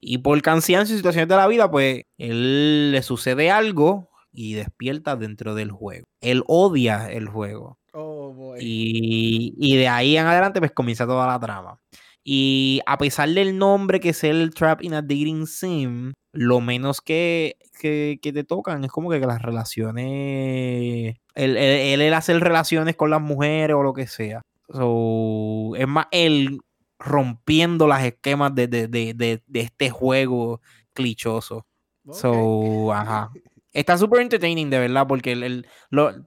y 0.00 0.18
por 0.18 0.40
cansancio 0.42 0.94
y 0.94 0.98
situaciones 0.98 1.28
de 1.28 1.36
la 1.36 1.48
vida, 1.48 1.70
pues 1.70 2.04
él 2.18 2.92
le 2.92 3.02
sucede 3.02 3.50
algo 3.50 4.07
y 4.32 4.54
despierta 4.54 5.16
dentro 5.16 5.54
del 5.54 5.70
juego. 5.70 6.06
Él 6.20 6.42
odia 6.46 7.10
el 7.10 7.28
juego. 7.28 7.78
Oh, 7.92 8.54
y, 8.58 9.76
de 9.76 9.88
ahí 9.88 10.16
en 10.16 10.26
adelante, 10.26 10.60
pues 10.60 10.72
comienza 10.72 11.06
toda 11.06 11.26
la 11.26 11.40
trama. 11.40 11.80
Y 12.22 12.80
a 12.86 12.98
pesar 12.98 13.28
del 13.30 13.56
nombre 13.56 14.00
que 14.00 14.10
es 14.10 14.22
el 14.24 14.52
Trap 14.52 14.82
in 14.82 14.94
a 14.94 15.02
Dating 15.02 15.46
Sim, 15.46 16.12
lo 16.32 16.60
menos 16.60 17.00
que, 17.00 17.56
que, 17.80 18.18
te 18.20 18.44
tocan 18.44 18.84
es 18.84 18.90
como 18.90 19.10
que, 19.10 19.18
las 19.20 19.40
relaciones. 19.40 21.16
Él, 21.34 21.56
él, 21.56 22.00
él, 22.00 22.14
hacer 22.14 22.38
relaciones 22.40 22.96
con 22.96 23.10
las 23.10 23.22
mujeres 23.22 23.74
o 23.76 23.82
lo 23.82 23.94
que 23.94 24.06
sea. 24.06 24.42
So, 24.70 25.74
es 25.76 25.88
más, 25.88 26.06
él 26.10 26.60
rompiendo 26.98 27.86
las 27.86 28.04
esquemas 28.04 28.54
de, 28.54 29.40
este 29.54 29.90
juego 29.90 30.60
clichoso. 30.92 31.66
So, 32.12 32.92
ajá. 32.92 33.30
Está 33.72 33.98
súper 33.98 34.20
entertaining, 34.20 34.70
de 34.70 34.78
verdad, 34.78 35.06
porque 35.06 35.32
el, 35.32 35.66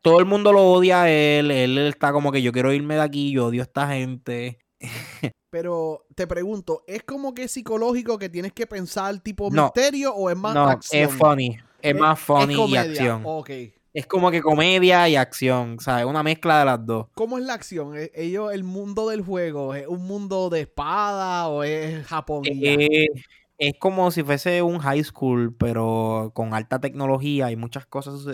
todo 0.02 0.20
el 0.20 0.26
mundo 0.26 0.54
lo 0.54 0.72
odia 0.72 1.04
a 1.04 1.10
él. 1.10 1.52
Él 1.52 1.78
está 1.80 2.12
como 2.12 2.32
que 2.32 2.42
yo 2.42 2.52
quiero 2.52 2.72
irme 2.72 2.96
de 2.96 3.02
aquí, 3.02 3.32
yo 3.32 3.48
odio 3.48 3.62
a 3.62 3.66
esta 3.66 3.88
gente. 3.88 4.60
Pero 5.50 6.06
te 6.16 6.28
pregunto, 6.28 6.84
¿es 6.88 7.04
como 7.04 7.34
que 7.34 7.48
psicológico 7.48 8.18
que 8.18 8.30
tienes 8.30 8.54
que 8.54 8.68
pensar 8.68 9.20
tipo 9.20 9.52
misterio 9.52 10.14
o 10.16 10.30
es 10.30 10.38
más 10.38 10.54
no, 10.54 10.80
Es 10.92 11.12
funny. 11.14 11.58
Es, 11.82 11.96
más 11.96 12.20
funny 12.20 12.56
y 12.70 12.76
acción. 12.78 13.24
Okay 13.26 13.74
es 13.94 14.08
como 14.08 14.32
que 14.32 14.42
comedia 14.42 15.08
y 15.10 15.16
acción, 15.16 15.80
¿sabes? 15.80 16.06
Una 16.06 16.24
mezcla 16.24 16.60
de 16.60 16.66
las 16.66 16.86
dos. 16.86 17.08
¿Cómo 17.14 17.38
es 17.38 17.44
la 17.44 17.54
acción? 17.54 17.98
¿E-, 17.98 18.12
¿Ellos, 18.16 18.54
el 18.54 18.64
mundo 18.64 19.10
del 19.10 19.22
juego, 19.22 19.76
es 19.76 19.88
un 19.88 20.06
mundo 20.06 20.50
de 20.50 20.62
espada 20.62 21.48
o 21.50 21.64
es 21.64 22.06
Japón? 22.06 22.44
Eh, 22.46 23.08
es 23.62 23.74
como 23.78 24.10
si 24.10 24.24
fuese 24.24 24.64
un 24.64 24.80
high 24.80 25.04
school, 25.04 25.56
pero 25.56 26.32
con 26.34 26.56
alta 26.56 26.80
tecnología 26.80 27.52
y 27.52 27.56
muchas 27.56 27.86
cosas. 27.86 28.26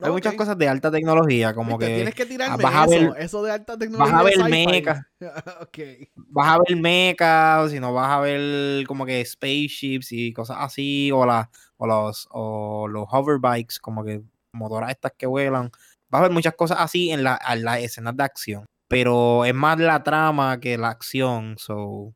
Hay 0.00 0.10
muchas 0.10 0.34
cosas 0.34 0.58
de 0.58 0.68
alta 0.68 0.90
tecnología, 0.90 1.54
como 1.54 1.78
que. 1.78 1.86
Tienes 1.86 2.14
que 2.16 2.26
tirarme 2.26 2.60
vas 2.60 2.88
eso, 2.88 3.12
ver, 3.12 3.22
eso 3.22 3.42
de 3.44 3.52
alta 3.52 3.78
tecnología. 3.78 4.12
Vas 4.12 4.20
a 4.20 4.24
ver 4.24 4.50
mecha. 4.50 5.08
okay. 5.60 6.08
Vas 6.16 6.48
a 6.48 6.58
ver 6.58 6.76
mecha, 6.80 7.68
si 7.68 7.78
no 7.78 7.94
vas 7.94 8.10
a 8.10 8.18
ver 8.18 8.84
como 8.88 9.06
que 9.06 9.24
spaceships 9.24 10.10
y 10.10 10.32
cosas 10.32 10.56
así, 10.58 11.12
o, 11.12 11.24
la, 11.24 11.48
o 11.76 11.86
los 11.86 12.26
o 12.32 12.88
los 12.88 13.06
hoverbikes, 13.08 13.78
como 13.80 14.02
que 14.02 14.22
motoras 14.52 14.90
estas 14.90 15.12
que 15.16 15.26
vuelan. 15.26 15.70
Va 16.12 16.18
a 16.18 16.22
haber 16.22 16.32
muchas 16.32 16.54
cosas 16.54 16.78
así 16.80 17.12
en, 17.12 17.22
la, 17.22 17.38
las 17.56 17.78
escenas 17.78 18.16
de 18.16 18.24
acción. 18.24 18.66
Pero 18.88 19.44
es 19.44 19.54
más 19.54 19.78
la 19.78 20.02
trama 20.02 20.58
que 20.58 20.76
la 20.76 20.88
acción. 20.88 21.54
So, 21.56 22.14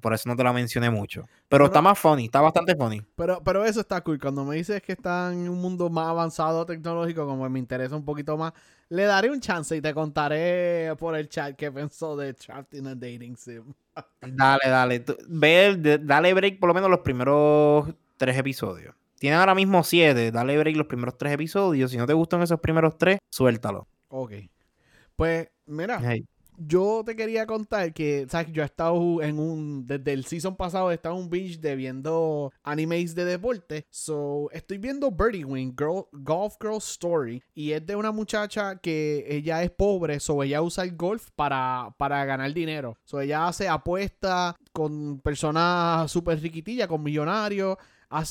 por 0.00 0.14
eso 0.14 0.28
no 0.28 0.36
te 0.36 0.44
la 0.44 0.52
mencioné 0.52 0.90
mucho. 0.90 1.26
Pero, 1.48 1.66
está 1.66 1.80
más 1.82 1.98
funny, 1.98 2.26
está 2.26 2.40
bastante 2.40 2.74
funny. 2.76 3.02
Pero, 3.16 3.42
pero 3.42 3.64
eso 3.64 3.80
está 3.80 4.00
cool. 4.02 4.18
Cuando 4.18 4.44
me 4.44 4.56
dices 4.56 4.82
que 4.82 4.92
está 4.92 5.32
en 5.32 5.48
un 5.48 5.60
mundo 5.60 5.90
más 5.90 6.08
avanzado 6.08 6.64
tecnológico, 6.66 7.26
como 7.26 7.48
me 7.48 7.58
interesa 7.58 7.96
un 7.96 8.04
poquito 8.04 8.36
más, 8.36 8.52
le 8.88 9.04
daré 9.04 9.30
un 9.30 9.40
chance 9.40 9.76
y 9.76 9.80
te 9.80 9.94
contaré 9.94 10.94
por 10.98 11.16
el 11.16 11.28
chat 11.28 11.56
qué 11.56 11.70
pensó 11.70 12.16
de 12.16 12.34
Trapped 12.34 12.78
in 12.78 12.86
a 12.86 12.94
Dating 12.94 13.36
Sim. 13.36 13.72
dale, 14.20 14.68
dale. 14.68 15.04
ve, 15.28 16.00
dale 16.02 16.34
break 16.34 16.58
por 16.58 16.68
lo 16.68 16.74
menos 16.74 16.90
los 16.90 17.00
primeros 17.00 17.88
tres 18.16 18.36
episodios. 18.36 18.94
Tienen 19.18 19.40
ahora 19.40 19.54
mismo 19.54 19.82
siete. 19.84 20.30
Dale 20.30 20.58
break 20.58 20.76
los 20.76 20.86
primeros 20.86 21.16
tres 21.16 21.32
episodios. 21.32 21.90
Si 21.90 21.96
no 21.96 22.06
te 22.06 22.12
gustan 22.12 22.42
esos 22.42 22.60
primeros 22.60 22.98
tres, 22.98 23.18
suéltalo. 23.30 23.86
Ok. 24.08 24.32
Pues, 25.16 25.48
mira. 25.66 26.00
Yo 26.56 27.02
te 27.04 27.16
quería 27.16 27.46
contar 27.46 27.92
que, 27.92 28.26
¿sabes? 28.28 28.52
Yo 28.52 28.62
he 28.62 28.66
estado 28.66 29.22
en 29.22 29.38
un. 29.38 29.86
Desde 29.86 30.12
el 30.12 30.24
season 30.24 30.56
pasado 30.56 30.90
he 30.90 30.94
estado 30.94 31.16
en 31.16 31.22
un 31.22 31.30
binge 31.30 31.58
de 31.58 31.76
viendo 31.76 32.52
animes 32.62 33.14
de 33.14 33.24
deporte. 33.24 33.86
So, 33.90 34.50
estoy 34.52 34.78
viendo 34.78 35.10
Birdie 35.10 35.44
Wing, 35.44 35.74
Golf 35.74 36.54
Girl 36.60 36.78
Story. 36.78 37.42
Y 37.54 37.72
es 37.72 37.84
de 37.84 37.96
una 37.96 38.12
muchacha 38.12 38.76
que 38.76 39.24
ella 39.28 39.62
es 39.62 39.70
pobre. 39.70 40.20
So, 40.20 40.42
ella 40.42 40.62
usa 40.62 40.84
el 40.84 40.96
golf 40.96 41.30
para, 41.34 41.94
para 41.98 42.24
ganar 42.24 42.52
dinero. 42.52 42.96
So, 43.04 43.20
ella 43.20 43.48
hace 43.48 43.68
apuestas 43.68 44.54
con 44.72 45.20
personas 45.20 46.10
súper 46.10 46.40
riquitillas, 46.40 46.88
con 46.88 47.02
millonarios 47.02 47.76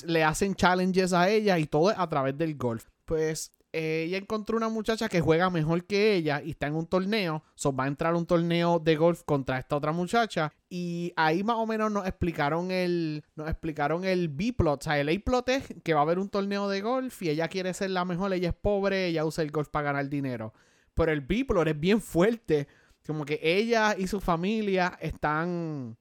le 0.05 0.23
hacen 0.23 0.55
challenges 0.55 1.13
a 1.13 1.29
ella 1.29 1.59
y 1.59 1.65
todo 1.65 1.93
a 1.95 2.09
través 2.09 2.37
del 2.37 2.55
golf. 2.55 2.85
Pues 3.05 3.51
ella 3.73 4.17
encontró 4.17 4.55
una 4.55 4.69
muchacha 4.69 5.09
que 5.09 5.19
juega 5.19 5.49
mejor 5.49 5.85
que 5.85 6.13
ella 6.13 6.41
y 6.43 6.51
está 6.51 6.67
en 6.67 6.75
un 6.75 6.85
torneo. 6.85 7.43
So, 7.55 7.75
va 7.75 7.85
a 7.85 7.87
entrar 7.87 8.13
un 8.13 8.25
torneo 8.25 8.79
de 8.79 8.95
golf 8.95 9.23
contra 9.23 9.57
esta 9.57 9.75
otra 9.75 9.91
muchacha. 9.91 10.53
Y 10.69 11.11
ahí 11.15 11.43
más 11.43 11.57
o 11.57 11.65
menos 11.65 11.91
nos 11.91 12.05
explicaron 12.05 12.69
el. 12.69 13.23
Nos 13.35 13.49
explicaron 13.49 14.05
el 14.05 14.29
B-plot. 14.29 14.81
O 14.81 14.83
sea, 14.83 14.99
el 14.99 15.09
A-plot 15.09 15.49
es 15.49 15.73
que 15.83 15.93
va 15.93 16.01
a 16.01 16.03
haber 16.03 16.19
un 16.19 16.29
torneo 16.29 16.69
de 16.69 16.81
golf 16.81 17.21
y 17.23 17.29
ella 17.29 17.47
quiere 17.47 17.73
ser 17.73 17.89
la 17.89 18.05
mejor. 18.05 18.31
Ella 18.33 18.49
es 18.49 18.55
pobre, 18.55 19.07
ella 19.07 19.25
usa 19.25 19.43
el 19.43 19.51
golf 19.51 19.69
para 19.69 19.85
ganar 19.85 20.07
dinero. 20.07 20.53
Pero 20.93 21.11
el 21.11 21.21
B-plot 21.21 21.67
es 21.67 21.79
bien 21.79 21.99
fuerte. 21.99 22.67
Como 23.05 23.25
que 23.25 23.39
ella 23.41 23.95
y 23.97 24.07
su 24.07 24.21
familia 24.21 24.97
están 25.01 25.97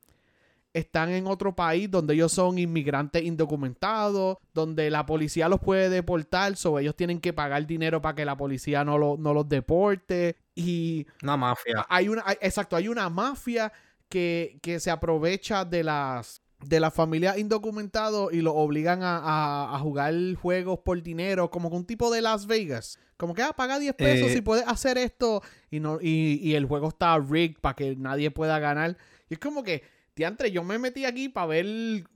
están 0.74 1.10
en 1.10 1.26
otro 1.26 1.54
país 1.54 1.90
donde 1.90 2.14
ellos 2.14 2.32
son 2.32 2.58
inmigrantes 2.58 3.22
indocumentados, 3.22 4.38
donde 4.54 4.90
la 4.90 5.04
policía 5.04 5.48
los 5.48 5.60
puede 5.60 5.90
deportar, 5.90 6.56
so 6.56 6.78
ellos 6.78 6.96
tienen 6.96 7.20
que 7.20 7.32
pagar 7.32 7.66
dinero 7.66 8.00
para 8.00 8.14
que 8.14 8.24
la 8.24 8.36
policía 8.36 8.84
no, 8.84 8.98
los 8.98 9.48
deporte. 9.48 10.36
Y. 10.54 11.06
Una 11.22 11.36
mafia. 11.36 11.86
Hay 11.88 12.08
una, 12.08 12.24
exacto, 12.40 12.76
hay 12.76 12.88
una 12.88 13.08
mafia 13.08 13.72
que, 14.08 14.58
se 14.80 14.90
aprovecha 14.90 15.64
de 15.64 15.84
las. 15.84 16.40
De 16.62 16.78
las 16.78 16.94
familias 16.94 17.38
indocumentados 17.38 18.32
y 18.32 18.40
los 18.40 18.54
obligan 18.56 19.00
a, 19.02 19.76
jugar 19.82 20.14
juegos 20.40 20.78
por 20.78 21.02
dinero, 21.02 21.50
como 21.50 21.68
un 21.70 21.84
tipo 21.84 22.08
de 22.08 22.22
Las 22.22 22.46
Vegas. 22.46 23.00
Como 23.16 23.34
que, 23.34 23.42
ah, 23.42 23.52
paga 23.52 23.80
10 23.80 23.96
pesos 23.96 24.30
y 24.30 24.38
eh. 24.38 24.42
puedes 24.42 24.64
hacer 24.68 24.96
esto. 24.96 25.42
Y, 25.72 25.80
no, 25.80 25.98
y, 26.00 26.38
y 26.40 26.54
el 26.54 26.66
juego 26.66 26.90
está 26.90 27.18
rigged 27.18 27.56
para 27.60 27.74
que 27.74 27.96
nadie 27.96 28.30
pueda 28.30 28.60
ganar. 28.60 28.96
Y 29.28 29.34
es 29.34 29.40
como 29.40 29.64
que 29.64 29.82
diantre, 30.14 30.50
yo 30.50 30.62
me 30.62 30.78
metí 30.78 31.04
aquí 31.04 31.28
para 31.28 31.46
ver 31.46 31.66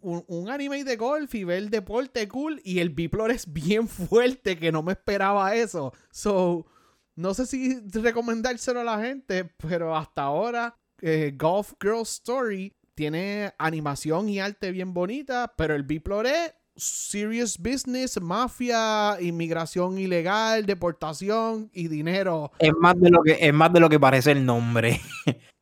un, 0.00 0.24
un 0.26 0.50
anime 0.50 0.84
de 0.84 0.96
golf 0.96 1.34
y 1.34 1.44
ver 1.44 1.70
deporte 1.70 2.28
cool 2.28 2.60
y 2.64 2.80
el 2.80 2.90
Biplor 2.90 3.30
es 3.30 3.52
bien 3.52 3.88
fuerte 3.88 4.58
que 4.58 4.72
no 4.72 4.82
me 4.82 4.92
esperaba 4.92 5.54
eso. 5.54 5.92
So, 6.10 6.66
no 7.14 7.32
sé 7.34 7.46
si 7.46 7.80
recomendárselo 7.90 8.80
a 8.80 8.84
la 8.84 9.00
gente, 9.00 9.44
pero 9.44 9.96
hasta 9.96 10.22
ahora 10.22 10.76
eh, 11.00 11.34
Golf 11.36 11.72
Girl 11.80 12.02
Story 12.02 12.74
tiene 12.94 13.52
animación 13.58 14.28
y 14.28 14.40
arte 14.40 14.70
bien 14.70 14.94
bonita, 14.94 15.52
pero 15.56 15.74
el 15.74 15.82
Biplor 15.82 16.26
es 16.26 16.54
serious 16.76 17.58
business, 17.58 18.20
mafia, 18.20 19.16
inmigración 19.20 19.98
ilegal, 19.98 20.66
deportación 20.66 21.70
y 21.72 21.88
dinero. 21.88 22.52
Es 22.58 22.72
más 22.78 22.98
de 23.00 23.10
lo 23.10 23.22
que, 23.22 23.38
es 23.40 23.54
más 23.54 23.72
de 23.72 23.80
lo 23.80 23.88
que 23.88 24.00
parece 24.00 24.32
el 24.32 24.44
nombre. 24.44 25.00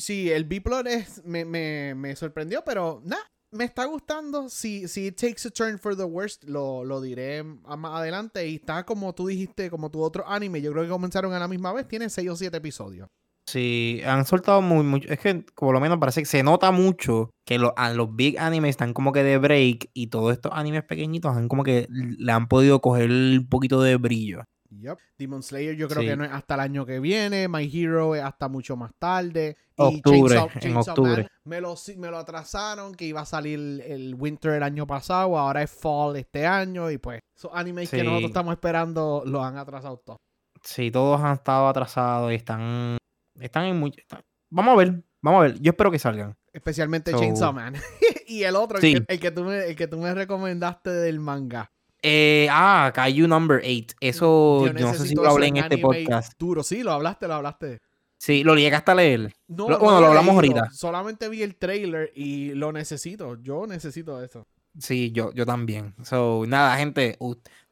Sí, 0.00 0.30
el 0.30 0.44
Biplot 0.44 0.86
es, 0.86 1.24
me, 1.24 1.44
me, 1.44 1.94
me 1.94 2.16
sorprendió, 2.16 2.62
pero 2.64 3.02
nada, 3.04 3.22
me 3.50 3.64
está 3.64 3.84
gustando. 3.86 4.48
Si, 4.48 4.88
si 4.88 5.06
it 5.06 5.16
takes 5.16 5.46
a 5.46 5.50
turn 5.50 5.78
for 5.78 5.96
the 5.96 6.04
worst, 6.04 6.44
lo, 6.44 6.84
lo 6.84 7.00
diré 7.00 7.42
más 7.42 7.92
adelante. 7.98 8.46
Y 8.46 8.56
está 8.56 8.84
como 8.84 9.14
tú 9.14 9.26
dijiste, 9.26 9.70
como 9.70 9.90
tu 9.90 10.02
otro 10.02 10.26
anime. 10.28 10.60
Yo 10.60 10.72
creo 10.72 10.84
que 10.84 10.90
comenzaron 10.90 11.32
a 11.32 11.38
la 11.38 11.48
misma 11.48 11.72
vez. 11.72 11.86
Tiene 11.88 12.10
6 12.10 12.30
o 12.30 12.36
7 12.36 12.56
episodios. 12.56 13.08
Sí, 13.48 14.02
han 14.04 14.26
soltado 14.26 14.60
muy 14.60 14.84
mucho. 14.84 15.08
Es 15.08 15.18
que 15.20 15.46
por 15.54 15.72
lo 15.72 15.80
menos 15.80 15.98
parece 15.98 16.20
que 16.20 16.26
se 16.26 16.42
nota 16.42 16.70
mucho 16.70 17.30
que 17.46 17.58
los, 17.58 17.72
los 17.94 18.14
big 18.14 18.38
animes 18.38 18.70
están 18.70 18.92
como 18.92 19.10
que 19.10 19.22
de 19.22 19.38
break 19.38 19.88
y 19.94 20.08
todos 20.08 20.34
estos 20.34 20.52
animes 20.54 20.84
pequeñitos 20.84 21.34
han 21.34 21.48
como 21.48 21.64
que 21.64 21.86
le 21.88 22.30
han 22.30 22.46
podido 22.46 22.82
coger 22.82 23.10
un 23.10 23.46
poquito 23.48 23.80
de 23.80 23.96
brillo. 23.96 24.44
Yep. 24.80 24.98
Demon 25.18 25.42
Slayer 25.42 25.74
yo 25.76 25.88
creo 25.88 26.02
Sí. 26.02 26.08
que 26.08 26.16
no 26.16 26.24
es 26.24 26.30
hasta 26.32 26.54
el 26.54 26.60
año 26.60 26.86
que 26.86 27.00
viene. 27.00 27.48
My 27.48 27.70
Hero 27.72 28.14
es 28.14 28.22
hasta 28.22 28.48
mucho 28.48 28.76
más 28.76 28.92
tarde. 28.98 29.56
Octubre, 29.76 30.36
Chainsaw- 30.36 30.64
en 30.64 30.76
octubre. 30.76 31.22
Man 31.22 31.28
me 31.44 31.60
lo, 31.60 31.74
me 31.96 32.10
lo 32.10 32.18
atrasaron, 32.18 32.94
que 32.94 33.04
iba 33.06 33.20
a 33.20 33.24
salir 33.26 33.58
el 33.86 34.14
winter 34.18 34.52
el 34.52 34.62
año 34.62 34.86
pasado, 34.86 35.38
ahora 35.38 35.62
es 35.62 35.70
fall 35.70 36.16
este 36.16 36.46
año. 36.46 36.90
Y 36.90 36.98
pues, 36.98 37.20
esos 37.36 37.50
animes 37.54 37.88
que 37.90 38.02
nosotros 38.02 38.28
estamos 38.30 38.52
esperando 38.52 39.22
los 39.24 39.42
han 39.44 39.56
atrasado 39.56 39.98
todos. 39.98 40.18
Sí, 40.62 40.90
todos 40.90 41.20
han 41.20 41.34
estado 41.34 41.68
atrasados 41.68 42.32
y 42.32 42.34
están. 42.34 42.98
Están 43.38 43.64
en 43.66 43.78
mucho. 43.78 44.00
están- 44.00 44.22
Vamos 44.50 44.72
a 44.74 44.76
ver, 44.78 45.04
vamos 45.22 45.38
a 45.40 45.42
ver. 45.44 45.60
Yo 45.60 45.70
espero 45.70 45.90
que 45.90 45.98
salgan. 45.98 46.34
Especialmente 46.52 47.10
So- 47.12 47.18
Chainsaw 47.20 47.52
Man. 47.52 47.74
y 48.26 48.42
el 48.42 48.56
otro, 48.56 48.78
el, 48.78 48.82
que, 48.82 49.04
el 49.14 49.20
que 49.20 49.30
tú 49.30 49.44
me, 49.44 49.58
el 49.66 49.76
que 49.76 49.86
tú 49.86 49.98
me 49.98 50.12
recomendaste 50.12 50.90
del 50.90 51.20
manga. 51.20 51.70
Eh, 52.02 52.46
ah, 52.50 52.92
Kaiju 52.94 53.26
Number 53.26 53.60
8. 53.64 53.96
Eso 54.00 54.66
yo, 54.66 54.72
no 54.72 54.94
sé 54.94 55.08
si 55.08 55.14
lo 55.14 55.28
hablé 55.28 55.48
en 55.48 55.56
este 55.58 55.78
podcast. 55.78 56.32
Duro, 56.38 56.62
sí, 56.62 56.82
lo 56.82 56.92
hablaste, 56.92 57.26
lo 57.26 57.34
hablaste. 57.34 57.80
Sí, 58.18 58.42
lo 58.42 58.54
llegaste 58.56 58.90
a 58.90 58.94
leer. 58.94 59.32
No, 59.46 59.68
Lo- 59.68 59.70
no 59.70 59.78
bueno, 59.78 59.98
he 59.98 60.00
lo 60.02 60.06
hablamos 60.08 60.42
leído, 60.42 60.56
ahorita. 60.58 60.74
Solamente 60.74 61.28
vi 61.28 61.42
el 61.42 61.56
trailer 61.56 62.10
y 62.14 62.52
lo 62.54 62.72
necesito. 62.72 63.40
Yo 63.40 63.66
necesito 63.66 64.22
eso. 64.22 64.46
Sí, 64.78 65.10
yo, 65.12 65.32
yo 65.32 65.46
también. 65.46 65.94
So, 66.04 66.44
nada, 66.46 66.76
gente. 66.76 67.16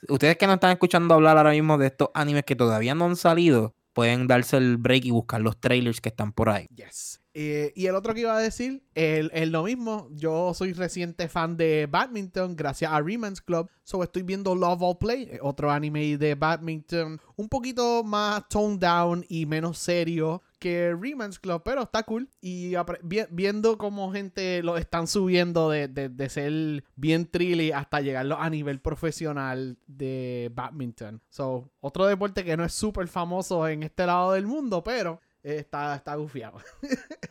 ustedes 0.08 0.36
que 0.36 0.46
no 0.46 0.54
están 0.54 0.72
escuchando 0.72 1.14
hablar 1.14 1.36
ahora 1.36 1.50
mismo 1.50 1.78
de 1.78 1.86
estos 1.88 2.08
animes 2.14 2.44
que 2.44 2.56
todavía 2.56 2.94
no 2.94 3.04
han 3.06 3.16
salido, 3.16 3.74
pueden 3.92 4.26
darse 4.26 4.56
el 4.56 4.76
break 4.76 5.04
y 5.04 5.10
buscar 5.10 5.40
los 5.40 5.58
trailers 5.60 6.00
que 6.00 6.08
están 6.08 6.32
por 6.32 6.48
ahí. 6.48 6.66
Yes. 6.74 7.20
Eh, 7.38 7.70
y 7.76 7.84
el 7.84 7.94
otro 7.96 8.14
que 8.14 8.20
iba 8.20 8.34
a 8.34 8.40
decir, 8.40 8.82
el 8.94 9.50
lo 9.50 9.64
mismo. 9.64 10.08
Yo 10.12 10.54
soy 10.54 10.72
reciente 10.72 11.28
fan 11.28 11.58
de 11.58 11.86
badminton 11.86 12.56
gracias 12.56 12.90
a 12.90 13.02
Reman's 13.02 13.42
Club. 13.42 13.68
So 13.84 14.02
estoy 14.02 14.22
viendo 14.22 14.54
Love 14.54 14.82
All 14.82 14.96
Play, 14.96 15.24
eh, 15.30 15.38
otro 15.42 15.70
anime 15.70 16.16
de 16.16 16.34
badminton. 16.34 17.20
Un 17.36 17.48
poquito 17.50 18.02
más 18.04 18.48
toned 18.48 18.78
down 18.80 19.22
y 19.28 19.44
menos 19.44 19.76
serio 19.76 20.42
que 20.58 20.96
Reman's 20.98 21.38
Club, 21.38 21.60
pero 21.62 21.82
está 21.82 22.04
cool. 22.04 22.26
Y 22.40 22.72
vi- 23.02 23.26
viendo 23.30 23.76
cómo 23.76 24.10
gente 24.10 24.62
lo 24.62 24.78
están 24.78 25.06
subiendo 25.06 25.68
de, 25.68 25.88
de- 25.88 26.08
de 26.08 26.28
ser 26.30 26.84
bien 26.96 27.30
trilly 27.30 27.70
hasta 27.70 28.00
llegarlo 28.00 28.38
a 28.40 28.48
nivel 28.48 28.80
profesional 28.80 29.76
de 29.86 30.50
badminton. 30.54 31.20
So, 31.28 31.70
otro 31.80 32.06
deporte 32.06 32.44
que 32.44 32.56
no 32.56 32.64
es 32.64 32.72
súper 32.72 33.08
famoso 33.08 33.68
en 33.68 33.82
este 33.82 34.06
lado 34.06 34.32
del 34.32 34.46
mundo, 34.46 34.82
pero 34.82 35.20
está, 35.46 35.94
está 35.96 36.14
gufiado. 36.16 36.58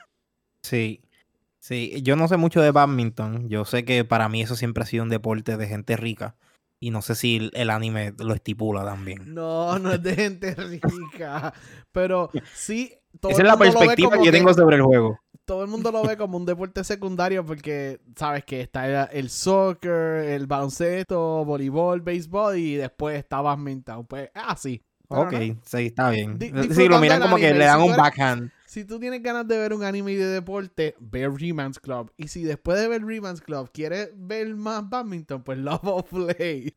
Sí. 0.62 1.02
Sí, 1.60 2.02
yo 2.04 2.16
no 2.16 2.28
sé 2.28 2.38
mucho 2.38 2.62
de 2.62 2.72
badminton. 2.72 3.50
Yo 3.50 3.66
sé 3.66 3.86
que 3.86 4.04
para 4.04 4.30
mí 4.30 4.42
eso 4.42 4.56
siempre 4.56 4.84
ha 4.84 4.88
sido 4.88 5.04
un 5.04 5.10
deporte 5.10 5.58
de 5.58 5.68
gente 5.68 5.98
rica. 5.98 6.36
Y 6.80 6.92
no 6.92 7.02
sé 7.02 7.16
si 7.16 7.50
el, 7.54 7.70
anime 7.70 8.14
lo 8.20 8.34
estipula 8.34 8.84
también. 8.84 9.34
No, 9.34 9.80
no 9.80 9.92
es 9.94 10.04
de 10.04 10.16
gente 10.16 10.54
rica. 10.56 11.54
Pero 11.92 12.30
sí, 12.54 12.94
todo 13.20 13.32
Esa 13.32 13.42
el 13.42 13.48
es 13.48 13.52
la 13.52 13.58
mundo 13.58 13.66
lo 13.66 13.80
ve 13.80 13.86
perspectiva 13.86 14.10
como 14.10 14.22
que 14.22 14.26
yo 14.28 14.32
que- 14.32 14.38
tengo 14.38 14.54
sobre 14.54 14.76
el 14.76 14.82
juego. 14.84 15.20
todo 15.46 15.64
el 15.64 15.70
mundo 15.70 15.92
lo 15.92 16.04
ve 16.04 16.18
como 16.18 16.38
un 16.38 16.46
deporte 16.46 16.84
secundario 16.84 17.46
porque 17.46 18.00
sabes 18.16 18.44
que 18.44 18.62
está 18.62 18.88
el, 19.12 19.20
el 19.20 19.30
soccer, 19.30 20.26
el 20.26 20.46
baloncesto, 20.48 21.46
voleibol, 21.46 22.02
béisbol 22.02 22.58
y 22.58 22.76
después 22.76 23.18
está 23.18 23.42
badminton. 23.42 24.06
Pues 24.06 24.30
así. 24.34 24.84
Ok, 25.10 25.34
sí, 25.64 25.86
está 25.88 26.10
bien. 26.10 26.38
Di- 26.38 26.52
sí, 26.72 26.88
lo 26.88 27.00
miran 27.00 27.22
como 27.22 27.38
que 27.38 27.54
le 27.54 27.66
dan 27.66 27.82
si 27.82 27.90
un 27.90 27.96
backhand. 27.96 28.52
Si 28.66 28.84
tú 28.84 29.00
tienes 29.00 29.24
ganas 29.24 29.48
de 29.48 29.58
ver 29.58 29.74
un 29.74 29.84
anime 29.84 30.16
de 30.16 30.26
deporte, 30.26 30.96
ve 31.00 31.30
Reman's 31.30 31.80
Club. 31.80 32.12
Y 32.18 32.28
si 32.28 32.44
después 32.44 32.78
de 32.80 32.88
ver 32.88 33.06
Reman's 33.06 33.40
Club 33.42 33.70
quieres 33.72 34.10
ver 34.16 34.54
más 34.56 34.90
badminton, 34.90 35.44
pues 35.44 35.58
Love 35.58 35.84
of 35.84 36.10
Play. 36.10 36.76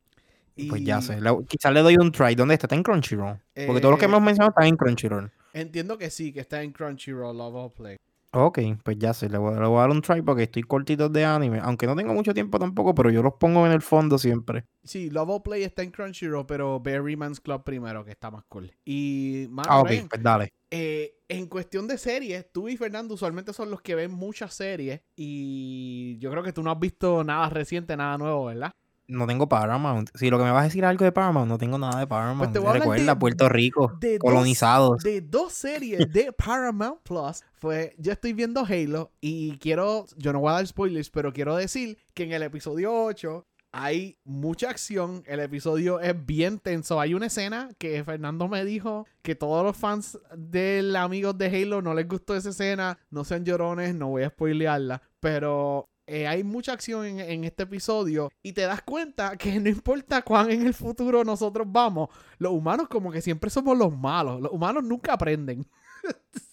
Pues 0.68 0.82
ya 0.84 1.00
sé. 1.00 1.18
quizás 1.48 1.72
le 1.72 1.80
doy 1.80 1.96
un 1.96 2.10
try. 2.12 2.34
¿Dónde 2.34 2.54
está? 2.54 2.66
Está 2.66 2.76
en 2.76 2.82
Crunchyroll. 2.82 3.38
Porque 3.66 3.80
todos 3.80 3.92
los 3.92 3.98
que 3.98 4.06
eh, 4.06 4.08
hemos 4.08 4.22
mencionado 4.22 4.50
están 4.50 4.66
en 4.66 4.76
Crunchyroll. 4.76 5.30
Entiendo 5.52 5.98
que 5.98 6.10
sí, 6.10 6.32
que 6.32 6.40
está 6.40 6.62
en 6.62 6.72
Crunchyroll, 6.72 7.36
Love 7.36 7.54
of 7.54 7.72
Play. 7.74 7.96
Ok, 8.32 8.58
pues 8.84 8.98
ya 8.98 9.14
sé. 9.14 9.30
Le 9.30 9.38
voy, 9.38 9.54
le 9.58 9.66
voy 9.66 9.78
a 9.78 9.80
dar 9.80 9.90
un 9.90 10.02
try 10.02 10.20
porque 10.20 10.42
estoy 10.42 10.62
cortito 10.62 11.08
de 11.08 11.24
anime. 11.24 11.60
Aunque 11.62 11.86
no 11.86 11.96
tengo 11.96 12.12
mucho 12.12 12.34
tiempo 12.34 12.58
tampoco, 12.58 12.94
pero 12.94 13.10
yo 13.10 13.22
los 13.22 13.34
pongo 13.34 13.64
en 13.66 13.72
el 13.72 13.80
fondo 13.80 14.18
siempre. 14.18 14.64
Sí, 14.84 15.08
Love 15.08 15.42
Play 15.42 15.62
está 15.64 15.82
en 15.82 15.90
Crunchyroll, 15.90 16.44
pero 16.46 16.78
ve 16.78 17.00
Reman's 17.00 17.40
Club 17.40 17.64
primero, 17.64 18.04
que 18.04 18.10
está 18.10 18.30
más 18.30 18.44
cool. 18.48 18.70
Y, 18.84 19.46
mano, 19.48 19.68
Ah, 19.72 19.80
ok, 19.80 19.88
pues 20.10 20.22
dale. 20.22 20.52
eh, 20.70 21.14
en 21.28 21.46
cuestión 21.46 21.86
de 21.88 21.96
series, 21.96 22.52
tú 22.52 22.68
y 22.68 22.76
Fernando 22.76 23.14
usualmente 23.14 23.52
son 23.54 23.70
los 23.70 23.80
que 23.80 23.94
ven 23.94 24.10
muchas 24.12 24.52
series. 24.52 25.00
Y 25.16 26.18
yo 26.18 26.30
creo 26.30 26.42
que 26.42 26.52
tú 26.52 26.62
no 26.62 26.70
has 26.70 26.78
visto 26.78 27.24
nada 27.24 27.48
reciente, 27.48 27.96
nada 27.96 28.18
nuevo, 28.18 28.44
¿verdad? 28.46 28.72
No 29.08 29.26
tengo 29.26 29.48
Paramount. 29.48 30.10
Si 30.14 30.28
lo 30.28 30.36
que 30.38 30.44
me 30.44 30.50
vas 30.50 30.60
a 30.60 30.64
decir 30.64 30.84
algo 30.84 31.02
de 31.04 31.12
Paramount, 31.12 31.48
no 31.48 31.56
tengo 31.56 31.78
nada 31.78 31.98
de 31.98 32.06
Paramount. 32.06 32.38
Pues 32.38 32.52
te 32.52 32.72
Recuerda, 32.78 33.14
de- 33.14 33.18
Puerto 33.18 33.48
Rico, 33.48 33.96
de 33.98 34.18
dos- 34.18 34.30
colonizados. 34.30 35.02
De 35.02 35.22
dos 35.22 35.52
series 35.54 36.12
de 36.12 36.30
Paramount 36.36 37.00
Plus, 37.02 37.42
fue, 37.54 37.94
yo 37.98 38.12
estoy 38.12 38.34
viendo 38.34 38.64
Halo 38.66 39.10
y 39.20 39.56
quiero, 39.58 40.04
yo 40.16 40.32
no 40.34 40.40
voy 40.40 40.50
a 40.50 40.54
dar 40.56 40.66
spoilers, 40.66 41.08
pero 41.08 41.32
quiero 41.32 41.56
decir 41.56 41.96
que 42.12 42.24
en 42.24 42.32
el 42.32 42.42
episodio 42.42 42.92
8 42.94 43.46
hay 43.72 44.18
mucha 44.24 44.70
acción, 44.70 45.22
el 45.26 45.40
episodio 45.40 46.00
es 46.00 46.14
bien 46.26 46.58
tenso, 46.58 47.00
hay 47.00 47.14
una 47.14 47.26
escena 47.26 47.68
que 47.78 48.02
Fernando 48.04 48.48
me 48.48 48.64
dijo 48.64 49.06
que 49.22 49.34
todos 49.34 49.62
los 49.64 49.76
fans 49.76 50.18
del 50.36 50.94
amigos 50.96 51.36
de 51.36 51.46
Halo 51.46 51.82
no 51.82 51.92
les 51.94 52.08
gustó 52.08 52.34
esa 52.36 52.50
escena, 52.50 52.98
no 53.10 53.24
sean 53.24 53.44
llorones, 53.44 53.94
no 53.94 54.08
voy 54.08 54.22
a 54.24 54.28
spoilearla, 54.30 55.00
pero... 55.20 55.88
eh, 56.08 56.26
hay 56.26 56.42
mucha 56.42 56.72
acción 56.72 57.04
en, 57.04 57.20
en 57.20 57.44
este 57.44 57.64
episodio 57.64 58.32
y 58.42 58.54
te 58.54 58.62
das 58.62 58.80
cuenta 58.80 59.36
que 59.36 59.60
no 59.60 59.68
importa 59.68 60.22
cuán 60.22 60.50
en 60.50 60.66
el 60.66 60.72
futuro 60.72 61.22
nosotros 61.22 61.66
vamos, 61.70 62.08
los 62.38 62.52
humanos 62.52 62.88
como 62.88 63.12
que 63.12 63.20
siempre 63.20 63.50
somos 63.50 63.76
los 63.76 63.94
malos. 63.94 64.40
Los 64.40 64.50
humanos 64.50 64.82
nunca 64.84 65.12
aprenden. 65.12 65.66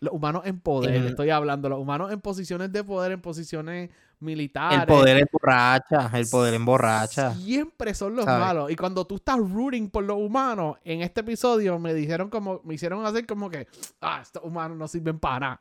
los 0.00 0.14
humanos 0.14 0.42
en 0.46 0.60
poder, 0.60 1.04
estoy 1.04 1.28
hablando. 1.28 1.68
Los 1.68 1.78
humanos 1.78 2.10
en 2.10 2.22
posiciones 2.22 2.72
de 2.72 2.82
poder, 2.82 3.12
en 3.12 3.20
posiciones 3.20 3.90
militares. 4.18 4.80
El 4.80 4.86
poder 4.86 5.18
emborracha, 5.18 6.10
el 6.14 6.26
poder 6.26 6.54
emborracha. 6.54 7.34
Siempre 7.34 7.92
son 7.92 8.16
los 8.16 8.24
¿sabes? 8.24 8.40
malos. 8.40 8.70
Y 8.70 8.76
cuando 8.76 9.06
tú 9.06 9.16
estás 9.16 9.38
rooting 9.38 9.90
por 9.90 10.04
los 10.04 10.16
humanos, 10.16 10.78
en 10.84 11.02
este 11.02 11.20
episodio 11.20 11.78
me 11.78 11.92
dijeron 11.92 12.30
como, 12.30 12.62
me 12.64 12.74
hicieron 12.74 13.04
hacer 13.04 13.26
como 13.26 13.50
que, 13.50 13.68
ah, 14.00 14.20
estos 14.22 14.42
humanos 14.42 14.78
no 14.78 14.88
sirven 14.88 15.18
para 15.18 15.38
nada. 15.38 15.60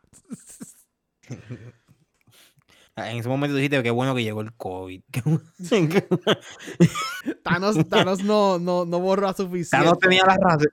En 2.96 3.18
ese 3.18 3.30
momento 3.30 3.56
dijiste 3.56 3.82
qué 3.82 3.92
bueno 3.92 4.14
que 4.14 4.24
llegó 4.24 4.42
el 4.42 4.54
COVID. 4.54 5.02
Thanos, 7.44 7.88
Thanos 7.88 8.24
no, 8.24 8.60
no, 8.60 8.86
no 8.86 9.00
borra 9.00 9.34
suficiente. 9.34 9.86
Thanos 9.86 10.00
tenía 10.00 10.26
la 10.26 10.38
razón. 10.38 10.70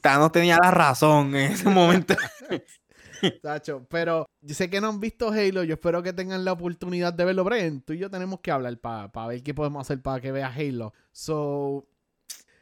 Thanos 0.00 0.32
tenía 0.32 0.58
la 0.62 0.70
razón 0.70 1.34
en 1.34 1.52
ese 1.52 1.68
momento. 1.70 2.14
Tacho, 3.42 3.86
pero 3.88 4.26
yo 4.42 4.54
sé 4.54 4.68
que 4.68 4.80
no 4.80 4.88
han 4.88 5.00
visto 5.00 5.30
Halo, 5.30 5.64
yo 5.64 5.74
espero 5.74 6.02
que 6.02 6.12
tengan 6.12 6.44
la 6.44 6.52
oportunidad 6.52 7.14
de 7.14 7.24
verlo. 7.24 7.44
Brian, 7.44 7.80
tú 7.80 7.94
y 7.94 7.98
yo 7.98 8.10
tenemos 8.10 8.40
que 8.40 8.50
hablar 8.50 8.78
para 8.78 9.26
ver 9.26 9.42
qué 9.42 9.54
podemos 9.54 9.80
hacer 9.80 10.02
para 10.02 10.20
que 10.20 10.32
veas 10.32 10.54
Halo. 10.56 10.92
So, 11.12 11.86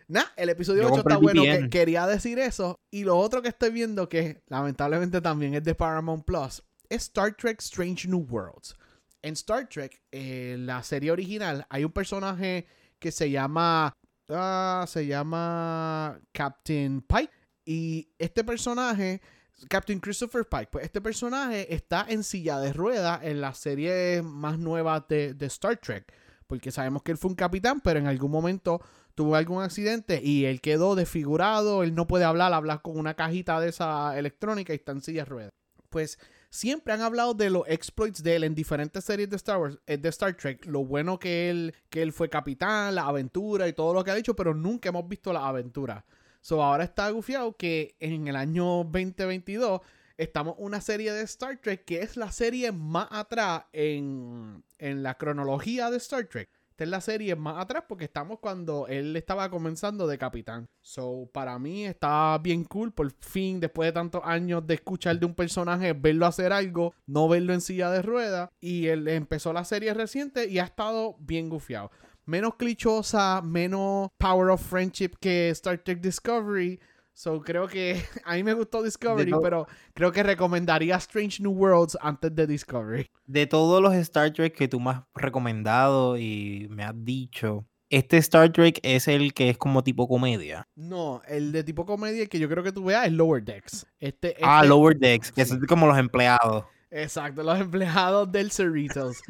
nah, 0.06 0.24
el 0.36 0.50
episodio 0.50 0.82
Yo 0.82 0.88
8 0.88 0.94
compré 0.94 1.14
está 1.14 1.22
bueno. 1.22 1.42
Que, 1.42 1.70
quería 1.70 2.06
decir 2.06 2.38
eso. 2.38 2.78
Y 2.90 3.04
lo 3.04 3.18
otro 3.18 3.42
que 3.42 3.48
estoy 3.48 3.70
viendo, 3.70 4.08
que 4.08 4.42
lamentablemente 4.46 5.20
también 5.20 5.54
es 5.54 5.64
de 5.64 5.74
Paramount 5.74 6.24
Plus, 6.24 6.62
es 6.88 7.04
Star 7.04 7.34
Trek 7.34 7.60
Strange 7.60 8.06
New 8.06 8.26
Worlds. 8.30 8.76
En 9.22 9.34
Star 9.34 9.68
Trek, 9.68 10.02
eh, 10.10 10.56
la 10.58 10.82
serie 10.82 11.12
original, 11.12 11.66
hay 11.70 11.84
un 11.84 11.92
personaje 11.92 12.66
que 12.98 13.12
se 13.12 13.30
llama. 13.30 13.92
ah, 14.28 14.84
se 14.88 15.06
llama 15.06 16.20
Captain 16.32 17.02
Pike. 17.02 17.32
Y 17.64 18.08
este 18.18 18.42
personaje 18.42 19.20
Captain 19.68 20.00
Christopher 20.00 20.44
Pike. 20.48 20.68
Pues 20.70 20.84
este 20.84 21.00
personaje 21.00 21.72
está 21.72 22.06
en 22.08 22.24
silla 22.24 22.58
de 22.58 22.72
ruedas 22.72 23.20
en 23.22 23.40
la 23.40 23.54
serie 23.54 24.22
más 24.22 24.58
nueva 24.58 25.04
de, 25.08 25.34
de 25.34 25.46
Star 25.46 25.76
Trek. 25.76 26.12
Porque 26.46 26.70
sabemos 26.70 27.02
que 27.02 27.12
él 27.12 27.18
fue 27.18 27.30
un 27.30 27.36
capitán, 27.36 27.80
pero 27.80 27.98
en 27.98 28.06
algún 28.06 28.30
momento 28.30 28.80
tuvo 29.14 29.36
algún 29.36 29.62
accidente 29.62 30.20
y 30.22 30.46
él 30.46 30.60
quedó 30.60 30.94
desfigurado, 30.94 31.82
él 31.82 31.94
no 31.94 32.06
puede 32.06 32.24
hablar, 32.24 32.52
hablar 32.52 32.82
con 32.82 32.98
una 32.98 33.14
cajita 33.14 33.60
de 33.60 33.68
esa 33.68 34.18
electrónica 34.18 34.72
y 34.72 34.76
está 34.76 34.92
en 34.92 35.02
silla 35.02 35.22
de 35.22 35.30
ruedas. 35.30 35.52
Pues 35.90 36.18
siempre 36.52 36.92
han 36.92 37.00
hablado 37.00 37.32
de 37.32 37.48
los 37.48 37.66
exploits 37.66 38.22
de 38.22 38.36
él 38.36 38.44
en 38.44 38.54
diferentes 38.54 39.02
series 39.02 39.30
de 39.30 39.36
Star 39.36 39.58
Wars, 39.58 39.78
eh, 39.86 39.96
de 39.96 40.08
Star 40.10 40.36
Trek, 40.36 40.66
lo 40.66 40.84
bueno 40.84 41.18
que 41.18 41.48
él, 41.48 41.74
que 41.88 42.02
él 42.02 42.12
fue 42.12 42.28
capitán, 42.28 42.94
la 42.94 43.06
aventura 43.06 43.66
y 43.66 43.72
todo 43.72 43.94
lo 43.94 44.04
que 44.04 44.10
ha 44.10 44.14
dicho, 44.14 44.36
pero 44.36 44.52
nunca 44.52 44.90
hemos 44.90 45.08
visto 45.08 45.32
la 45.32 45.48
aventura. 45.48 46.04
So 46.42 46.62
ahora 46.62 46.84
está 46.84 47.08
gufiado 47.08 47.56
que 47.56 47.96
en 48.00 48.28
el 48.28 48.36
año 48.36 48.84
2022 48.84 49.80
estamos 50.18 50.54
una 50.58 50.82
serie 50.82 51.12
de 51.12 51.22
Star 51.22 51.56
Trek 51.56 51.86
que 51.86 52.02
es 52.02 52.18
la 52.18 52.30
serie 52.30 52.70
más 52.70 53.08
atrás 53.10 53.64
en, 53.72 54.62
en 54.78 55.02
la 55.02 55.14
cronología 55.16 55.90
de 55.90 55.96
Star 55.96 56.26
Trek. 56.26 56.50
Esta 56.72 56.84
es 56.84 56.90
la 56.90 57.02
serie 57.02 57.36
más 57.36 57.62
atrás 57.62 57.84
porque 57.86 58.06
estamos 58.06 58.38
cuando 58.38 58.86
él 58.88 59.14
estaba 59.14 59.50
comenzando 59.50 60.06
de 60.06 60.16
capitán. 60.16 60.70
So, 60.80 61.28
para 61.30 61.58
mí 61.58 61.84
está 61.84 62.38
bien 62.38 62.64
cool. 62.64 62.94
Por 62.94 63.12
fin, 63.20 63.60
después 63.60 63.88
de 63.88 63.92
tantos 63.92 64.22
años 64.24 64.66
de 64.66 64.74
escuchar 64.74 65.20
de 65.20 65.26
un 65.26 65.34
personaje, 65.34 65.92
verlo 65.92 66.24
hacer 66.24 66.50
algo, 66.50 66.94
no 67.04 67.28
verlo 67.28 67.52
en 67.52 67.60
silla 67.60 67.90
de 67.90 68.00
ruedas. 68.00 68.48
Y 68.58 68.86
él 68.86 69.06
empezó 69.06 69.52
la 69.52 69.66
serie 69.66 69.92
reciente 69.92 70.48
y 70.48 70.60
ha 70.60 70.64
estado 70.64 71.16
bien 71.18 71.50
gufiado. 71.50 71.90
Menos 72.24 72.54
clichosa, 72.54 73.42
menos 73.42 74.08
Power 74.16 74.48
of 74.48 74.66
Friendship 74.66 75.10
que 75.20 75.50
Star 75.50 75.76
Trek 75.76 76.00
Discovery. 76.00 76.80
So 77.14 77.40
creo 77.42 77.68
que 77.68 78.02
a 78.24 78.34
mí 78.34 78.42
me 78.42 78.54
gustó 78.54 78.82
Discovery, 78.82 79.32
pero 79.42 79.66
creo 79.94 80.12
que 80.12 80.22
recomendaría 80.22 80.96
Strange 80.96 81.42
New 81.42 81.52
Worlds 81.52 81.96
antes 82.00 82.34
de 82.34 82.46
Discovery. 82.46 83.10
De 83.26 83.46
todos 83.46 83.82
los 83.82 83.94
Star 83.94 84.32
Trek 84.32 84.54
que 84.54 84.68
tú 84.68 84.80
me 84.80 84.90
has 84.90 85.02
recomendado 85.14 86.16
y 86.18 86.66
me 86.70 86.84
has 86.84 86.94
dicho, 86.96 87.66
este 87.90 88.16
Star 88.16 88.50
Trek 88.50 88.80
es 88.82 89.06
el 89.08 89.34
que 89.34 89.50
es 89.50 89.58
como 89.58 89.84
tipo 89.84 90.08
comedia. 90.08 90.66
No, 90.74 91.20
el 91.28 91.52
de 91.52 91.62
tipo 91.62 91.84
comedia 91.84 92.26
que 92.26 92.38
yo 92.38 92.48
creo 92.48 92.64
que 92.64 92.72
tú 92.72 92.84
veas 92.84 93.06
es 93.06 93.12
Lower 93.12 93.42
Decks. 93.44 93.86
Este, 94.00 94.34
Ah, 94.42 94.58
este- 94.60 94.68
Lower 94.68 94.96
Decks, 94.98 95.30
que 95.32 95.44
sí. 95.44 95.50
son 95.50 95.60
como 95.66 95.86
los 95.86 95.98
empleados. 95.98 96.64
Exacto, 96.90 97.42
los 97.42 97.60
empleados 97.60 98.32
del 98.32 98.50
Cerritos. 98.50 99.20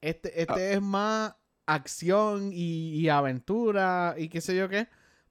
Este, 0.00 0.28
Ah. 0.30 0.34
este 0.38 0.72
es 0.74 0.82
más 0.82 1.34
acción 1.66 2.50
y, 2.52 2.94
y 2.98 3.08
aventura 3.08 4.14
y 4.18 4.28
qué 4.28 4.40
sé 4.40 4.56
yo 4.56 4.68
qué. 4.68 4.88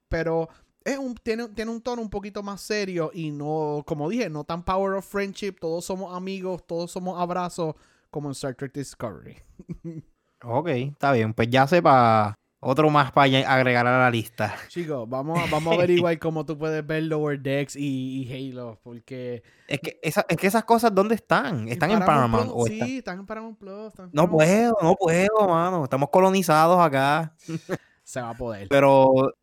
Pero 0.08 0.47
es 0.88 0.98
un, 0.98 1.14
tiene, 1.16 1.48
tiene 1.50 1.70
un 1.72 1.82
tono 1.82 2.02
un 2.02 2.10
poquito 2.10 2.42
más 2.44 2.62
serio 2.62 3.12
y 3.14 3.32
no, 3.32 3.84
como 3.86 4.10
dije, 4.10 4.30
no 4.30 4.44
tan 4.44 4.64
power 4.64 4.94
of 4.96 5.06
friendship. 5.06 5.54
Todos 5.60 5.86
somos 5.86 6.16
amigos, 6.16 6.66
todos 6.66 6.90
somos 6.92 7.20
abrazos 7.20 7.76
como 8.10 8.30
en 8.30 8.32
Star 8.32 8.56
Trek 8.56 8.74
Discovery. 8.74 9.38
Ok, 10.44 10.68
está 10.68 11.12
bien. 11.14 11.34
Pues 11.34 11.50
ya 11.50 11.66
sepa 11.66 12.36
otro 12.60 12.92
más 12.92 13.12
para 13.12 13.26
agregar 13.52 13.88
a 13.88 14.00
la 14.02 14.12
lista. 14.12 14.54
Chicos, 14.68 15.10
vamos, 15.10 15.40
a- 15.40 15.48
vamos 15.50 15.74
a 15.74 15.76
averiguar 15.78 16.18
cómo 16.20 16.46
tú 16.46 16.56
puedes 16.60 16.86
ver 16.86 17.04
Lower 17.06 17.40
Decks 17.42 17.76
y, 17.76 18.22
y 18.32 18.52
Halo. 18.52 18.80
Porque. 18.84 19.42
Es 19.68 19.80
que, 19.80 20.00
esa- 20.04 20.28
es 20.30 20.38
que 20.38 20.46
esas 20.46 20.64
cosas, 20.64 20.94
¿dónde 20.94 21.16
están? 21.16 21.68
¿Están 21.68 21.90
en 21.90 22.00
Paramount? 22.00 22.52
Plus, 22.52 22.56
o 22.56 22.68
sí, 22.68 22.74
están- 22.80 22.90
están 22.98 23.20
en 23.20 23.26
Paramount 23.26 23.58
Plus. 23.58 23.88
están 23.88 24.06
en 24.06 24.12
No 24.14 24.30
puedo, 24.30 24.78
no 24.80 24.94
puedo, 24.94 25.48
mano. 25.48 25.84
Estamos 25.86 26.10
colonizados 26.12 26.80
acá. 26.80 27.34
Se 28.08 28.22
va 28.22 28.30
a 28.30 28.38
poder. 28.38 28.70
Pero 28.70 29.34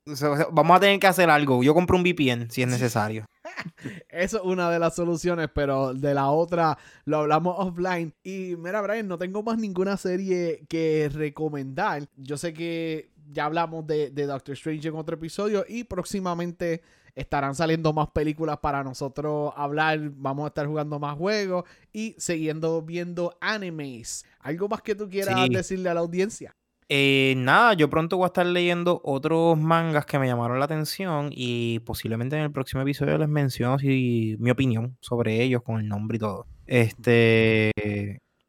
vamos 0.53 0.77
a 0.79 0.81
tener 0.81 0.99
que 0.99 1.07
hacer 1.07 1.29
algo. 1.29 1.63
Yo 1.63 1.75
compro 1.75 1.99
un 1.99 2.03
VPN 2.03 2.51
si 2.51 2.63
es 2.63 2.69
necesario. 2.69 3.27
Eso 4.09 4.39
es 4.39 4.43
una 4.43 4.71
de 4.71 4.79
las 4.79 4.95
soluciones, 4.95 5.51
pero 5.55 5.93
de 5.93 6.15
la 6.15 6.31
otra 6.31 6.79
lo 7.05 7.19
hablamos 7.19 7.57
offline. 7.59 8.15
Y 8.23 8.57
mira, 8.57 8.81
Brian, 8.81 9.07
no 9.07 9.19
tengo 9.19 9.43
más 9.43 9.59
ninguna 9.59 9.99
serie 9.99 10.65
que 10.67 11.11
recomendar. 11.13 12.09
Yo 12.17 12.39
sé 12.39 12.55
que 12.55 13.11
ya 13.31 13.45
hablamos 13.45 13.87
de, 13.87 14.09
de 14.09 14.25
Doctor 14.25 14.55
Strange 14.55 14.89
en 14.89 14.95
otro 14.95 15.17
episodio 15.17 15.67
y 15.69 15.85
próximamente 15.85 16.81
estarán 17.15 17.55
saliendo 17.55 17.93
más 17.93 18.09
películas 18.13 18.61
para 18.63 18.83
nosotros 18.83 19.53
hablar. 19.59 20.01
Vamos 20.15 20.45
a 20.47 20.49
estar 20.49 20.67
jugando 20.67 20.99
más 20.99 21.19
juegos 21.19 21.65
y 21.93 22.15
siguiendo 22.17 22.81
viendo 22.81 23.37
animes. 23.43 24.25
¿Algo 24.41 24.69
más 24.71 24.81
que 24.81 24.95
tú 24.95 25.07
quieras 25.11 25.39
Sí. 25.45 25.55
decirle 25.55 25.91
a 25.91 25.95
la 25.95 26.01
audiencia? 26.01 26.57
Eh, 26.89 27.35
nada, 27.39 27.75
yo 27.75 27.89
pronto 27.89 28.17
voy 28.17 28.25
a 28.25 28.27
estar 28.29 28.45
leyendo 28.45 29.01
otros 29.05 29.59
mangas 29.59 30.05
que 30.07 30.19
me 30.19 30.27
llamaron 30.27 30.59
la 30.59 30.67
atención 30.67 31.31
y 31.33 31.79
posiblemente 31.81 32.37
en 32.37 32.43
el 32.43 32.53
próximo 32.53 32.83
episodio 32.83 33.17
les 33.17 33.29
menciono 33.29 33.79
si, 33.79 34.37
mi 34.39 34.51
opinión 34.51 34.97
sobre 35.01 35.43
ellos 35.43 35.63
con 35.63 35.81
el 35.81 35.89
nombre 35.89 36.17
y 36.17 36.21
todo. 36.21 36.47
Este 36.67 37.73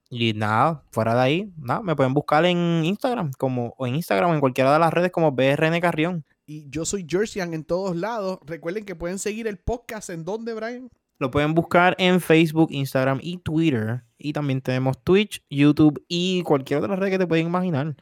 y 0.09 0.33
nada, 0.33 0.83
fuera 0.91 1.15
de 1.15 1.21
ahí, 1.21 1.53
nada, 1.57 1.81
me 1.81 1.95
pueden 1.95 2.13
buscar 2.13 2.45
en 2.45 2.85
Instagram 2.85 3.31
como 3.37 3.73
o 3.77 3.87
en 3.87 3.95
Instagram 3.95 4.31
o 4.31 4.33
en 4.33 4.39
cualquiera 4.39 4.71
de 4.71 4.79
las 4.79 4.93
redes 4.93 5.11
como 5.11 5.31
BRN 5.31 5.79
Carrión. 5.81 6.25
Y 6.45 6.69
yo 6.69 6.85
soy 6.85 7.05
Jerseyan 7.09 7.53
en 7.53 7.63
todos 7.63 7.95
lados. 7.95 8.39
Recuerden 8.45 8.85
que 8.85 8.95
pueden 8.95 9.17
seguir 9.17 9.47
el 9.47 9.57
podcast 9.57 10.09
en 10.11 10.23
donde, 10.23 10.53
Brian. 10.53 10.89
Lo 11.17 11.31
pueden 11.31 11.55
buscar 11.55 11.95
en 11.97 12.21
Facebook, 12.21 12.67
Instagram 12.71 13.19
y 13.21 13.37
Twitter. 13.37 14.03
Y 14.17 14.33
también 14.33 14.61
tenemos 14.61 15.01
Twitch, 15.03 15.41
YouTube 15.49 16.03
y 16.07 16.43
cualquier 16.43 16.83
otra 16.83 16.95
red 16.95 17.09
que 17.09 17.17
te 17.17 17.27
pueden 17.27 17.47
imaginar. 17.47 17.95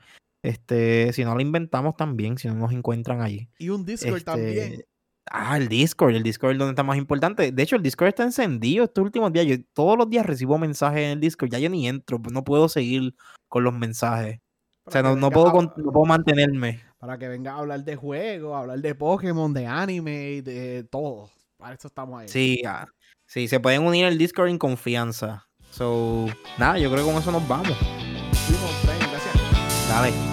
Este, 0.43 1.11
si 1.13 1.23
no 1.23 1.33
lo 1.35 1.41
inventamos 1.41 1.95
también, 1.95 2.37
si 2.37 2.47
no 2.49 2.55
nos 2.55 2.71
encuentran 2.73 3.21
allí. 3.21 3.49
Y 3.57 3.69
un 3.69 3.85
Discord 3.85 4.17
Este, 4.17 4.25
también. 4.25 4.83
Ah, 5.31 5.55
el 5.57 5.69
Discord, 5.69 6.13
el 6.15 6.21
Discord 6.23 6.51
es 6.51 6.57
donde 6.57 6.71
está 6.73 6.83
más 6.83 6.97
importante. 6.97 7.51
De 7.53 7.63
hecho, 7.63 7.77
el 7.77 7.81
Discord 7.81 8.09
está 8.09 8.23
encendido 8.23 8.83
estos 8.83 9.05
últimos 9.05 9.31
días. 9.31 9.45
Yo 9.45 9.55
todos 9.73 9.97
los 9.97 10.09
días 10.09 10.25
recibo 10.25 10.57
mensajes 10.57 10.99
en 10.99 11.11
el 11.11 11.19
Discord. 11.21 11.49
Ya 11.49 11.59
yo 11.59 11.69
ni 11.69 11.87
entro, 11.87 12.21
pues 12.21 12.33
no 12.33 12.43
puedo 12.43 12.67
seguir 12.67 13.15
con 13.47 13.63
los 13.63 13.73
mensajes. 13.73 14.39
O 14.85 14.91
sea, 14.91 15.01
no, 15.01 15.15
no 15.15 15.31
puedo, 15.31 15.47
a- 15.47 15.61
no 15.77 15.91
puedo 15.93 16.05
mantenerme. 16.05 16.81
Para 16.99 17.17
que 17.17 17.29
venga 17.29 17.53
a 17.53 17.59
hablar 17.59 17.85
de 17.85 17.95
juegos, 17.95 18.53
hablar 18.53 18.79
de 18.81 18.95
Pokémon, 18.95 19.53
de 19.53 19.65
anime, 19.65 20.41
de 20.41 20.83
todo. 20.83 21.29
Para 21.57 21.75
eso 21.75 21.87
estamos 21.87 22.19
ahí. 22.21 22.27
Sí, 22.27 22.61
ah, 22.67 22.85
sí, 23.25 23.47
se 23.47 23.61
pueden 23.61 23.83
unir 23.83 24.03
al 24.05 24.17
Discord 24.17 24.49
en 24.49 24.57
confianza. 24.57 25.47
So, 25.71 26.25
nada, 26.59 26.77
yo 26.79 26.91
creo 26.91 27.05
que 27.05 27.11
con 27.13 27.21
eso 27.21 27.31
nos 27.31 27.47
vamos. 27.47 27.77
Brian, 28.83 29.09
gracias. 29.09 29.87
Dale. 29.89 30.32